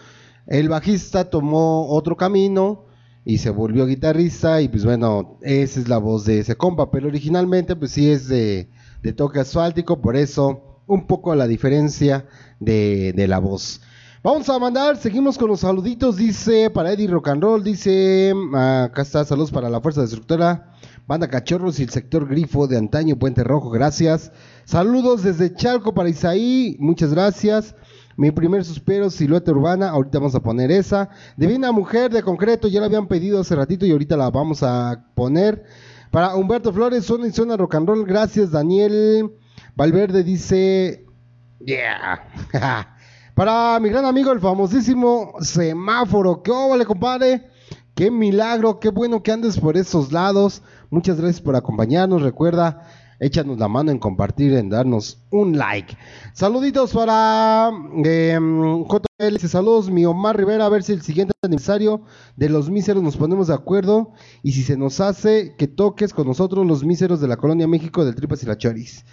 el 0.47 0.69
bajista 0.69 1.29
tomó 1.29 1.89
otro 1.89 2.17
camino 2.17 2.87
y 3.25 3.39
se 3.39 3.51
volvió 3.51 3.87
guitarrista 3.87 4.61
y 4.63 4.69
pues 4.69 4.85
bueno, 4.85 5.39
esa 5.43 5.81
es 5.81 5.89
la 5.89 5.99
voz 5.99 6.25
de 6.25 6.41
ese 6.41 6.57
compa, 6.57 6.91
pero 6.91 7.09
originalmente 7.09 7.77
pues 7.77 7.93
sí 7.93 8.11
es 8.11 8.29
de, 8.29 8.69
de 9.03 9.13
Toque 9.13 9.41
Asfáltico, 9.41 10.01
por 10.01 10.17
eso 10.17 10.81
un 10.87 11.07
poco 11.07 11.35
la 11.35 11.47
diferencia 11.47 12.27
de, 12.59 13.13
de 13.15 13.29
la 13.29 13.39
voz. 13.39 13.81
Vamos 14.23 14.49
a 14.51 14.59
mandar, 14.59 14.99
seguimos 14.99 15.39
con 15.39 15.49
los 15.49 15.61
saluditos, 15.61 16.17
dice 16.17 16.69
para 16.69 16.93
Eddie 16.93 17.09
Rock 17.09 17.29
and 17.29 17.43
Roll, 17.43 17.65
dice, 17.65 18.35
ah, 18.55 18.85
acá 18.85 19.03
está, 19.03 19.25
saludos 19.25 19.51
para 19.51 19.71
la 19.71 19.81
Fuerza 19.81 20.03
Destructora, 20.03 20.73
Banda 21.07 21.29
Cachorros 21.29 21.81
y 21.81 21.85
el 21.85 21.91
sector 21.91 22.29
Grifo 22.29 22.67
de 22.67 22.77
Antaño, 22.77 23.17
Puente 23.17 23.45
Rojo, 23.45 23.71
gracias. 23.71 24.31
Saludos 24.65 25.23
desde 25.23 25.55
Chalco 25.55 25.95
para 25.95 26.11
Isaí, 26.11 26.77
muchas 26.79 27.13
gracias. 27.13 27.75
Mi 28.17 28.31
primer 28.31 28.65
suspiro, 28.65 29.09
silueta 29.09 29.51
urbana, 29.51 29.91
ahorita 29.91 30.19
vamos 30.19 30.35
a 30.35 30.41
poner 30.41 30.71
esa. 30.71 31.09
Divina 31.37 31.73
Mujer 31.73 32.11
de 32.11 32.23
concreto, 32.23 32.69
ya 32.69 32.81
la 32.81 32.87
habían 32.87 33.07
pedido 33.07 33.41
hace 33.41 33.55
ratito 33.55 33.87
y 33.87 33.93
ahorita 33.93 34.17
la 34.17 34.31
vamos 34.31 34.63
a 34.63 35.07
poner. 35.15 35.65
Para 36.11 36.35
Humberto 36.35 36.73
Flores, 36.73 37.05
zona 37.05 37.29
y 37.29 37.31
zona 37.31 37.57
rock 37.57 37.77
and 37.77 37.89
roll, 37.89 38.05
gracias. 38.05 38.51
Daniel 38.51 39.31
Valverde 39.77 40.25
dice, 40.25 41.07
yeah. 41.65 42.29
Para 43.35 43.79
mi 43.81 43.89
gran 43.89 44.05
amigo, 44.05 44.33
el 44.33 44.41
famosísimo 44.41 45.35
semáforo, 45.41 46.43
¿qué 46.43 46.51
vale, 46.51 46.85
compadre? 46.85 47.49
Qué 47.95 48.11
milagro, 48.11 48.81
qué 48.81 48.91
bueno 48.91 49.23
que 49.23 49.33
andes 49.33 49.59
por 49.59 49.77
esos 49.77 50.13
lados. 50.13 50.63
Muchas 50.91 51.19
gracias 51.19 51.41
por 51.41 51.57
acompañarnos. 51.57 52.23
Recuerda, 52.23 52.83
échanos 53.21 53.59
la 53.59 53.69
mano 53.69 53.93
en 53.93 53.99
compartir, 53.99 54.55
en 54.55 54.71
darnos 54.71 55.19
un 55.31 55.57
like. 55.57 55.97
Saluditos 56.33 56.93
para 56.93 57.71
eh, 58.05 58.39
JL, 58.41 59.33
dice, 59.35 59.49
saludos 59.49 59.91
mi 59.91 60.07
Omar 60.07 60.37
Rivera, 60.37 60.65
a 60.65 60.71
ver 60.71 60.83
si 60.83 60.93
el 60.93 61.03
siguiente 61.03 61.35
aniversario 61.43 62.03
de 62.37 62.49
los 62.49 62.71
míseros 62.71 63.03
nos 63.03 63.19
ponemos 63.19 63.49
de 63.49 63.55
acuerdo 63.55 64.13
y 64.43 64.53
si 64.53 64.63
se 64.63 64.77
nos 64.77 65.01
hace 65.01 65.55
que 65.57 65.69
toques 65.69 66.15
con 66.15 66.27
nosotros 66.27 66.67
los 66.67 66.83
míseros 66.83 67.21
de 67.21 67.29
la 67.29 67.37
Colonia 67.37 67.69
México 67.69 68.05
del 68.05 68.15
Tripas 68.15 68.43
y 68.43 68.47
la 68.47 68.57
Choris. 68.57 69.05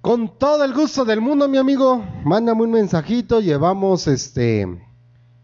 Con 0.00 0.38
todo 0.38 0.64
el 0.64 0.72
gusto 0.72 1.04
del 1.04 1.20
mundo, 1.20 1.48
mi 1.48 1.58
amigo, 1.58 2.04
mándame 2.24 2.62
un 2.62 2.70
mensajito, 2.70 3.40
llevamos 3.40 4.06
este, 4.06 4.64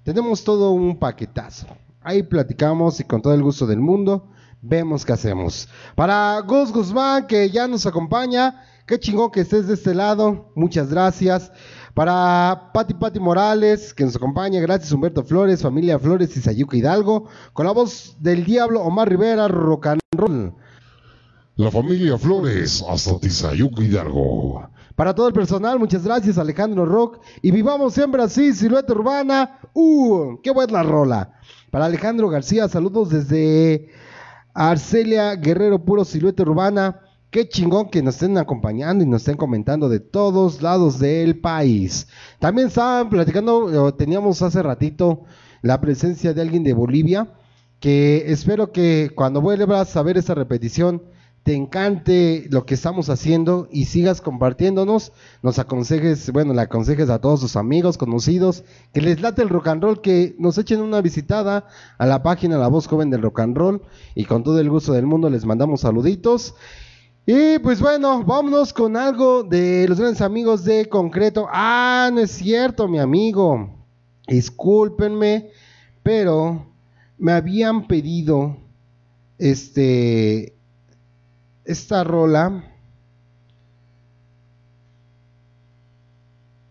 tenemos 0.05 0.45
todo 0.45 0.71
un 0.71 0.97
paquetazo. 0.97 1.67
Ahí 2.01 2.23
platicamos 2.23 3.01
y 3.01 3.05
con 3.05 3.21
todo 3.21 3.35
el 3.35 3.43
gusto 3.43 3.67
del 3.67 3.81
mundo 3.81 4.29
vemos 4.65 5.05
qué 5.05 5.13
hacemos. 5.13 5.69
Para 5.95 6.41
Gus 6.41 6.73
Guzmán, 6.73 7.27
que 7.27 7.51
ya 7.51 7.69
nos 7.69 7.87
acompaña, 7.87 8.65
qué 8.87 8.99
chingón 8.99 9.31
que 9.31 9.41
estés 9.41 9.69
de 9.69 9.75
este 9.75 9.95
lado, 9.95 10.51
muchas 10.55 10.91
gracias. 10.91 11.53
Para 11.93 12.71
Pati 12.73 12.95
Pati 12.95 13.21
Morales, 13.21 13.95
que 13.95 14.05
nos 14.05 14.17
acompaña, 14.17 14.61
gracias 14.61 14.91
Humberto 14.91 15.23
Flores, 15.23 15.63
familia 15.63 15.99
Flores 15.99 16.37
y 16.37 16.41
Sayuca 16.41 16.77
Hidalgo, 16.77 17.29
con 17.53 17.67
la 17.67 17.73
voz 17.73 18.17
del 18.19 18.45
diablo 18.45 18.83
Omar 18.83 19.09
Rivera, 19.09 19.47
rock 19.47 19.87
and 19.87 20.01
roll. 20.13 20.55
La 21.57 21.71
familia 21.71 22.19
Flores 22.19 22.85
hasta 22.89 23.21
Tizayuca 23.21 23.81
Hidalgo. 23.81 24.69
Para 24.97 25.15
todo 25.15 25.29
el 25.29 25.35
personal, 25.35 25.79
muchas 25.79 26.05
gracias 26.05 26.37
Alejandro 26.37 26.85
Rock. 26.85 27.21
Y 27.43 27.53
vivamos 27.53 27.95
siempre 27.95 28.23
así, 28.23 28.53
silueta 28.53 28.93
urbana. 28.93 29.61
¡Uh! 29.73 30.41
¡Qué 30.43 30.51
buena 30.51 30.83
rola! 30.83 31.35
Para 31.71 31.85
Alejandro 31.85 32.29
García, 32.29 32.67
saludos 32.69 33.11
desde 33.11 33.89
Arcelia 34.55 35.35
Guerrero 35.35 35.85
Puro 35.85 36.05
Silueta 36.05 36.45
Urbana. 36.45 37.01
Qué 37.31 37.49
chingón 37.49 37.91
que 37.91 38.01
nos 38.01 38.15
estén 38.15 38.39
acompañando 38.39 39.03
y 39.03 39.09
nos 39.09 39.23
estén 39.23 39.37
comentando 39.37 39.89
de 39.89 39.99
todos 39.99 40.63
lados 40.63 41.01
del 41.01 41.41
país. 41.41 42.07
También 42.39 42.69
estaban 42.69 43.11
platicando, 43.11 43.93
teníamos 43.95 44.41
hace 44.41 44.63
ratito 44.63 45.25
la 45.61 45.81
presencia 45.81 46.33
de 46.33 46.41
alguien 46.41 46.63
de 46.63 46.73
Bolivia, 46.73 47.33
que 47.81 48.31
espero 48.31 48.71
que 48.71 49.11
cuando 49.17 49.41
vuelvas 49.41 49.97
a 49.97 50.03
ver 50.03 50.17
esta 50.17 50.35
repetición 50.37 51.03
te 51.45 51.55
encante 51.55 52.47
lo 52.51 52.65
que 52.65 52.73
estamos 52.73 53.11
haciendo 53.11 53.69
y 53.71 53.85
sigas 53.85 54.23
compartiéndonos, 54.23 55.13
nos 55.43 55.59
aconsejes, 55.59 56.33
bueno, 56.33 56.55
le 56.55 56.63
aconsejes 56.63 57.11
a 57.11 57.21
todos 57.21 57.41
sus 57.41 57.57
amigos, 57.57 57.99
conocidos, 57.99 58.65
que 58.95 59.03
les 59.03 59.21
late 59.21 59.43
el 59.43 59.51
rock 59.51 59.69
and 59.69 59.83
roll, 59.83 60.01
que 60.01 60.35
nos 60.39 60.57
echen 60.57 60.81
una 60.81 61.03
visitada 61.03 61.67
a 61.99 62.07
la 62.07 62.23
página 62.23 62.57
La 62.57 62.69
Voz 62.69 62.89
Joven 62.89 63.11
del 63.11 63.21
Rock 63.21 63.41
and 63.41 63.59
Roll 63.59 63.83
y 64.15 64.25
con 64.25 64.43
todo 64.43 64.59
el 64.59 64.71
gusto 64.71 64.95
del 64.95 65.05
mundo 65.05 65.29
les 65.29 65.45
mandamos 65.45 65.83
saluditos. 65.83 66.55
Y 67.27 67.59
pues 67.59 67.79
bueno, 67.79 68.25
vámonos 68.25 68.73
con 68.73 68.97
algo 68.97 69.43
de 69.43 69.87
los 69.87 70.01
grandes 70.01 70.23
amigos 70.23 70.65
de 70.65 70.89
Concreto. 70.89 71.47
Ah, 71.53 72.11
no 72.11 72.21
es 72.21 72.31
cierto, 72.31 72.89
mi 72.89 72.99
amigo. 72.99 73.69
Discúlpenme, 74.27 75.51
pero 76.03 76.67
me 77.19 77.33
habían 77.33 77.87
pedido 77.87 78.57
este 79.37 80.54
esta 81.65 82.05
rola 82.05 82.75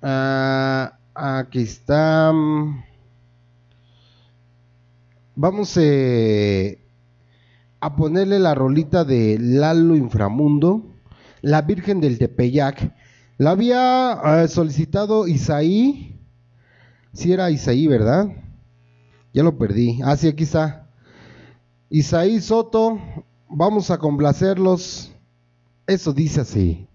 Ah, 0.06 1.00
aquí 1.16 1.62
está 1.62 2.34
vamos 5.34 5.78
eh, 5.78 6.86
a 7.80 7.96
ponerle 7.96 8.38
la 8.39 8.54
rolita 8.54 9.06
de 9.06 9.38
Lalo 9.39 9.96
Inframundo 9.96 10.94
la 11.41 11.62
Virgen 11.62 12.02
del 12.02 12.18
Tepeyac. 12.18 12.94
La 13.38 13.52
había 13.52 14.44
eh, 14.44 14.48
solicitado 14.50 15.26
Isaí 15.26 16.20
si 17.14 17.32
era 17.32 17.50
Isaí 17.50 17.88
verdad 17.88 18.28
ya 19.34 19.41
lo 19.41 19.58
perdí. 19.58 20.02
Ah 20.04 20.18
sí 20.18 20.28
aquí 20.28 20.44
está. 20.44 20.89
Isaí 21.89 22.41
Soto 22.41 23.00
Vamos 23.56 23.91
a 23.91 23.99
complacerlos. 23.99 25.12
Eso 25.86 26.12
dice 26.12 26.41
así. 26.41 26.88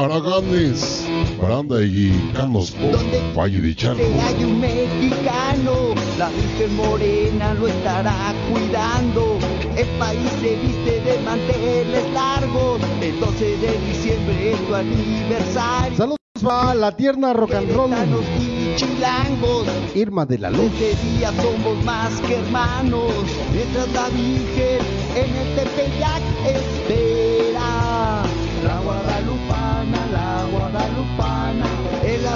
Araganes, 0.00 1.06
Baranda 1.38 1.82
y 1.84 2.32
Canos 2.34 2.70
por 2.70 2.98
Valle 3.36 3.60
de 3.60 3.76
Charco. 3.76 3.98
Que 3.98 4.20
hay 4.20 4.44
un 4.44 4.58
mexicano, 4.58 5.94
la 6.16 6.30
Virgen 6.30 6.74
Morena 6.74 7.52
lo 7.52 7.68
estará 7.68 8.32
cuidando. 8.50 9.36
El 9.76 9.86
país 9.98 10.30
se 10.40 10.56
viste 10.56 11.00
de 11.02 11.18
manteles 11.22 12.12
largos. 12.14 12.80
El 13.02 13.20
12 13.20 13.44
de 13.58 13.78
diciembre 13.88 14.52
es 14.52 14.66
tu 14.66 14.74
aniversario. 14.74 15.96
Saludos 15.98 16.18
para 16.42 16.74
la 16.74 16.96
tierna 16.96 17.34
rock 17.34 17.56
and 17.56 17.70
roll. 17.70 17.90
Queretanos 17.90 18.24
y 18.40 18.76
chilangos. 18.76 19.66
Irma 19.94 20.24
de 20.24 20.38
la 20.38 20.48
Luz. 20.48 20.72
Este 20.80 20.96
día 21.10 21.30
somos 21.42 21.84
más 21.84 22.18
que 22.22 22.36
hermanos. 22.36 23.12
Mientras 23.52 23.92
la 23.92 24.08
Virgen 24.08 24.78
en 25.14 25.36
el 25.36 25.56
Tepeyac 25.56 26.22
espera. 26.46 27.39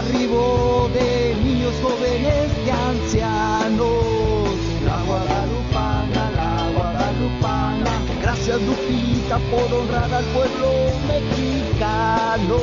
Arribo 0.04 0.90
de 0.92 1.34
niños, 1.42 1.74
jóvenes 1.82 2.50
y 2.66 2.70
ancianos. 2.70 4.56
La 4.84 5.02
guadalupana, 5.06 6.30
la 6.36 6.70
guadalupana. 6.76 7.90
Gracias 8.22 8.60
Lupita 8.62 9.38
por 9.50 9.72
honrar 9.72 10.12
al 10.12 10.24
pueblo 10.26 10.68
mexicano. 11.08 12.58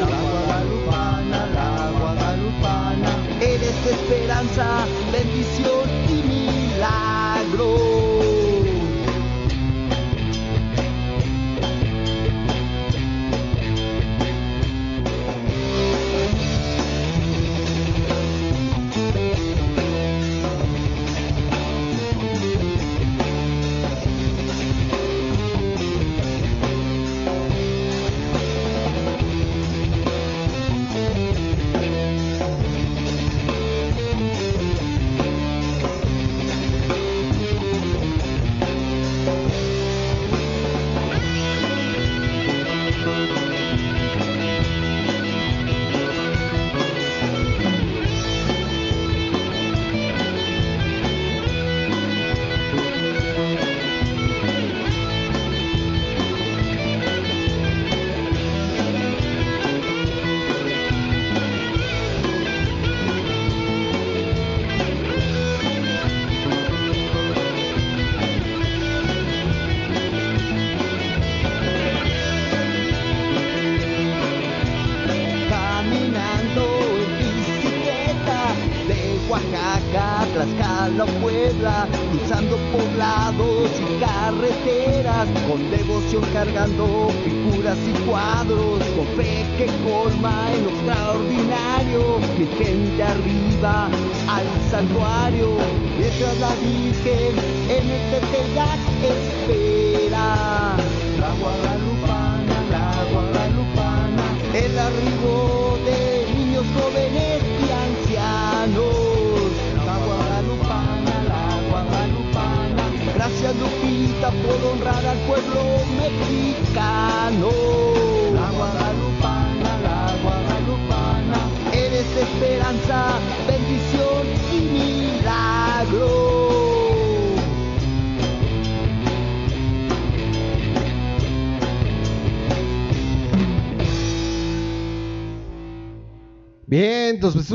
La 0.00 0.06
guadalupana, 0.06 1.46
la 1.54 1.90
guadalupana. 1.98 3.10
Eres 3.40 3.86
esperanza, 3.86 4.66
bendición 5.12 5.88
y 6.08 6.22
milagro. 6.28 8.15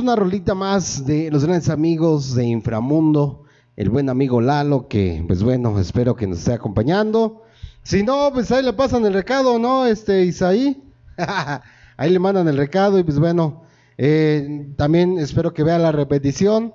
Una 0.01 0.15
rolita 0.15 0.55
más 0.55 1.05
de 1.05 1.29
los 1.31 1.45
grandes 1.45 1.69
amigos 1.69 2.35
de 2.35 2.45
Inframundo, 2.45 3.43
el 3.75 3.89
buen 3.89 4.09
amigo 4.09 4.41
Lalo, 4.41 4.87
que 4.87 5.23
pues 5.27 5.43
bueno, 5.43 5.79
espero 5.79 6.15
que 6.15 6.27
nos 6.27 6.39
esté 6.39 6.53
acompañando. 6.53 7.43
Si 7.83 8.03
no, 8.03 8.29
pues 8.33 8.51
ahí 8.51 8.63
le 8.63 8.73
pasan 8.73 9.05
el 9.05 9.13
recado, 9.13 9.57
¿no? 9.59 9.85
Este 9.85 10.25
Isaí, 10.25 10.83
ahí 11.97 12.09
le 12.09 12.19
mandan 12.19 12.47
el 12.47 12.57
recado 12.57 12.99
y 12.99 13.03
pues 13.03 13.19
bueno, 13.19 13.63
eh, 13.97 14.67
también 14.75 15.17
espero 15.19 15.53
que 15.53 15.63
vea 15.63 15.77
la 15.79 15.91
repetición. 15.91 16.73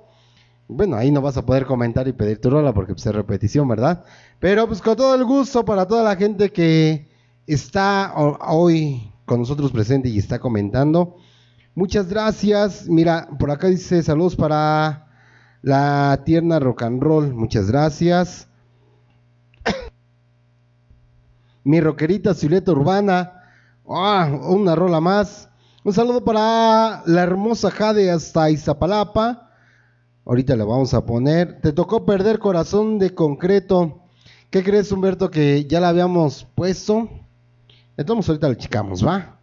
Bueno, 0.69 0.97
ahí 0.97 1.11
no 1.11 1.21
vas 1.21 1.37
a 1.37 1.45
poder 1.45 1.65
comentar 1.65 2.07
y 2.07 2.13
pedir 2.13 2.41
tu 2.41 2.49
rola 2.49 2.73
porque 2.73 2.93
pues 2.93 3.05
es 3.05 3.15
repetición, 3.15 3.67
¿verdad? 3.67 4.03
Pero 4.39 4.67
pues 4.67 4.81
con 4.81 4.95
todo 4.97 5.15
el 5.15 5.23
gusto 5.23 5.63
para 5.63 5.85
toda 5.87 6.03
la 6.03 6.15
gente 6.17 6.51
que 6.51 7.07
está 7.45 8.13
ho- 8.17 8.37
hoy 8.47 9.11
con 9.25 9.39
nosotros 9.39 9.71
presente 9.71 10.09
y 10.09 10.17
está 10.17 10.39
comentando. 10.39 11.17
Muchas 11.77 12.09
gracias. 12.09 12.89
Mira, 12.89 13.29
por 13.37 13.51
acá 13.51 13.67
dice 13.67 14.01
saludos 14.01 14.35
para 14.35 15.05
la 15.61 16.23
tierna 16.25 16.57
rock 16.57 16.81
and 16.81 16.99
roll. 16.99 17.31
Muchas 17.35 17.69
gracias. 17.69 18.49
Mi 21.63 21.79
rockerita 21.79 22.33
Silueta 22.33 22.71
Urbana. 22.71 23.43
Ah, 23.87 24.27
una 24.49 24.73
rola 24.73 24.99
más. 24.99 25.49
Un 25.83 25.93
saludo 25.93 26.25
para 26.25 27.03
la 27.05 27.21
hermosa 27.21 27.69
Jade 27.69 28.09
hasta 28.09 28.49
Izapalapa. 28.49 29.51
Ahorita 30.25 30.55
le 30.55 30.63
vamos 30.63 30.95
a 30.95 31.05
poner. 31.05 31.61
Te 31.61 31.73
tocó 31.73 32.07
perder 32.07 32.39
corazón 32.39 32.97
de 32.97 33.13
concreto. 33.13 34.01
¿Qué 34.49 34.63
crees, 34.63 34.91
Humberto? 34.91 35.29
Que 35.29 35.65
ya 35.65 35.79
la 35.79 35.89
habíamos 35.89 36.43
puesto. 36.55 37.07
Entonces 37.97 38.29
ahorita 38.29 38.49
la 38.49 38.57
chicamos, 38.57 39.05
¿va? 39.05 39.36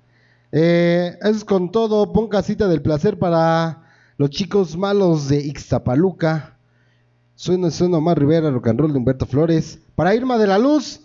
Eh, 0.56 1.18
es 1.20 1.44
con 1.44 1.72
todo. 1.72 2.12
Pon 2.12 2.28
casita 2.28 2.68
del 2.68 2.80
placer 2.80 3.18
para 3.18 3.82
los 4.16 4.30
chicos 4.30 4.76
malos 4.76 5.28
de 5.28 5.44
Ixtapaluca. 5.44 6.60
Suena, 7.34 7.72
suena 7.72 7.98
Omar 7.98 8.20
Rivera, 8.20 8.52
rock 8.52 8.68
and 8.68 8.78
roll 8.78 8.92
de 8.92 8.98
Humberto 8.98 9.26
Flores. 9.26 9.80
Para 9.96 10.14
Irma 10.14 10.38
de 10.38 10.46
la 10.46 10.58
Luz. 10.58 11.00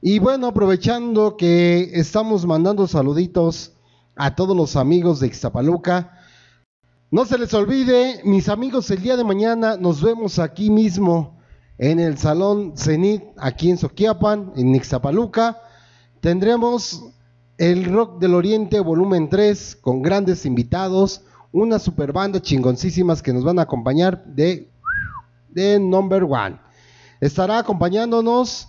Y 0.00 0.20
bueno, 0.20 0.46
aprovechando 0.46 1.36
que 1.36 1.90
estamos 1.92 2.46
mandando 2.46 2.86
saluditos 2.86 3.74
a 4.16 4.34
todos 4.34 4.56
los 4.56 4.74
amigos 4.74 5.20
de 5.20 5.26
Ixtapaluca. 5.26 6.18
No 7.10 7.26
se 7.26 7.36
les 7.36 7.52
olvide, 7.52 8.22
mis 8.24 8.48
amigos, 8.48 8.90
el 8.90 9.02
día 9.02 9.18
de 9.18 9.24
mañana 9.24 9.76
nos 9.76 10.00
vemos 10.00 10.38
aquí 10.38 10.70
mismo 10.70 11.38
en 11.76 12.00
el 12.00 12.16
Salón 12.16 12.72
Cenit, 12.78 13.22
aquí 13.36 13.68
en 13.68 13.76
Soquiapan, 13.76 14.52
en 14.56 14.74
Ixtapaluca. 14.74 15.58
Tendremos 16.20 17.13
el 17.58 17.84
Rock 17.84 18.18
del 18.18 18.34
Oriente 18.34 18.80
volumen 18.80 19.28
3 19.28 19.78
con 19.80 20.02
grandes 20.02 20.44
invitados, 20.44 21.22
una 21.52 21.78
super 21.78 22.12
banda 22.12 22.40
chingoncísimas 22.40 23.22
que 23.22 23.32
nos 23.32 23.44
van 23.44 23.58
a 23.58 23.62
acompañar 23.62 24.24
de, 24.24 24.68
de 25.50 25.78
Number 25.78 26.24
One. 26.24 26.58
Estará 27.20 27.58
acompañándonos 27.58 28.68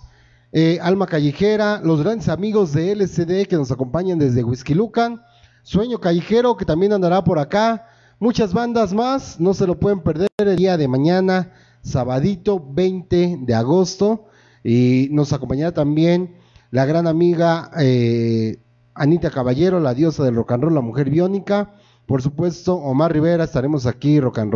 eh, 0.52 0.78
Alma 0.80 1.06
Callejera, 1.06 1.80
los 1.82 2.02
grandes 2.02 2.28
amigos 2.28 2.72
de 2.72 2.92
LCD 2.92 3.48
que 3.48 3.56
nos 3.56 3.72
acompañan 3.72 4.18
desde 4.18 4.44
Whisky 4.44 4.74
Lucan, 4.74 5.20
Sueño 5.64 5.98
Callejero 5.98 6.56
que 6.56 6.64
también 6.64 6.92
andará 6.92 7.24
por 7.24 7.40
acá, 7.40 7.88
muchas 8.20 8.52
bandas 8.52 8.94
más, 8.94 9.40
no 9.40 9.52
se 9.52 9.66
lo 9.66 9.80
pueden 9.80 10.00
perder 10.00 10.28
el 10.36 10.56
día 10.56 10.76
de 10.76 10.86
mañana, 10.86 11.52
sabadito 11.82 12.64
20 12.64 13.38
de 13.40 13.54
agosto, 13.54 14.26
y 14.62 15.08
nos 15.10 15.32
acompañará 15.32 15.72
también 15.72 16.36
la 16.70 16.86
gran 16.86 17.08
amiga 17.08 17.70
eh, 17.78 18.58
Anita 18.96 19.30
Caballero, 19.30 19.78
la 19.78 19.94
diosa 19.94 20.24
del 20.24 20.34
rock 20.34 20.52
and 20.52 20.64
roll, 20.64 20.74
la 20.74 20.80
mujer 20.80 21.10
biónica, 21.10 21.74
por 22.06 22.22
supuesto 22.22 22.74
Omar 22.74 23.12
Rivera, 23.12 23.44
estaremos 23.44 23.86
aquí 23.86 24.20
rock 24.20 24.38
and 24.38 24.54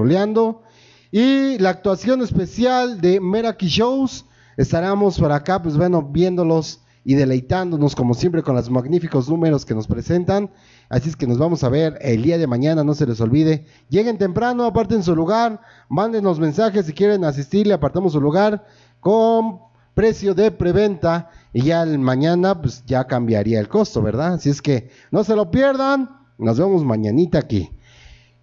y 1.13 1.59
la 1.59 1.71
actuación 1.71 2.23
especial 2.23 3.01
de 3.01 3.21
Meraki 3.21 3.67
Shows, 3.67 4.27
estaremos 4.57 5.19
por 5.19 5.33
acá, 5.33 5.61
pues 5.61 5.77
bueno, 5.77 6.03
viéndolos 6.03 6.81
y 7.05 7.15
deleitándonos 7.15 7.97
como 7.97 8.15
siempre 8.15 8.43
con 8.43 8.55
los 8.55 8.71
magníficos 8.71 9.29
números 9.29 9.65
que 9.65 9.75
nos 9.75 9.89
presentan. 9.89 10.51
Así 10.89 11.09
es 11.09 11.17
que 11.17 11.27
nos 11.27 11.39
vamos 11.39 11.65
a 11.65 11.69
ver 11.69 11.99
el 12.01 12.23
día 12.23 12.39
de 12.39 12.47
mañana, 12.47 12.85
no 12.85 12.95
se 12.95 13.07
les 13.07 13.21
olvide. 13.21 13.67
Lleguen 13.89 14.19
temprano, 14.19 14.65
aparten 14.65 15.03
su 15.03 15.17
lugar, 15.17 15.61
mándenos 15.89 16.39
mensajes 16.39 16.87
si 16.87 16.93
quieren 16.93 17.25
asistir, 17.25 17.67
le 17.67 17.75
apartamos 17.75 18.13
su 18.13 18.21
lugar 18.21 18.65
con 19.01 19.70
precio 19.95 20.35
de 20.35 20.51
preventa 20.51 21.31
y 21.53 21.63
ya 21.63 21.83
el 21.83 21.99
mañana 21.99 22.61
pues 22.61 22.85
ya 22.87 23.07
cambiaría 23.07 23.61
el 23.61 23.69
costo, 23.69 24.03
¿verdad? 24.03 24.35
Así 24.35 24.51
es 24.51 24.63
que 24.63 24.91
no 25.11 25.25
se 25.25 25.37
lo 25.37 25.51
pierdan, 25.51 26.11
nos 26.39 26.59
vemos 26.59 26.85
mañanita 26.85 27.39
aquí. 27.39 27.71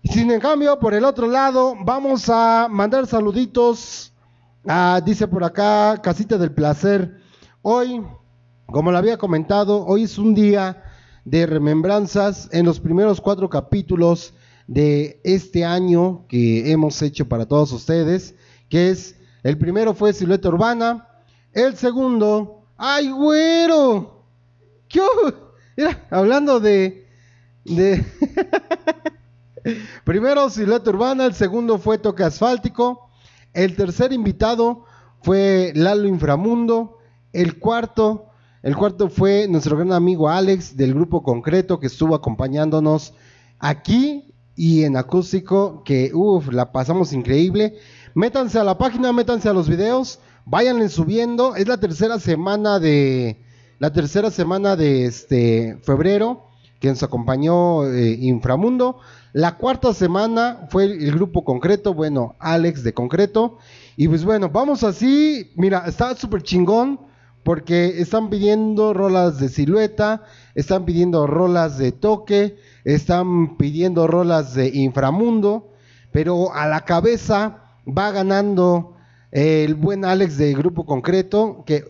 Sin 0.04 0.32
en 0.32 0.40
cambio, 0.40 0.80
por 0.80 0.94
el 0.94 1.04
otro 1.04 1.28
lado, 1.28 1.76
vamos 1.84 2.30
a 2.30 2.68
mandar 2.70 3.08
saluditos. 3.08 4.14
a, 4.66 5.02
dice 5.04 5.28
por 5.28 5.44
acá, 5.44 6.00
Casita 6.02 6.38
del 6.38 6.52
Placer. 6.52 7.18
Hoy, 7.62 8.02
como 8.68 8.92
lo 8.92 8.98
había 8.98 9.18
comentado, 9.18 9.86
hoy 9.86 10.04
es 10.04 10.18
un 10.18 10.34
día 10.34 10.84
de 11.26 11.46
remembranzas 11.46 12.48
en 12.54 12.66
los 12.66 12.80
primeros 12.80 13.20
cuatro 13.20 13.50
capítulos 13.50 14.34
de 14.68 15.20
este 15.24 15.66
año 15.66 16.26
que 16.28 16.72
hemos 16.72 17.02
hecho 17.02 17.28
para 17.28 17.46
todos 17.46 17.72
ustedes, 17.72 18.36
que 18.70 18.90
es, 18.92 19.16
el 19.44 19.58
primero 19.58 19.94
fue 19.94 20.14
Silueta 20.14 20.50
Urbana, 20.50 21.07
el 21.58 21.76
segundo, 21.76 22.68
¡ay, 22.78 23.10
güero! 23.10 24.24
¿Qué? 24.88 25.02
Mira, 25.76 26.06
hablando 26.12 26.60
de... 26.60 27.08
de 27.66 28.06
Primero 30.06 30.52
Silueta 30.52 30.92
Urbana, 30.92 31.26
el 31.26 31.34
segundo 31.34 31.80
fue 31.80 31.98
Toque 31.98 32.24
Asfáltico, 32.24 33.10
el 33.54 33.76
tercer 33.76 34.14
invitado 34.14 34.86
fue 35.24 35.74
Lalo 35.76 36.08
Inframundo, 36.08 37.00
el 37.34 37.58
cuarto, 37.58 38.28
el 38.62 38.78
cuarto 38.78 39.10
fue 39.10 39.48
nuestro 39.48 39.78
gran 39.78 39.94
amigo 39.94 40.30
Alex 40.30 40.78
del 40.78 40.94
grupo 40.94 41.24
concreto 41.24 41.80
que 41.80 41.88
estuvo 41.88 42.14
acompañándonos 42.14 43.16
aquí 43.58 44.32
y 44.56 44.84
en 44.84 44.96
acústico, 44.96 45.84
que 45.84 46.12
uff, 46.14 46.50
la 46.52 46.72
pasamos 46.72 47.14
increíble. 47.14 47.78
Métanse 48.14 48.60
a 48.60 48.64
la 48.64 48.78
página, 48.78 49.12
métanse 49.12 49.50
a 49.50 49.54
los 49.54 49.68
videos, 49.68 50.20
váyanle 50.50 50.88
subiendo, 50.90 51.56
es 51.56 51.68
la 51.68 51.78
tercera 51.78 52.20
semana 52.20 52.80
de 52.80 53.44
la 53.80 53.92
tercera 53.94 54.32
semana 54.32 54.76
de 54.76 55.06
este 55.06 55.78
febrero 55.84 56.48
que 56.80 56.88
nos 56.88 57.04
acompañó 57.04 57.86
eh, 57.86 58.18
Inframundo. 58.22 59.00
La 59.34 59.58
cuarta 59.58 59.94
semana 59.94 60.68
fue 60.70 60.86
el 60.86 61.12
grupo 61.12 61.44
concreto, 61.44 61.94
bueno, 61.94 62.36
Alex 62.40 62.84
de 62.84 62.94
concreto. 62.94 63.58
Y 63.96 64.08
pues 64.08 64.24
bueno, 64.26 64.50
vamos 64.50 64.84
así. 64.84 65.52
Mira, 65.56 65.84
está 65.86 66.16
súper 66.16 66.42
chingón 66.42 67.00
porque 67.44 68.02
están 68.02 68.30
pidiendo 68.30 68.94
rolas 68.94 69.40
de 69.40 69.50
silueta, 69.50 70.24
están 70.56 70.86
pidiendo 70.86 71.28
rolas 71.28 71.78
de 71.78 71.92
toque, 71.92 72.58
están 72.84 73.58
pidiendo 73.58 74.08
rolas 74.08 74.54
de 74.54 74.70
inframundo, 74.70 75.74
pero 76.12 76.54
a 76.54 76.68
la 76.68 76.82
cabeza 76.82 77.60
va 77.88 78.12
ganando 78.12 78.97
el 79.32 79.76
buen 79.76 80.06
Alex 80.06 80.38
de 80.38 80.54
grupo 80.54 80.86
concreto, 80.86 81.64
que 81.66 81.86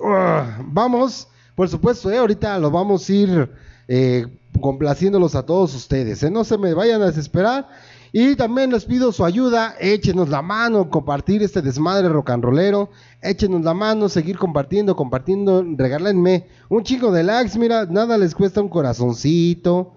vamos, 0.65 1.27
por 1.55 1.69
supuesto, 1.69 2.11
eh, 2.11 2.17
ahorita 2.17 2.57
lo 2.59 2.71
vamos 2.71 3.09
a 3.09 3.13
ir 3.13 3.51
eh, 3.87 4.25
complaciéndolos 4.59 5.35
a 5.35 5.45
todos 5.45 5.75
ustedes. 5.75 6.23
¿eh? 6.23 6.31
No 6.31 6.43
se 6.43 6.57
me 6.57 6.73
vayan 6.73 7.01
a 7.01 7.07
desesperar. 7.07 7.67
Y 8.13 8.35
también 8.37 8.71
les 8.71 8.85
pido 8.85 9.11
su 9.11 9.25
ayuda, 9.25 9.75
échenos 9.79 10.29
la 10.29 10.41
mano, 10.41 10.89
compartir 10.89 11.43
este 11.43 11.61
desmadre 11.61 12.07
rock 12.07 12.29
and 12.29 12.43
rollero, 12.43 12.89
échenos 13.21 13.63
la 13.63 13.73
mano, 13.73 14.07
seguir 14.07 14.37
compartiendo, 14.37 14.95
compartiendo, 14.95 15.63
regálenme 15.75 16.47
un 16.69 16.83
chico 16.83 17.11
de 17.11 17.23
likes, 17.23 17.59
mira, 17.59 17.85
nada 17.85 18.17
les 18.17 18.33
cuesta 18.33 18.61
un 18.61 18.69
corazoncito, 18.69 19.95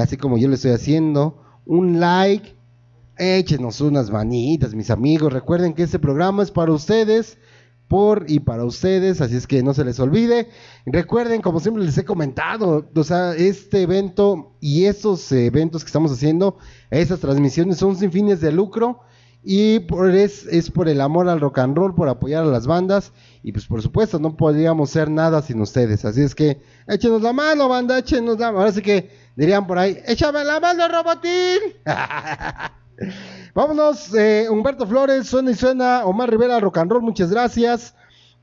así 0.00 0.16
como 0.16 0.38
yo 0.38 0.48
lo 0.48 0.54
estoy 0.54 0.70
haciendo, 0.70 1.42
un 1.66 2.00
like, 2.00 2.56
échenos 3.20 3.80
unas 3.80 4.10
manitas, 4.10 4.74
mis 4.74 4.90
amigos, 4.90 5.32
recuerden 5.32 5.74
que 5.74 5.82
este 5.82 5.98
programa 5.98 6.42
es 6.42 6.50
para 6.50 6.72
ustedes, 6.72 7.38
por 7.86 8.24
y 8.28 8.40
para 8.40 8.64
ustedes, 8.64 9.20
así 9.20 9.36
es 9.36 9.46
que 9.46 9.62
no 9.62 9.74
se 9.74 9.84
les 9.84 9.98
olvide. 9.98 10.48
Recuerden, 10.86 11.42
como 11.42 11.60
siempre 11.60 11.84
les 11.84 11.98
he 11.98 12.04
comentado, 12.04 12.88
o 12.94 13.04
sea, 13.04 13.34
este 13.34 13.82
evento 13.82 14.56
y 14.60 14.84
estos 14.84 15.30
eventos 15.32 15.82
que 15.82 15.88
estamos 15.88 16.12
haciendo, 16.12 16.56
esas 16.90 17.18
transmisiones 17.18 17.78
son 17.78 17.96
sin 17.96 18.12
fines 18.12 18.40
de 18.40 18.52
lucro 18.52 19.00
y 19.42 19.80
por 19.80 20.14
es, 20.14 20.46
es 20.46 20.70
por 20.70 20.88
el 20.88 21.00
amor 21.00 21.28
al 21.28 21.40
rock 21.40 21.58
and 21.58 21.76
roll, 21.76 21.94
por 21.94 22.08
apoyar 22.08 22.44
a 22.44 22.46
las 22.46 22.66
bandas 22.66 23.12
y 23.42 23.52
pues 23.52 23.66
por 23.66 23.82
supuesto 23.82 24.18
no 24.18 24.36
podríamos 24.36 24.90
ser 24.90 25.10
nada 25.10 25.42
sin 25.42 25.60
ustedes, 25.60 26.04
así 26.04 26.22
es 26.22 26.34
que 26.34 26.60
échenos 26.86 27.22
la 27.22 27.32
mano, 27.32 27.68
banda, 27.68 27.98
échenos 27.98 28.38
la 28.38 28.46
mano, 28.46 28.60
ahora 28.60 28.72
sí 28.72 28.82
que 28.82 29.10
dirían 29.34 29.66
por 29.66 29.78
ahí, 29.78 29.98
échame 30.06 30.44
la 30.44 30.60
mano, 30.60 30.86
Robotín. 30.86 31.74
Vámonos, 33.54 34.14
eh, 34.14 34.46
Humberto 34.50 34.86
Flores, 34.86 35.26
suena 35.26 35.50
y 35.50 35.54
suena, 35.54 36.04
Omar 36.04 36.30
Rivera, 36.30 36.60
rock 36.60 36.78
and 36.78 36.90
roll, 36.90 37.02
muchas 37.02 37.30
gracias. 37.30 37.94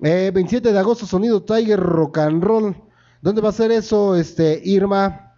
Eh, 0.02 0.32
27 0.34 0.74
de 0.74 0.80
agosto, 0.80 1.06
sonido 1.06 1.42
Tiger, 1.44 1.80
rock 1.80 2.18
and 2.20 2.44
roll. 2.44 2.76
¿Dónde 3.22 3.42
va 3.42 3.50
a 3.50 3.54
ser 3.54 3.72
eso, 3.72 4.16
este, 4.16 4.62
Irma? 4.64 5.34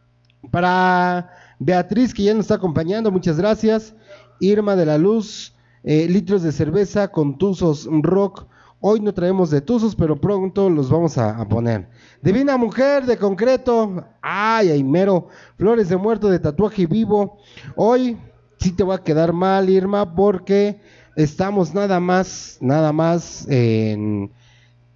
Para 0.51 1.29
Beatriz, 1.59 2.13
que 2.13 2.23
ya 2.23 2.33
nos 2.33 2.45
está 2.45 2.55
acompañando, 2.55 3.11
muchas 3.11 3.37
gracias. 3.37 3.93
Irma 4.39 4.75
de 4.75 4.85
la 4.85 4.97
Luz, 4.97 5.53
eh, 5.83 6.07
litros 6.09 6.41
de 6.43 6.51
cerveza 6.51 7.09
con 7.09 7.37
tuzos 7.37 7.87
rock. 7.91 8.45
Hoy 8.81 9.01
no 9.01 9.13
traemos 9.13 9.49
de 9.49 9.59
tuzos, 9.59 9.95
pero 9.95 10.19
pronto 10.19 10.69
los 10.69 10.89
vamos 10.89 11.17
a, 11.17 11.37
a 11.37 11.47
poner. 11.47 11.89
Divina 12.21 12.55
mujer 12.55 13.05
de 13.05 13.17
concreto. 13.17 14.05
Ay, 14.21 14.69
ay, 14.69 14.83
mero. 14.83 15.27
Flores 15.57 15.89
de 15.89 15.97
muerto 15.97 16.29
de 16.29 16.39
tatuaje 16.39 16.85
vivo. 16.85 17.39
Hoy 17.75 18.17
sí 18.59 18.71
te 18.71 18.83
va 18.83 18.95
a 18.95 19.03
quedar 19.03 19.33
mal, 19.33 19.69
Irma, 19.69 20.15
porque 20.15 20.81
estamos 21.15 21.73
nada 21.73 21.99
más, 21.99 22.57
nada 22.61 22.91
más 22.91 23.47
en 23.49 24.31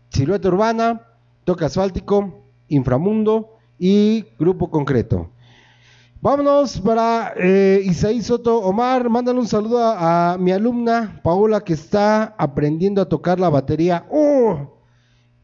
Silueta 0.10 0.50
Urbana, 0.50 1.02
Toque 1.46 1.66
Asfáltico, 1.66 2.44
Inframundo 2.68 3.58
y 3.80 4.26
Grupo 4.38 4.70
Concreto. 4.70 5.30
Vámonos 6.22 6.80
para 6.80 7.34
eh, 7.36 7.82
Isaí 7.84 8.22
Soto. 8.22 8.60
Omar, 8.60 9.10
mándale 9.10 9.40
un 9.40 9.48
saludo 9.48 9.80
a, 9.80 10.34
a 10.34 10.38
mi 10.38 10.52
alumna 10.52 11.20
Paola 11.22 11.60
que 11.62 11.74
está 11.74 12.36
aprendiendo 12.38 13.02
a 13.02 13.10
tocar 13.10 13.40
la 13.40 13.50
batería. 13.50 14.06
¡Oh! 14.10 14.80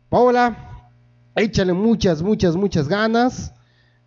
Paola, 0.07 0.91
échale 1.35 1.73
muchas, 1.73 2.21
muchas, 2.21 2.55
muchas 2.55 2.87
ganas. 2.87 3.53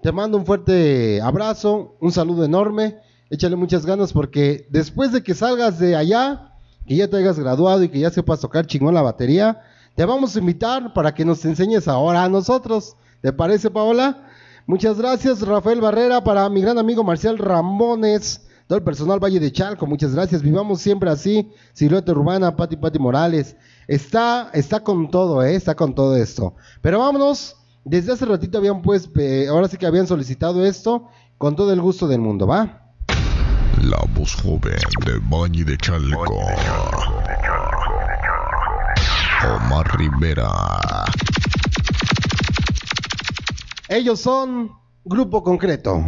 Te 0.01 0.13
mando 0.13 0.39
un 0.39 0.47
fuerte 0.47 1.21
abrazo, 1.21 1.97
un 2.01 2.11
saludo 2.11 2.45
enorme. 2.45 2.97
Échale 3.33 3.57
muchas 3.57 3.87
ganas 3.87 4.13
porque 4.13 4.67
después 4.69 5.11
de 5.11 5.23
que 5.23 5.35
salgas 5.35 5.79
de 5.79 5.97
allá, 5.97 6.53
que 6.87 6.97
ya 6.97 7.09
te 7.09 7.17
hayas 7.17 7.39
graduado 7.39 7.83
y 7.83 7.89
que 7.89 7.99
ya 7.99 8.11
sepas 8.11 8.41
tocar 8.41 8.67
chingón 8.67 8.93
la 8.93 9.01
batería, 9.01 9.63
te 9.95 10.05
vamos 10.05 10.37
a 10.37 10.39
invitar 10.39 10.93
para 10.93 11.15
que 11.15 11.25
nos 11.25 11.43
enseñes 11.47 11.89
ahora 11.89 12.25
a 12.25 12.29
nosotros. 12.29 12.95
¿Te 13.23 13.33
parece, 13.33 13.71
Paola? 13.71 14.29
Muchas 14.67 14.99
gracias, 14.99 15.41
Rafael 15.41 15.81
Barrera, 15.81 16.23
para 16.23 16.47
mi 16.51 16.61
gran 16.61 16.77
amigo 16.77 17.05
Marcial 17.05 17.39
Ramones, 17.39 18.43
todo 18.67 18.77
el 18.77 18.85
personal 18.85 19.19
Valle 19.19 19.41
de 19.41 19.51
Chalco, 19.51 19.87
muchas 19.87 20.15
gracias. 20.15 20.43
Vivamos 20.43 20.83
siempre 20.83 21.09
así. 21.09 21.51
Silueta 21.73 22.13
Urbana, 22.13 22.55
Pati 22.55 22.77
Pati 22.77 22.99
Morales. 22.99 23.57
Está, 23.89 24.51
está 24.53 24.81
con 24.81 25.11
todo, 25.11 25.43
¿eh? 25.43 25.55
está 25.55 25.75
con 25.75 25.95
todo 25.95 26.17
esto. 26.17 26.55
Pero 26.83 26.99
vámonos. 26.99 27.57
Desde 27.83 28.13
hace 28.13 28.27
ratito 28.27 28.59
habían 28.59 28.83
pues, 28.83 29.09
eh, 29.19 29.47
ahora 29.49 29.69
sí 29.69 29.79
que 29.79 29.87
habían 29.87 30.07
solicitado 30.07 30.67
esto, 30.67 31.09
con 31.39 31.57
todo 31.57 31.73
el 31.73 31.81
gusto 31.81 32.07
del 32.07 32.21
mundo, 32.21 32.47
¿va? 32.47 32.82
La 33.81 34.05
voz 34.15 34.35
joven 34.43 34.79
de 35.05 35.19
Valle 35.31 35.65
de 35.65 35.77
Chalco. 35.77 36.25
Omar 39.45 39.99
Rivera. 39.99 41.05
Ellos 43.89 44.21
son 44.21 44.71
Grupo 45.05 45.43
Concreto 45.43 46.05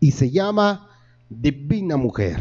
y 0.00 0.12
se 0.12 0.30
llama 0.30 0.88
Divina 1.28 1.96
Mujer. 1.96 2.38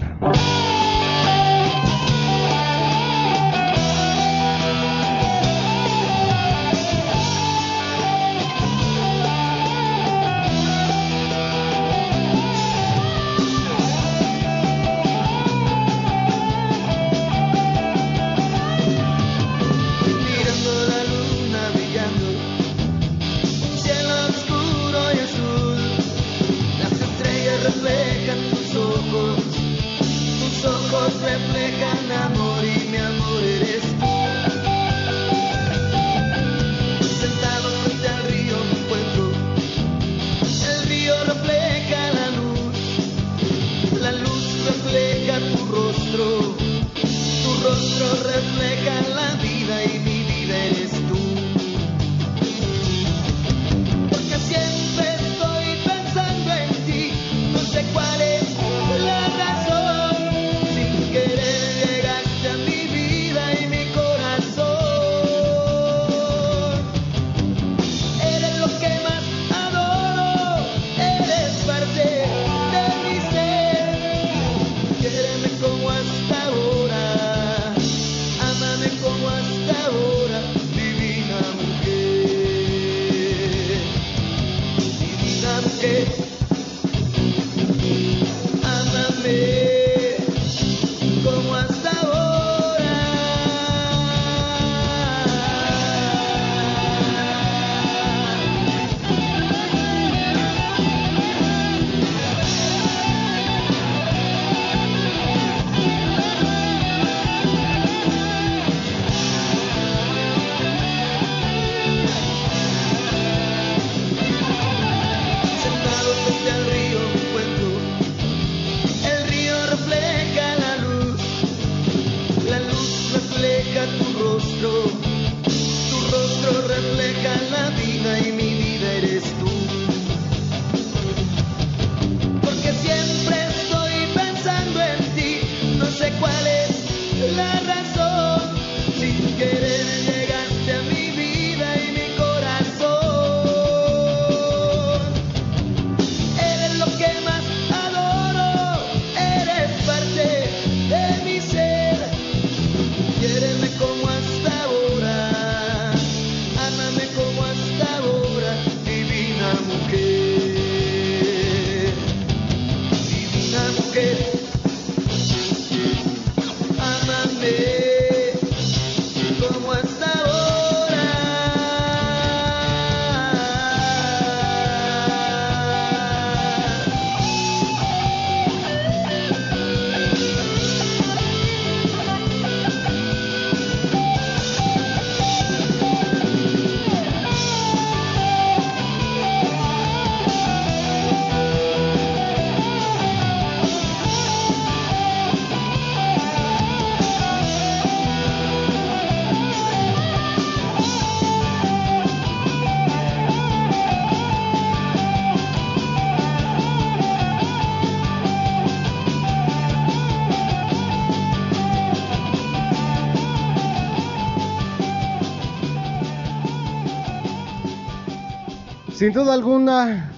Sin 219.07 219.13
duda 219.13 219.35
alguna, 219.35 220.11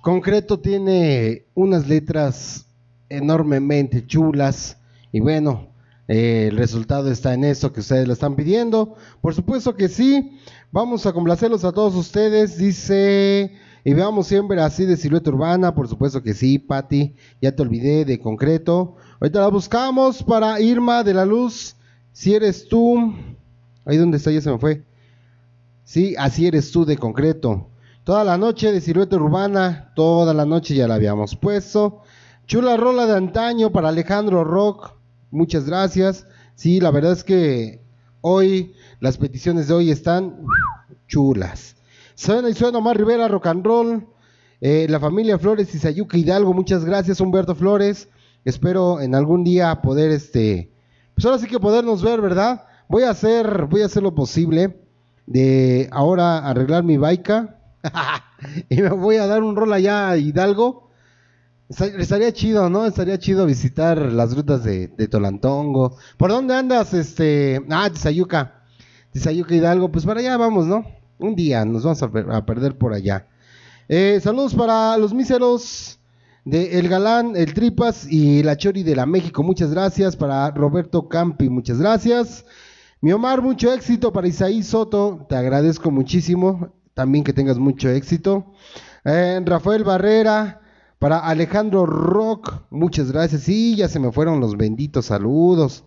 Concreto 0.00 0.58
tiene 0.58 1.44
unas 1.52 1.86
letras 1.86 2.66
enormemente 3.10 4.06
chulas 4.06 4.78
y 5.12 5.20
bueno, 5.20 5.68
eh, 6.08 6.48
el 6.50 6.56
resultado 6.56 7.10
está 7.10 7.34
en 7.34 7.44
eso 7.44 7.70
que 7.70 7.80
ustedes 7.80 8.06
lo 8.06 8.14
están 8.14 8.34
pidiendo. 8.34 8.94
Por 9.20 9.34
supuesto 9.34 9.76
que 9.76 9.90
sí, 9.90 10.38
vamos 10.72 11.04
a 11.04 11.12
complacerlos 11.12 11.66
a 11.66 11.72
todos 11.72 11.94
ustedes. 11.96 12.56
Dice, 12.56 13.52
y 13.84 13.92
veamos 13.92 14.26
siempre 14.26 14.58
así 14.62 14.86
de 14.86 14.96
silueta 14.96 15.28
urbana, 15.28 15.74
por 15.74 15.86
supuesto 15.86 16.22
que 16.22 16.32
sí, 16.32 16.58
Patti, 16.58 17.14
ya 17.42 17.54
te 17.54 17.60
olvidé 17.60 18.06
de 18.06 18.18
Concreto. 18.18 18.96
Ahorita 19.20 19.40
la 19.40 19.48
buscamos 19.48 20.22
para 20.22 20.58
Irma 20.62 21.04
de 21.04 21.12
la 21.12 21.26
Luz, 21.26 21.76
si 22.12 22.34
eres 22.34 22.68
tú, 22.70 23.14
ahí 23.84 23.98
donde 23.98 24.16
está, 24.16 24.30
ya 24.30 24.40
se 24.40 24.50
me 24.50 24.58
fue. 24.58 24.82
Sí, 25.84 26.14
así 26.16 26.46
eres 26.46 26.72
tú 26.72 26.86
de 26.86 26.96
concreto. 26.96 27.68
Toda 28.04 28.22
la 28.22 28.36
noche 28.36 28.70
de 28.70 28.82
silueta 28.82 29.16
urbana, 29.16 29.90
toda 29.96 30.34
la 30.34 30.44
noche 30.44 30.74
ya 30.74 30.86
la 30.86 30.96
habíamos 30.96 31.36
puesto. 31.36 32.02
Chula 32.46 32.76
rola 32.76 33.06
de 33.06 33.16
antaño 33.16 33.72
para 33.72 33.88
Alejandro 33.88 34.44
Rock. 34.44 34.92
Muchas 35.30 35.64
gracias. 35.64 36.26
Sí, 36.54 36.80
la 36.80 36.90
verdad 36.90 37.12
es 37.12 37.24
que 37.24 37.80
hoy 38.20 38.74
las 39.00 39.16
peticiones 39.16 39.68
de 39.68 39.74
hoy 39.74 39.90
están 39.90 40.36
chulas. 41.08 41.76
Suena 42.14 42.50
y 42.50 42.52
suena 42.52 42.76
Omar 42.76 42.98
Rivera, 42.98 43.26
rock 43.26 43.46
and 43.46 43.64
roll. 43.64 44.06
Eh, 44.60 44.86
la 44.90 45.00
familia 45.00 45.38
Flores 45.38 45.74
y 45.74 45.78
Sayuca 45.78 46.18
Hidalgo, 46.18 46.52
muchas 46.52 46.84
gracias, 46.84 47.22
Humberto 47.22 47.54
Flores. 47.54 48.10
Espero 48.44 49.00
en 49.00 49.14
algún 49.14 49.44
día 49.44 49.80
poder, 49.80 50.10
este, 50.10 50.70
pues 51.14 51.24
ahora 51.24 51.38
sí 51.38 51.46
que 51.46 51.58
podernos 51.58 52.02
ver, 52.02 52.20
¿verdad? 52.20 52.66
Voy 52.86 53.04
a 53.04 53.10
hacer, 53.10 53.64
voy 53.64 53.80
a 53.80 53.86
hacer 53.86 54.02
lo 54.02 54.14
posible 54.14 54.78
de 55.24 55.88
ahora 55.90 56.46
arreglar 56.46 56.84
mi 56.84 56.98
baica 56.98 57.60
y 58.68 58.76
me 58.82 58.88
voy 58.90 59.16
a 59.16 59.26
dar 59.26 59.42
un 59.42 59.56
rol 59.56 59.72
allá 59.72 60.10
a 60.10 60.16
Hidalgo. 60.16 60.90
Esta- 61.68 61.86
Estaría 61.86 62.32
chido, 62.32 62.70
¿no? 62.70 62.86
Estaría 62.86 63.18
chido 63.18 63.46
visitar 63.46 63.98
las 64.12 64.36
rutas 64.36 64.64
de, 64.64 64.88
de 64.88 65.08
Tolantongo. 65.08 65.96
¿Por 66.16 66.30
dónde 66.30 66.54
andas, 66.54 66.94
este? 66.94 67.62
Ah, 67.70 67.90
Tizayuca. 67.92 68.62
Tizayuca 69.12 69.54
Hidalgo. 69.54 69.90
Pues 69.92 70.04
para 70.06 70.20
allá 70.20 70.36
vamos, 70.36 70.66
¿no? 70.66 70.84
Un 71.18 71.34
día 71.36 71.64
nos 71.64 71.84
vamos 71.84 72.02
a 72.02 72.46
perder 72.46 72.76
por 72.78 72.92
allá. 72.94 73.28
Eh, 73.88 74.20
saludos 74.22 74.54
para 74.54 74.96
los 74.98 75.14
míseros 75.14 75.98
de 76.44 76.78
El 76.78 76.88
Galán, 76.88 77.36
El 77.36 77.54
Tripas 77.54 78.06
y 78.10 78.42
la 78.42 78.56
Chori 78.56 78.82
de 78.82 78.96
la 78.96 79.06
México. 79.06 79.42
Muchas 79.42 79.70
gracias. 79.72 80.16
Para 80.16 80.50
Roberto 80.50 81.08
Campi, 81.08 81.48
muchas 81.48 81.78
gracias. 81.80 82.44
Mi 83.00 83.12
Omar, 83.12 83.42
mucho 83.42 83.72
éxito. 83.72 84.12
Para 84.12 84.28
Isaí 84.28 84.62
Soto, 84.62 85.26
te 85.28 85.36
agradezco 85.36 85.90
muchísimo. 85.90 86.72
También 86.94 87.24
que 87.24 87.32
tengas 87.32 87.58
mucho 87.58 87.90
éxito. 87.90 88.52
Eh, 89.04 89.40
Rafael 89.44 89.84
Barrera, 89.84 90.62
para 90.98 91.18
Alejandro 91.18 91.84
Rock, 91.84 92.62
muchas 92.70 93.12
gracias. 93.12 93.42
Sí, 93.42 93.76
ya 93.76 93.88
se 93.88 94.00
me 94.00 94.12
fueron 94.12 94.40
los 94.40 94.56
benditos 94.56 95.06
saludos. 95.06 95.84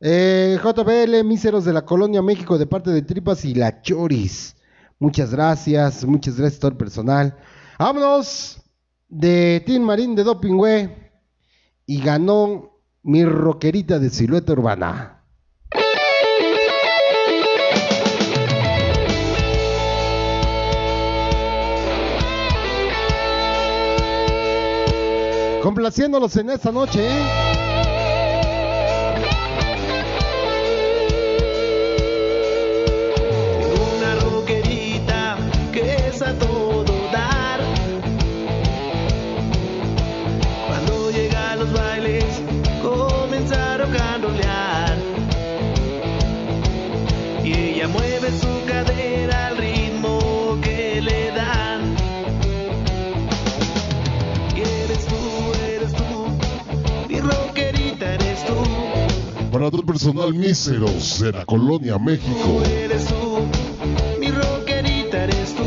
Eh, 0.00 0.58
JBL, 0.62 1.24
míseros 1.24 1.64
de 1.64 1.72
la 1.72 1.84
Colonia 1.84 2.22
México, 2.22 2.56
de 2.56 2.66
parte 2.66 2.90
de 2.90 3.02
Tripas 3.02 3.44
y 3.44 3.54
La 3.54 3.82
Choris. 3.82 4.56
Muchas 5.00 5.32
gracias, 5.32 6.04
muchas 6.04 6.38
gracias 6.38 6.60
todo 6.60 6.70
el 6.70 6.76
personal. 6.76 7.36
Vámonos 7.78 8.62
de 9.08 9.62
Team 9.66 9.82
Marín 9.82 10.14
de 10.14 10.24
Dopingüe 10.24 11.12
y 11.86 12.00
ganó 12.00 12.80
mi 13.02 13.24
rockerita 13.24 13.98
de 13.98 14.10
silueta 14.10 14.52
urbana. 14.52 15.17
Complaciéndolos 25.62 26.36
en 26.36 26.50
esta 26.50 26.70
noche, 26.70 27.00
¿eh? 27.04 27.22
Una 33.96 34.14
roquerita 34.16 35.36
que 35.72 35.96
es 36.08 36.22
a 36.22 36.32
todo 36.34 36.84
dar. 37.12 37.60
Cuando 40.68 41.10
llega 41.10 41.52
a 41.52 41.56
los 41.56 41.72
bailes, 41.72 42.24
comienza 42.80 43.74
a 43.74 43.78
rocanrolear. 43.78 44.96
Y 47.44 47.52
ella 47.52 47.88
mueve 47.88 48.30
su 48.40 48.64
cadera 48.66 49.48
al 49.48 49.56
ritmo 49.56 49.77
Para 59.58 59.72
todo 59.72 59.80
el 59.80 59.86
personal 59.88 60.32
míseros 60.34 61.18
de 61.18 61.32
la 61.32 61.44
Colonia 61.44 61.98
México. 61.98 62.62
Tú 62.62 62.70
eres 62.70 63.06
tú, 63.06 63.40
mi 64.20 64.30
rockerita 64.30 65.24
eres 65.24 65.52
tú. 65.52 65.64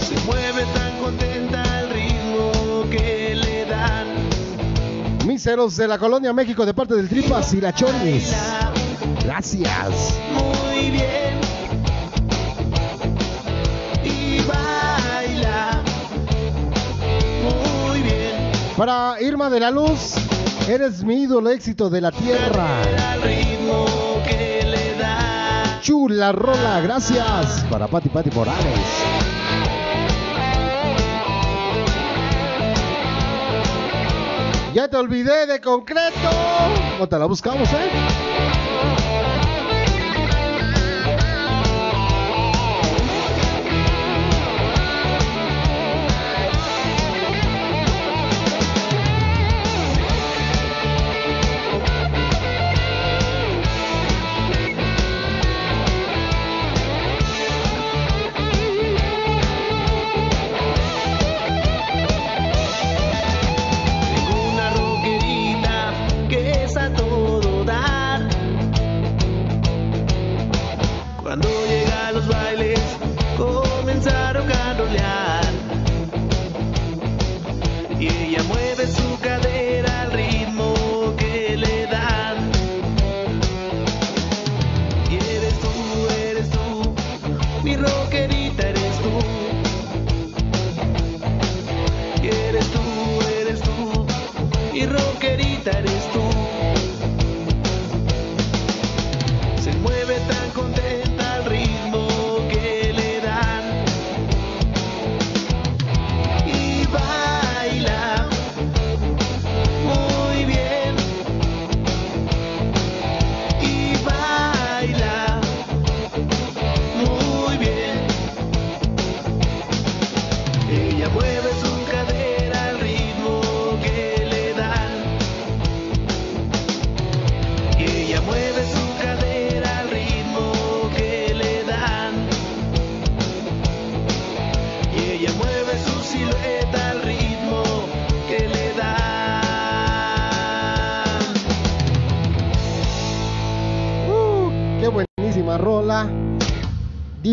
Se 0.00 0.16
mueve 0.26 0.64
tan 0.74 0.98
contenta 1.00 1.62
al 1.62 1.90
ritmo 1.90 2.90
que 2.90 3.36
le 3.36 3.66
dan. 3.66 4.08
Míseros 5.28 5.76
de 5.76 5.86
la 5.86 5.96
Colonia 5.96 6.32
México, 6.32 6.66
de 6.66 6.74
parte 6.74 6.96
del 6.96 7.08
Tripas 7.08 7.54
y 7.54 7.60
La. 7.60 7.70
Baila 7.70 8.72
Gracias. 9.24 10.18
muy 10.34 10.90
bien. 10.90 11.38
Y 14.02 14.40
baila 14.40 15.84
muy 17.44 18.02
bien. 18.02 18.50
Para 18.76 19.22
Irma 19.22 19.48
de 19.50 19.60
la 19.60 19.70
Luz, 19.70 20.16
eres 20.68 21.02
mi 21.02 21.22
ídolo 21.22 21.50
éxito 21.50 21.88
de 21.88 22.00
la 22.00 22.12
tierra. 22.12 22.66
Chula 25.80 26.32
rola, 26.32 26.80
gracias. 26.82 27.64
Para 27.70 27.86
Pati 27.86 28.08
Pati 28.08 28.30
Morales. 28.30 28.78
Ya 34.74 34.88
te 34.88 34.96
olvidé 34.96 35.46
de 35.46 35.60
concreto. 35.60 36.30
O 37.00 37.08
te 37.08 37.18
la 37.18 37.24
buscamos, 37.24 37.68
¿eh? 37.72 38.27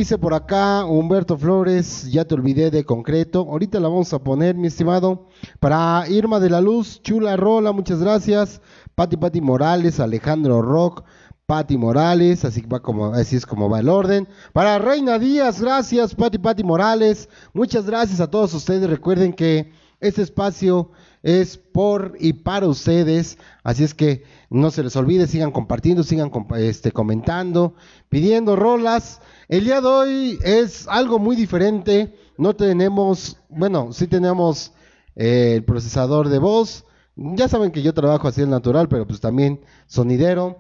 Dice 0.05 0.19
por 0.19 0.35
acá 0.35 0.85
Humberto 0.85 1.35
Flores, 1.35 2.11
ya 2.11 2.25
te 2.25 2.35
olvidé 2.35 2.69
de 2.69 2.85
concreto. 2.85 3.39
Ahorita 3.39 3.79
la 3.79 3.87
vamos 3.87 4.13
a 4.13 4.19
poner, 4.19 4.53
mi 4.53 4.67
estimado. 4.67 5.29
Para 5.59 6.07
Irma 6.07 6.39
de 6.39 6.51
la 6.51 6.61
Luz, 6.61 7.01
chula 7.01 7.35
rola, 7.35 7.71
muchas 7.71 8.01
gracias. 8.01 8.61
Pati 8.93 9.17
Pati 9.17 9.41
Morales, 9.41 9.99
Alejandro 9.99 10.61
Rock, 10.61 11.03
Pati 11.47 11.75
Morales, 11.79 12.45
así 12.45 12.61
va 12.61 12.81
como, 12.83 13.15
así 13.15 13.35
es 13.35 13.47
como 13.47 13.67
va 13.67 13.79
el 13.79 13.89
orden. 13.89 14.27
Para 14.53 14.77
Reina 14.77 15.17
Díaz, 15.17 15.59
gracias, 15.59 16.13
Pati 16.13 16.37
Pati 16.37 16.63
Morales. 16.63 17.27
Muchas 17.55 17.87
gracias 17.87 18.19
a 18.19 18.29
todos 18.29 18.53
ustedes. 18.53 18.87
Recuerden 18.87 19.33
que 19.33 19.71
este 20.01 20.21
espacio 20.21 20.91
es 21.23 21.57
por 21.57 22.15
y 22.19 22.33
para 22.33 22.67
ustedes, 22.67 23.39
así 23.63 23.83
es 23.83 23.95
que 23.95 24.23
no 24.51 24.69
se 24.69 24.83
les 24.83 24.95
olvide, 24.95 25.25
sigan 25.25 25.49
compartiendo, 25.49 26.03
sigan 26.03 26.29
este, 26.57 26.91
comentando, 26.91 27.73
pidiendo 28.09 28.55
rolas. 28.55 29.19
El 29.47 29.65
día 29.65 29.79
de 29.79 29.87
hoy 29.87 30.39
es 30.43 30.87
algo 30.87 31.19
muy 31.19 31.35
diferente, 31.35 32.15
no 32.37 32.55
tenemos, 32.55 33.37
bueno, 33.49 33.93
sí 33.93 34.07
tenemos 34.07 34.73
eh, 35.15 35.53
el 35.55 35.63
procesador 35.63 36.29
de 36.29 36.39
voz, 36.39 36.85
ya 37.15 37.47
saben 37.47 37.71
que 37.71 37.83
yo 37.83 37.93
trabajo 37.93 38.27
así 38.27 38.41
en 38.41 38.49
natural, 38.49 38.87
pero 38.89 39.05
pues 39.05 39.19
también 39.19 39.61
sonidero. 39.85 40.57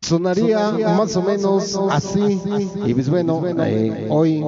Sonaría, 0.00 0.66
Sonaría 0.66 0.88
más 0.90 1.16
o 1.16 1.22
menos 1.22 1.78
así, 1.90 2.40
y 2.86 2.94
pues 2.94 3.08
bueno, 3.08 3.42
eh, 3.46 4.06
hoy, 4.08 4.42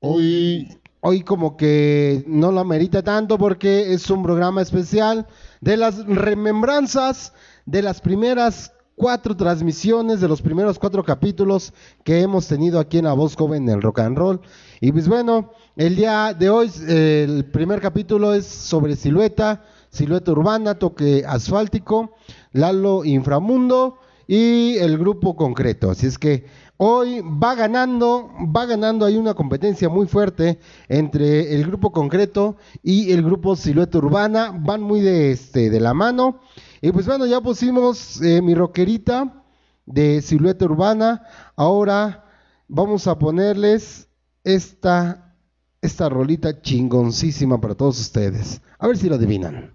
Hoy 0.00 0.68
hoy 1.00 1.22
como 1.22 1.56
que 1.56 2.24
no 2.26 2.50
lo 2.50 2.58
amerita 2.58 3.02
tanto 3.02 3.38
porque 3.38 3.92
es 3.92 4.10
un 4.10 4.24
programa 4.24 4.60
especial 4.60 5.28
de 5.60 5.76
las 5.76 6.04
remembranzas 6.04 7.32
de 7.64 7.82
las 7.82 8.00
primeras 8.00 8.72
cuatro 8.96 9.36
transmisiones, 9.36 10.20
de 10.20 10.26
los 10.26 10.42
primeros 10.42 10.78
cuatro 10.78 11.04
capítulos 11.04 11.72
que 12.02 12.22
hemos 12.22 12.48
tenido 12.48 12.80
aquí 12.80 12.98
en 12.98 13.04
La 13.04 13.12
Voz 13.12 13.36
Joven 13.36 13.66
del 13.66 13.82
Rock 13.82 14.00
and 14.00 14.16
Roll. 14.16 14.40
Y 14.80 14.90
pues 14.90 15.06
bueno, 15.06 15.52
el 15.76 15.94
día 15.94 16.34
de 16.34 16.50
hoy 16.50 16.70
el 16.88 17.44
primer 17.44 17.80
capítulo 17.80 18.34
es 18.34 18.46
sobre 18.46 18.96
silueta, 18.96 19.62
silueta 19.90 20.32
urbana, 20.32 20.74
toque 20.78 21.24
asfáltico, 21.26 22.16
Lalo 22.52 23.04
Inframundo 23.04 23.98
y 24.26 24.76
el 24.78 24.98
grupo 24.98 25.36
concreto. 25.36 25.90
Así 25.90 26.06
es 26.06 26.18
que 26.18 26.46
hoy 26.78 27.20
va 27.20 27.54
ganando, 27.54 28.30
va 28.54 28.64
ganando, 28.64 29.04
hay 29.04 29.16
una 29.18 29.34
competencia 29.34 29.90
muy 29.90 30.06
fuerte 30.06 30.58
entre 30.88 31.54
el 31.54 31.66
grupo 31.66 31.92
concreto 31.92 32.56
y 32.82 33.12
el 33.12 33.22
grupo 33.22 33.56
silueta 33.56 33.98
urbana, 33.98 34.58
van 34.58 34.82
muy 34.82 35.00
de 35.00 35.32
este 35.32 35.68
de 35.68 35.80
la 35.80 35.92
mano. 35.92 36.40
Y 36.86 36.92
pues 36.92 37.04
bueno, 37.04 37.26
ya 37.26 37.40
pusimos 37.40 38.22
eh, 38.22 38.40
mi 38.40 38.54
rockerita 38.54 39.42
de 39.86 40.22
silueta 40.22 40.66
urbana. 40.66 41.26
Ahora 41.56 42.24
vamos 42.68 43.08
a 43.08 43.18
ponerles 43.18 44.08
esta 44.44 45.34
esta 45.82 46.08
rolita 46.08 46.62
chingoncísima 46.62 47.60
para 47.60 47.74
todos 47.74 47.98
ustedes. 47.98 48.62
A 48.78 48.86
ver 48.86 48.96
si 48.98 49.08
lo 49.08 49.16
adivinan. 49.16 49.74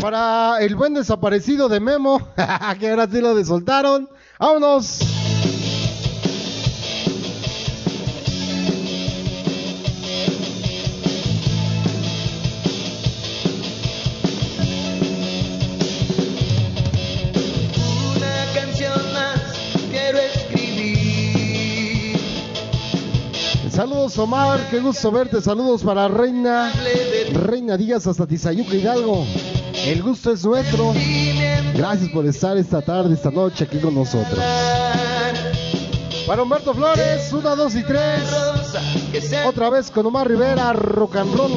Para 0.00 0.58
el 0.58 0.74
buen 0.74 0.94
desaparecido 0.94 1.68
de 1.68 1.78
Memo, 1.78 2.18
que 2.80 2.90
ahora 2.90 3.06
sí 3.06 3.20
lo 3.20 3.36
desoltaron. 3.36 4.08
¡Vámonos! 4.40 5.17
Saludos 24.08 24.18
Omar, 24.18 24.70
qué 24.70 24.80
gusto 24.80 25.10
verte. 25.10 25.42
Saludos 25.42 25.82
para 25.82 26.08
Reina, 26.08 26.72
Reina 27.34 27.76
Díaz 27.76 28.06
hasta 28.06 28.26
Tizayuca 28.26 28.74
Hidalgo. 28.74 29.26
El 29.74 30.02
gusto 30.02 30.32
es 30.32 30.42
nuestro. 30.46 30.94
Gracias 31.74 32.08
por 32.10 32.24
estar 32.24 32.56
esta 32.56 32.80
tarde, 32.80 33.12
esta 33.12 33.30
noche 33.30 33.64
aquí 33.64 33.78
con 33.78 33.94
nosotros. 33.94 34.38
Para 36.26 36.42
Humberto 36.42 36.72
Flores, 36.72 37.30
una, 37.34 37.54
dos 37.54 37.74
y 37.74 37.82
tres. 37.82 38.22
Otra 39.46 39.68
vez 39.68 39.90
con 39.90 40.06
Omar 40.06 40.26
Rivera, 40.26 40.72
rock 40.72 41.16
and 41.16 41.34
roll. 41.34 41.52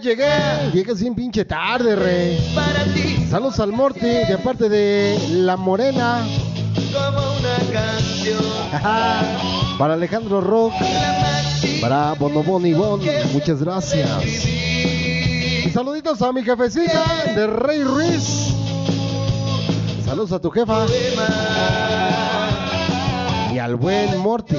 Llegué. 0.00 0.70
Llegues 0.72 1.00
bien 1.00 1.14
pinche 1.14 1.44
tarde, 1.44 1.96
rey. 1.96 2.52
para 2.54 2.84
ti 2.94 3.26
Saludos 3.30 3.60
al 3.60 3.72
Morty 3.72 4.00
de 4.00 4.38
parte 4.42 4.68
de 4.68 5.18
La 5.30 5.56
Morena. 5.56 6.24
como 6.92 7.18
una 7.38 7.56
canción. 7.72 8.38
Para 9.78 9.94
Alejandro 9.94 10.40
Rock. 10.40 10.72
Para 11.80 12.14
Bonobon 12.14 12.66
y 12.66 12.74
Bon. 12.74 13.00
Muchas 13.32 13.62
gracias. 13.62 14.08
Y 14.46 15.70
saluditos 15.70 16.22
a 16.22 16.32
mi 16.32 16.42
jefecita 16.42 17.04
de 17.34 17.46
Rey 17.46 17.82
Ruiz. 17.82 18.54
Saludos 20.04 20.32
a 20.32 20.38
tu 20.40 20.50
jefa 20.50 20.86
y 23.52 23.58
al 23.58 23.76
buen 23.76 24.16
Morty. 24.18 24.56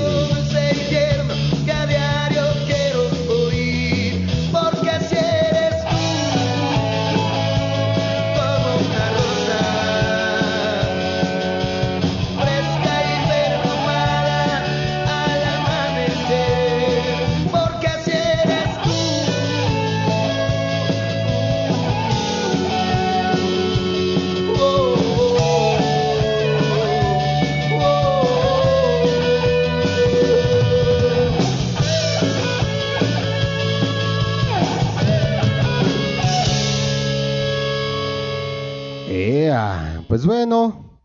Pues 40.10 40.26
bueno, 40.26 41.00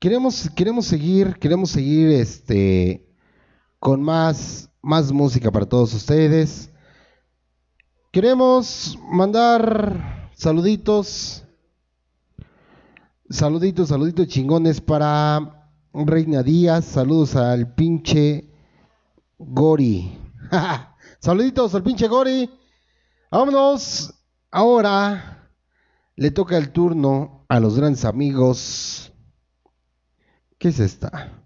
queremos, 0.00 0.50
queremos 0.56 0.84
seguir, 0.84 1.38
queremos 1.38 1.70
seguir 1.70 2.10
este 2.10 3.08
con 3.78 4.02
más, 4.02 4.68
más 4.82 5.12
música 5.12 5.52
para 5.52 5.64
todos 5.64 5.94
ustedes. 5.94 6.72
Queremos 8.10 8.98
mandar 9.12 10.28
Saluditos. 10.34 11.44
Saluditos, 13.28 13.90
saluditos 13.90 14.26
chingones 14.26 14.80
para 14.80 15.68
Reina 15.92 16.42
Díaz. 16.42 16.86
Saludos 16.86 17.36
al 17.36 17.74
pinche 17.76 18.50
Gori. 19.38 20.18
saluditos 21.20 21.76
al 21.76 21.84
pinche 21.84 22.08
Gori. 22.08 22.50
Vámonos. 23.30 24.12
Ahora 24.50 25.52
le 26.16 26.32
toca 26.32 26.56
el 26.56 26.72
turno 26.72 27.39
a 27.50 27.58
los 27.58 27.76
grandes 27.76 28.04
amigos. 28.04 29.12
¿Qué 30.56 30.68
es 30.68 30.78
esta? 30.78 31.42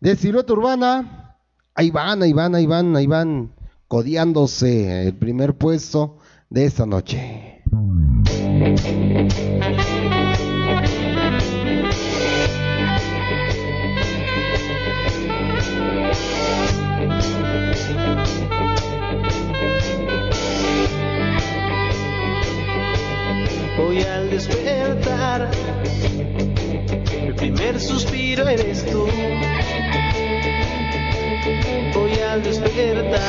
De 0.00 0.16
silueta 0.16 0.52
urbana. 0.52 1.38
Ahí 1.72 1.90
van, 1.92 2.20
ahí 2.22 2.32
van, 2.32 2.54
ahí 2.56 2.66
van, 2.66 2.96
ahí 2.96 3.06
van. 3.06 3.54
Codeándose 3.86 5.06
el 5.06 5.16
primer 5.16 5.56
puesto 5.56 6.18
de 6.50 6.64
esta 6.64 6.84
noche. 6.84 7.62
Hoy 23.78 24.02
al 24.02 24.28
primer 27.64 27.80
suspiro 27.80 28.46
eres 28.46 28.84
tú. 28.84 29.06
Hoy 31.98 32.12
al 32.30 32.42
despertar, 32.42 33.20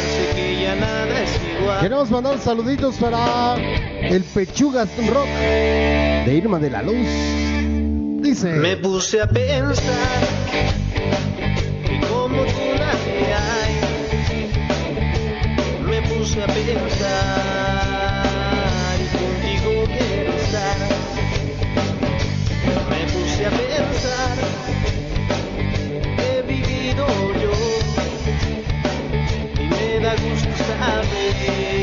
sé 0.00 0.34
que 0.34 0.62
ya 0.62 0.74
nada 0.76 1.22
es 1.22 1.38
igual. 1.60 1.80
Queremos 1.80 2.10
mandar 2.10 2.38
saluditos 2.38 2.96
para 2.96 3.56
el 4.02 4.24
Pechugas 4.24 4.88
Rock 5.08 5.28
de 6.26 6.34
Irma 6.34 6.58
de 6.58 6.70
la 6.70 6.82
Luz. 6.82 7.06
Dice. 8.22 8.52
Me 8.52 8.76
puse 8.78 9.20
a 9.20 9.26
pensar 9.26 9.84
que 11.86 12.00
como 12.06 12.44
tú 12.44 12.60
nadie 12.78 13.34
hay. 13.34 13.80
Me 15.86 16.00
puse 16.08 16.42
a 16.42 16.46
pensar 16.46 17.61
gusto 30.82 31.04
saber 31.04 31.81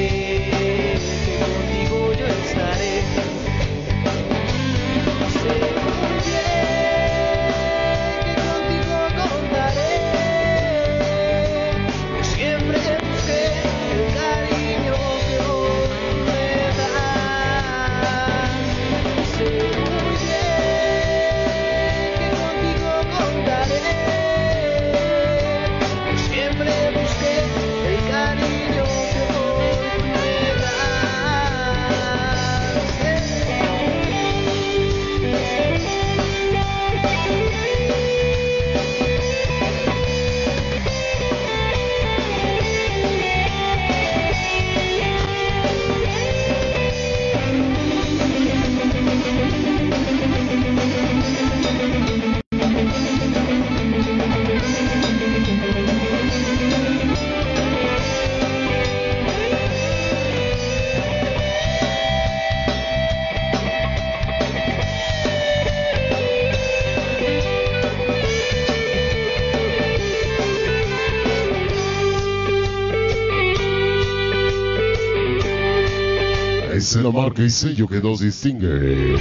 la 77.01 77.11
marca 77.11 77.41
y 77.41 77.49
sello 77.49 77.87
que 77.87 78.01
nos 78.01 78.19
distingue. 78.19 79.15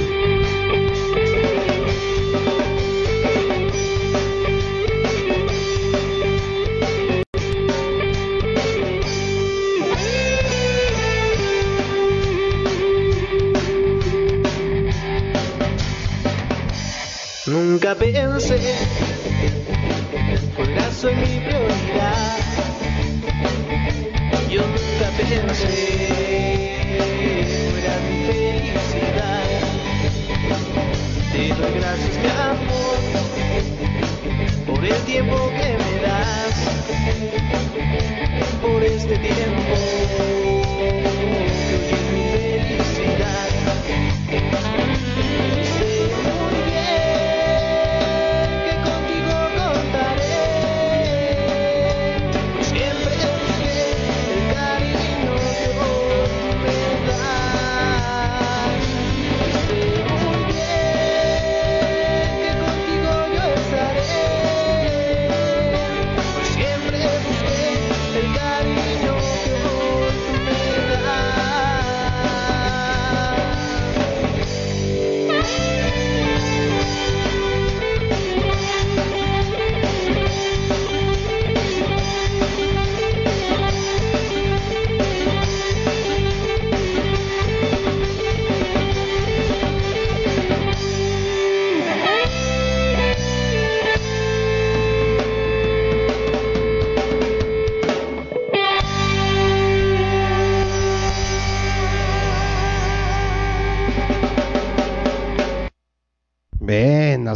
Nunca 17.46 17.94
pensé 17.94 18.77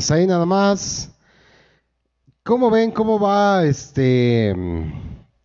hasta 0.02 0.14
ahí 0.14 0.26
nada 0.26 0.44
más. 0.44 1.12
¿Cómo 2.42 2.70
ven 2.70 2.90
cómo 2.90 3.20
va 3.20 3.64
este 3.64 4.52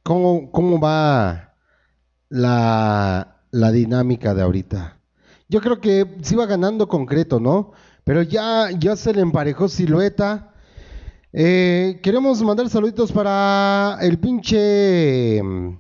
cómo, 0.02 0.52
cómo 0.52 0.80
va 0.80 1.54
la, 2.30 3.38
la 3.52 3.72
dinámica 3.72 4.34
de 4.34 4.42
ahorita? 4.42 5.00
Yo 5.48 5.62
creo 5.62 5.80
que 5.80 6.18
sí 6.24 6.36
va 6.36 6.48
ganando 6.48 6.88
concreto, 6.88 7.40
¿no? 7.40 7.74
Pero 8.04 8.24
ya, 8.24 8.72
ya 8.72 8.96
se 8.96 9.14
le 9.14 9.22
emparejó 9.22 9.68
silueta. 9.68 10.56
Eh, 11.32 12.00
queremos 12.02 12.42
mandar 12.42 12.68
saluditos 12.68 13.12
para 13.12 14.00
el 14.02 14.18
pinche 14.18 15.40
mm, 15.44 15.80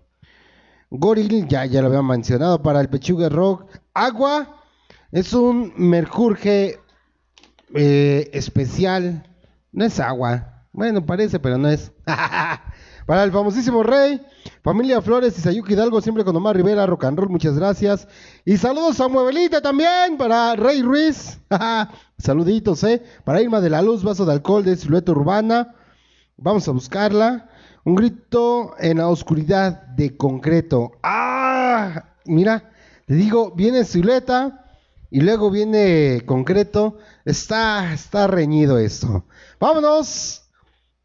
Goril, 0.91 1.47
ya, 1.47 1.65
ya 1.65 1.81
lo 1.81 1.87
había 1.87 2.03
mencionado, 2.03 2.61
para 2.61 2.79
el 2.79 2.89
Pechuga 2.89 3.27
Rock. 3.27 3.71
Agua 3.95 4.61
es 5.11 5.33
un 5.33 5.73
mercurje 5.77 6.79
eh, 7.73 8.30
especial. 8.34 9.26
No 9.72 9.85
es 9.85 9.99
agua. 9.99 10.65
Bueno, 10.72 11.06
parece, 11.06 11.39
pero 11.39 11.57
no 11.57 11.69
es. 11.69 11.91
para 13.07 13.23
el 13.23 13.31
famosísimo 13.31 13.84
Rey, 13.84 14.22
familia 14.61 15.02
Flores 15.02 15.38
y 15.38 15.41
Sayuki 15.41 15.73
Hidalgo, 15.73 16.02
siempre 16.02 16.23
con 16.23 16.35
Omar 16.35 16.56
Rivera, 16.56 16.85
rock 16.85 17.06
and 17.06 17.18
roll, 17.18 17.30
muchas 17.30 17.57
gracias. 17.57 18.07
Y 18.45 18.57
saludos 18.57 18.99
a 18.99 19.07
Muebelita 19.07 19.61
también, 19.61 20.18
para 20.18 20.56
Rey 20.56 20.81
Ruiz. 20.81 21.39
Saluditos, 22.18 22.84
eh. 22.84 23.02
Para 23.23 23.41
Irma 23.41 23.61
de 23.61 23.69
la 23.69 23.81
Luz, 23.81 24.03
vaso 24.03 24.26
de 24.26 24.34
alcohol 24.34 24.64
de 24.64 24.76
silueta 24.76 25.11
urbana. 25.14 25.73
Vamos 26.35 26.68
a 26.68 26.72
buscarla. 26.72 27.49
Un 27.85 27.95
grito 27.95 28.76
en 28.80 28.98
la 28.98 29.07
oscuridad 29.07 29.88
de 29.95 30.18
concreto. 30.18 30.91
¡Ah! 31.02 32.03
Mira, 32.26 32.72
te 33.06 33.14
digo, 33.14 33.52
viene 33.56 33.85
silueta 33.85 34.65
y 35.10 35.22
luego 35.22 35.49
viene 35.49 36.23
concreto. 36.26 36.98
Está, 37.27 37.93
está 37.93 38.25
reñido 38.25 38.79
esto. 38.79 39.25
Vámonos. 39.59 40.43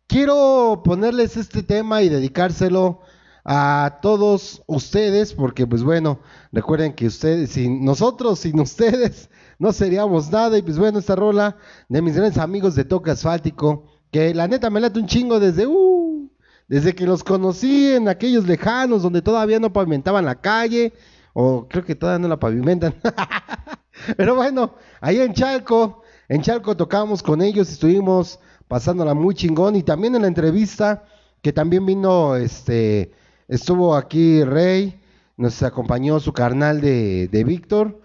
Quiero 0.06 0.82
ponerles 0.84 1.36
este 1.36 1.64
tema 1.64 2.02
y 2.02 2.08
dedicárselo 2.08 3.00
a 3.44 3.98
todos 4.02 4.62
ustedes, 4.68 5.34
porque 5.34 5.66
pues 5.66 5.82
bueno, 5.82 6.20
recuerden 6.52 6.92
que 6.92 7.08
ustedes, 7.08 7.50
sin 7.50 7.84
nosotros, 7.84 8.38
sin 8.38 8.60
ustedes, 8.60 9.30
no 9.58 9.72
seríamos 9.72 10.30
nada. 10.30 10.56
Y 10.56 10.62
pues 10.62 10.78
bueno, 10.78 11.00
esta 11.00 11.16
rola 11.16 11.56
de 11.88 12.00
mis 12.00 12.14
grandes 12.14 12.38
amigos 12.38 12.76
de 12.76 12.84
Toque 12.84 13.10
Asfáltico, 13.10 13.86
que 14.12 14.32
la 14.32 14.46
neta 14.46 14.70
me 14.70 14.78
late 14.78 15.00
un 15.00 15.08
chingo 15.08 15.40
desde, 15.40 15.66
uh, 15.66 16.30
desde 16.68 16.94
que 16.94 17.04
los 17.04 17.24
conocí 17.24 17.94
en 17.94 18.08
aquellos 18.08 18.46
lejanos 18.46 19.02
donde 19.02 19.22
todavía 19.22 19.58
no 19.58 19.72
pavimentaban 19.72 20.24
la 20.24 20.40
calle, 20.40 20.92
o 21.32 21.66
creo 21.66 21.84
que 21.84 21.96
todavía 21.96 22.20
no 22.20 22.28
la 22.28 22.38
pavimentan. 22.38 22.94
Pero 24.16 24.36
bueno, 24.36 24.76
ahí 25.00 25.20
en 25.20 25.32
Chalco, 25.32 26.01
en 26.32 26.40
Chalco 26.40 26.74
tocamos 26.74 27.22
con 27.22 27.42
ellos, 27.42 27.70
estuvimos 27.70 28.38
pasándola 28.66 29.12
muy 29.12 29.34
chingón 29.34 29.76
y 29.76 29.82
también 29.82 30.14
en 30.14 30.22
la 30.22 30.28
entrevista 30.28 31.04
que 31.42 31.52
también 31.52 31.84
vino, 31.84 32.36
este, 32.36 33.12
estuvo 33.48 33.94
aquí 33.94 34.42
Rey, 34.42 34.98
nos 35.36 35.62
acompañó 35.62 36.18
su 36.20 36.32
carnal 36.32 36.80
de, 36.80 37.28
de 37.28 37.44
Víctor, 37.44 38.00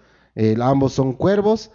ambos 0.60 0.92
son 0.92 1.14
cuervos. 1.14 1.70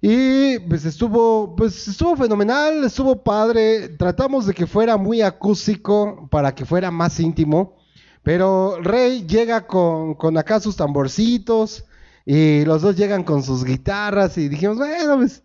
Y 0.00 0.58
pues 0.60 0.86
estuvo, 0.86 1.54
pues 1.54 1.86
estuvo 1.86 2.16
fenomenal, 2.16 2.82
estuvo 2.84 3.22
padre. 3.22 3.90
Tratamos 3.90 4.46
de 4.46 4.54
que 4.54 4.66
fuera 4.66 4.96
muy 4.96 5.20
acústico 5.20 6.28
para 6.30 6.54
que 6.54 6.64
fuera 6.64 6.90
más 6.90 7.20
íntimo. 7.20 7.76
Pero 8.22 8.78
Rey 8.80 9.26
llega 9.26 9.66
con, 9.66 10.14
con 10.14 10.38
acá 10.38 10.60
sus 10.60 10.76
tamborcitos 10.76 11.84
y 12.24 12.64
los 12.64 12.80
dos 12.80 12.96
llegan 12.96 13.22
con 13.22 13.42
sus 13.42 13.64
guitarras 13.64 14.38
y 14.38 14.48
dijimos, 14.48 14.78
bueno, 14.78 15.16
pues, 15.18 15.43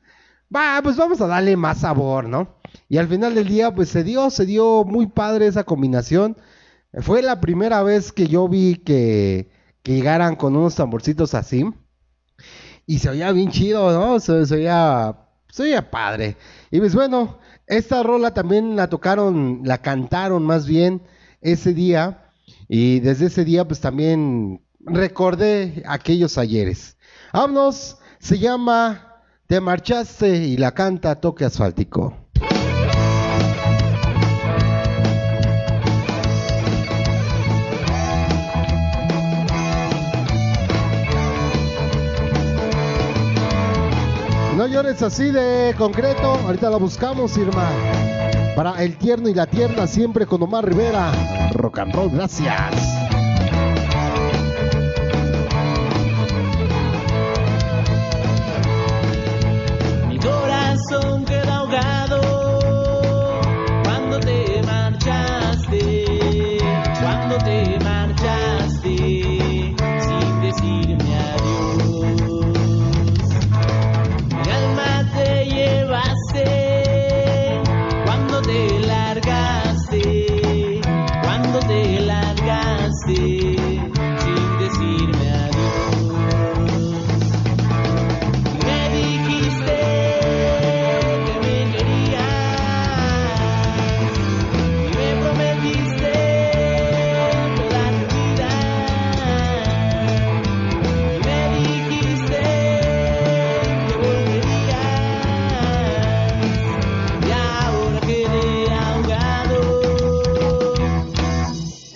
va, 0.55 0.79
pues 0.83 0.97
vamos 0.97 1.21
a 1.21 1.27
darle 1.27 1.55
más 1.55 1.79
sabor, 1.79 2.25
¿no? 2.27 2.55
Y 2.87 2.97
al 2.97 3.07
final 3.07 3.35
del 3.35 3.47
día, 3.47 3.73
pues 3.73 3.89
se 3.89 4.03
dio, 4.03 4.29
se 4.29 4.45
dio 4.45 4.83
muy 4.83 5.07
padre 5.07 5.47
esa 5.47 5.63
combinación. 5.63 6.37
Fue 7.01 7.21
la 7.21 7.39
primera 7.39 7.83
vez 7.83 8.11
que 8.11 8.27
yo 8.27 8.47
vi 8.47 8.75
que, 8.77 9.49
que 9.83 9.93
llegaran 9.93 10.35
con 10.35 10.55
unos 10.55 10.75
tamborcitos 10.75 11.33
así. 11.33 11.65
Y 12.85 12.99
se 12.99 13.09
oía 13.09 13.31
bien 13.31 13.51
chido, 13.51 13.91
¿no? 13.91 14.19
Se, 14.19 14.45
se, 14.45 14.55
oía, 14.55 15.15
se 15.51 15.63
oía 15.63 15.91
padre. 15.91 16.35
Y 16.71 16.79
pues 16.79 16.95
bueno, 16.95 17.39
esta 17.67 18.01
rola 18.01 18.33
también 18.33 18.75
la 18.75 18.89
tocaron, 18.89 19.61
la 19.63 19.79
cantaron 19.79 20.43
más 20.43 20.65
bien 20.65 21.03
ese 21.41 21.73
día. 21.73 22.31
Y 22.67 22.99
desde 22.99 23.27
ese 23.27 23.45
día 23.45 23.67
pues 23.67 23.79
también 23.79 24.61
recordé 24.79 25.83
aquellos 25.85 26.37
ayeres. 26.37 26.97
Vámonos, 27.33 27.99
se 28.19 28.39
llama 28.39 29.08
Te 29.49 29.59
marchaste 29.59 30.45
y 30.45 30.57
la 30.57 30.75
canta 30.75 31.19
Toque 31.19 31.43
Asfáltico. 31.43 32.13
No 44.55 44.67
llores 44.67 45.01
así 45.01 45.31
de 45.31 45.73
concreto, 45.79 46.35
ahorita 46.45 46.69
la 46.69 46.77
buscamos, 46.77 47.35
Irma. 47.35 47.71
Para 48.55 48.83
el 48.83 48.99
tierno 48.99 49.29
y 49.29 49.33
la 49.33 49.47
tierna, 49.47 49.87
siempre 49.87 50.27
con 50.27 50.43
Omar 50.43 50.63
Rivera. 50.63 51.11
Rock 51.53 51.79
and 51.79 51.95
roll, 51.95 52.11
gracias. 52.11 52.98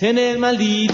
En 0.04 0.18
el 0.18 0.38
maldito 0.38 0.93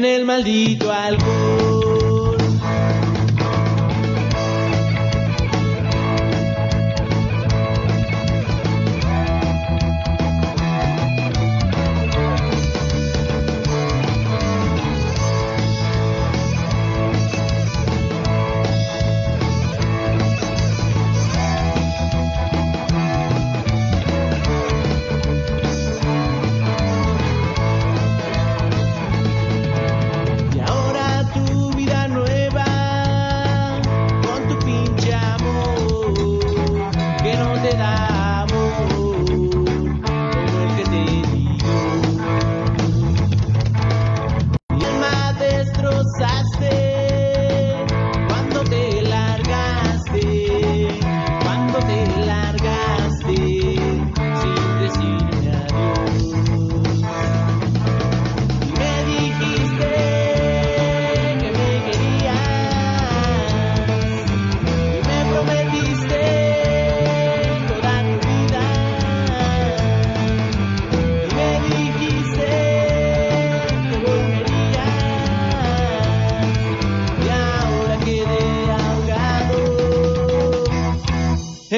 en 0.00 0.06
el 0.06 0.24
maldito 0.24 0.90
alcohol. 0.90 1.29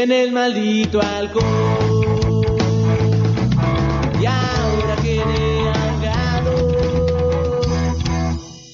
En 0.03 0.11
el 0.11 0.33
maldito 0.33 1.01
alcohol. 1.01 2.45
Y 4.21 4.27
ahora 4.27 4.97
quedé 5.01 5.71
ahogado 5.79 6.55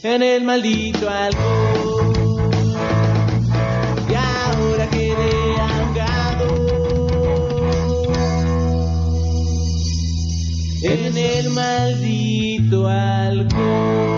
en 0.05 0.23
el 0.23 0.45
maldito 0.45 1.11
alcohol. 1.11 2.13
Y 4.09 4.15
ahora 4.15 4.89
quedé 4.89 5.61
ahogado 5.61 6.47
en 10.83 11.17
el 11.19 11.51
maldito 11.51 12.89
alcohol. 12.89 14.18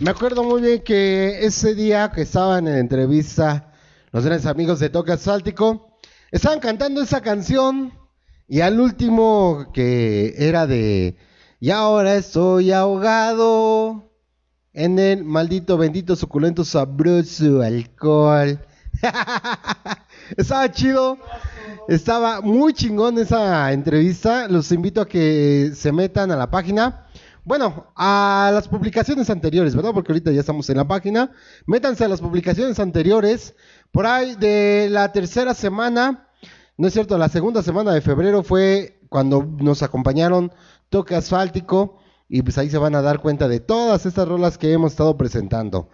Me 0.00 0.10
acuerdo 0.10 0.42
muy 0.42 0.60
bien 0.60 0.82
que 0.82 1.46
ese 1.46 1.74
día 1.76 2.10
que 2.12 2.22
estaban 2.22 2.66
en 2.66 2.78
entrevista 2.78 3.72
los 4.10 4.24
grandes 4.24 4.46
amigos 4.46 4.80
de 4.80 4.90
Toque 4.90 5.12
Asfáltico, 5.12 5.98
estaban 6.32 6.58
cantando 6.58 7.00
esa 7.00 7.20
canción 7.20 7.92
y 8.48 8.60
al 8.60 8.80
último 8.80 9.70
que 9.72 10.34
era 10.36 10.66
de 10.66 11.16
Y 11.60 11.70
ahora 11.70 12.16
estoy 12.16 12.72
ahogado 12.72 14.10
en 14.72 14.98
el 14.98 15.24
maldito, 15.24 15.78
bendito, 15.78 16.16
suculento, 16.16 16.64
sabroso 16.64 17.62
alcohol. 17.62 18.58
Estaba 20.36 20.70
chido. 20.72 21.18
Estaba 21.86 22.40
muy 22.40 22.72
chingón 22.72 23.18
esa 23.18 23.72
entrevista. 23.72 24.48
Los 24.48 24.72
invito 24.72 25.02
a 25.02 25.08
que 25.08 25.70
se 25.74 25.92
metan 25.92 26.32
a 26.32 26.36
la 26.36 26.50
página. 26.50 27.06
Bueno, 27.44 27.92
a 27.94 28.50
las 28.54 28.68
publicaciones 28.68 29.28
anteriores, 29.28 29.76
¿verdad? 29.76 29.92
Porque 29.92 30.12
ahorita 30.12 30.32
ya 30.32 30.40
estamos 30.40 30.68
en 30.70 30.78
la 30.78 30.88
página. 30.88 31.30
Métanse 31.66 32.04
a 32.04 32.08
las 32.08 32.22
publicaciones 32.22 32.80
anteriores. 32.80 33.54
Por 33.92 34.06
ahí 34.06 34.34
de 34.36 34.88
la 34.90 35.12
tercera 35.12 35.52
semana, 35.52 36.28
no 36.78 36.88
es 36.88 36.94
cierto, 36.94 37.18
la 37.18 37.28
segunda 37.28 37.62
semana 37.62 37.92
de 37.92 38.00
febrero 38.00 38.42
fue 38.42 38.98
cuando 39.10 39.44
nos 39.60 39.82
acompañaron 39.82 40.52
Toque 40.88 41.14
Asfáltico. 41.16 41.98
Y 42.30 42.40
pues 42.40 42.56
ahí 42.56 42.70
se 42.70 42.78
van 42.78 42.94
a 42.94 43.02
dar 43.02 43.20
cuenta 43.20 43.46
de 43.46 43.60
todas 43.60 44.06
estas 44.06 44.26
rolas 44.26 44.56
que 44.56 44.72
hemos 44.72 44.92
estado 44.92 45.18
presentando. 45.18 45.90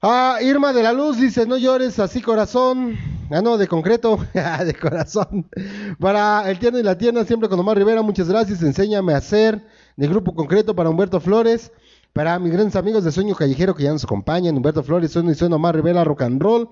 Ah, 0.00 0.38
Irma 0.40 0.72
de 0.72 0.84
la 0.84 0.92
Luz 0.92 1.18
dice, 1.18 1.46
no 1.46 1.58
llores 1.58 1.98
así 1.98 2.22
corazón. 2.22 2.96
Ah, 3.28 3.42
no, 3.42 3.58
de 3.58 3.66
concreto, 3.66 4.24
de 4.64 4.74
corazón. 4.74 5.50
Para 5.98 6.48
el 6.48 6.60
tierno 6.60 6.78
y 6.78 6.84
la 6.84 6.96
tierna, 6.96 7.24
siempre 7.24 7.48
con 7.48 7.58
Omar 7.58 7.76
Rivera, 7.76 8.02
muchas 8.02 8.28
gracias. 8.28 8.62
Enséñame 8.62 9.14
a 9.14 9.16
hacer. 9.16 9.60
De 10.00 10.08
grupo 10.08 10.34
concreto 10.34 10.74
para 10.74 10.88
Humberto 10.88 11.20
Flores. 11.20 11.72
Para 12.14 12.38
mis 12.38 12.50
grandes 12.50 12.74
amigos 12.74 13.04
de 13.04 13.12
Sueño 13.12 13.34
Callejero 13.34 13.74
que 13.74 13.82
ya 13.82 13.92
nos 13.92 14.04
acompañan. 14.04 14.56
Humberto 14.56 14.82
Flores, 14.82 15.12
Sueño 15.12 15.30
y 15.30 15.34
Sueño 15.34 15.56
Omar 15.56 15.74
Rivera, 15.74 16.04
Rock 16.04 16.22
and 16.22 16.40
Roll. 16.40 16.70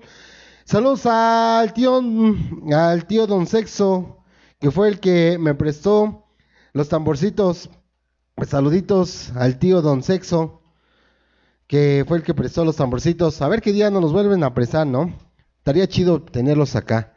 Saludos 0.65 1.05
al 1.05 1.71
tío, 1.73 2.01
al 2.73 3.05
tío 3.05 3.27
Don 3.27 3.45
Sexo, 3.45 4.17
que 4.59 4.71
fue 4.71 4.87
el 4.87 4.99
que 4.99 5.37
me 5.39 5.53
prestó 5.53 6.25
los 6.73 6.89
tamborcitos. 6.89 7.69
Saluditos 8.47 9.31
al 9.35 9.59
tío 9.59 9.83
Don 9.83 10.01
Sexo 10.01 10.63
que 11.67 12.03
fue 12.07 12.17
el 12.17 12.23
que 12.23 12.33
prestó 12.33 12.65
los 12.65 12.77
tamborcitos. 12.77 13.43
A 13.43 13.47
ver 13.47 13.61
qué 13.61 13.71
día 13.71 13.91
nos 13.91 14.01
los 14.01 14.11
vuelven 14.11 14.43
a 14.43 14.55
prestar, 14.55 14.87
¿no? 14.87 15.13
Estaría 15.59 15.87
chido 15.87 16.19
tenerlos 16.19 16.75
acá. 16.75 17.13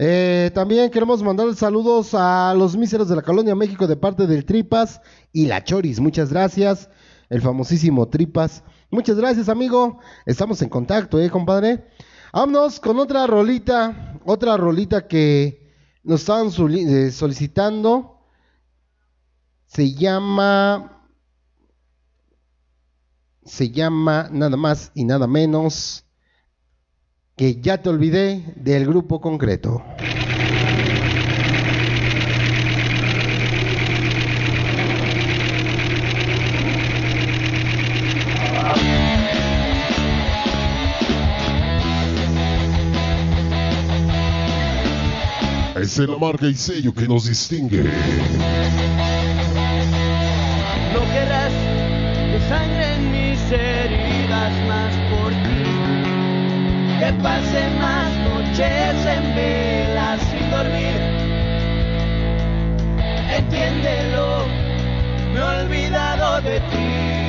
Eh, 0.00 0.52
también 0.54 0.92
queremos 0.92 1.24
mandar 1.24 1.52
saludos 1.56 2.14
a 2.14 2.54
los 2.56 2.76
míseros 2.76 3.08
de 3.08 3.16
la 3.16 3.22
Colonia 3.22 3.56
México 3.56 3.88
de 3.88 3.96
parte 3.96 4.28
del 4.28 4.44
Tripas 4.44 5.00
y 5.32 5.46
la 5.46 5.64
Choris. 5.64 6.00
Muchas 6.00 6.30
gracias. 6.30 6.88
El 7.28 7.42
famosísimo 7.42 8.08
Tripas. 8.08 8.62
Muchas 8.90 9.16
gracias, 9.16 9.48
amigo. 9.48 10.00
Estamos 10.24 10.62
en 10.62 10.68
contacto, 10.68 11.20
¿eh, 11.20 11.30
compadre? 11.30 11.84
Vámonos 12.32 12.80
con 12.80 12.98
otra 12.98 13.26
rolita. 13.26 14.18
Otra 14.24 14.56
rolita 14.56 15.06
que 15.06 15.72
nos 16.02 16.20
estaban 16.20 16.48
eh, 16.48 17.10
solicitando. 17.10 18.20
Se 19.66 19.92
llama 19.92 20.94
se 23.48 23.70
llama 23.70 24.28
nada 24.30 24.56
más 24.56 24.92
y 24.94 25.04
nada 25.04 25.26
menos 25.26 26.04
que 27.36 27.60
ya 27.60 27.80
te 27.80 27.88
olvidé 27.88 28.52
del 28.56 28.86
grupo 28.86 29.20
concreto. 29.20 29.82
Es 45.80 45.96
la 45.98 46.18
marca 46.18 46.46
y 46.46 46.54
sello 46.54 46.92
que 46.92 47.06
nos 47.06 47.28
distingue. 47.28 47.84
No 50.92 51.00
querrás 51.12 51.52
que 52.32 52.40
sangren 52.48 53.12
mis 53.12 53.40
heridas 53.52 54.52
más 54.66 54.92
por 55.10 55.30
ti. 55.30 55.62
Que 56.98 57.12
pase 57.22 57.70
más 57.78 58.12
noches 58.28 59.06
en 59.06 59.36
vela 59.36 60.18
sin 60.18 60.50
dormir. 60.50 60.96
Entiéndelo, 63.36 64.46
me 65.32 65.38
he 65.38 65.62
olvidado 65.62 66.40
de 66.42 66.60
ti. 66.60 67.27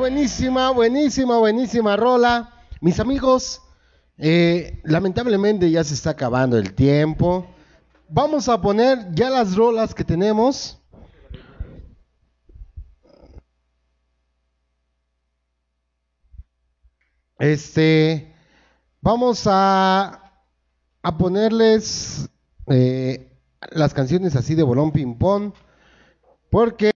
Buenísima, 0.00 0.70
buenísima, 0.70 1.36
buenísima 1.36 1.94
rola. 1.94 2.54
Mis 2.80 2.98
amigos, 3.00 3.60
eh, 4.16 4.80
lamentablemente 4.82 5.70
ya 5.70 5.84
se 5.84 5.92
está 5.92 6.10
acabando 6.10 6.56
el 6.56 6.72
tiempo. 6.72 7.46
Vamos 8.08 8.48
a 8.48 8.58
poner 8.62 9.12
ya 9.12 9.28
las 9.28 9.56
rolas 9.56 9.94
que 9.94 10.02
tenemos. 10.02 10.80
Este, 17.38 18.34
vamos 19.02 19.42
a, 19.46 20.32
a 21.02 21.18
ponerles 21.18 22.30
eh, 22.68 23.38
las 23.70 23.92
canciones 23.92 24.34
así 24.34 24.54
de 24.54 24.62
bolón 24.62 24.92
ping 24.92 25.18
pong, 25.18 25.52
porque 26.48 26.88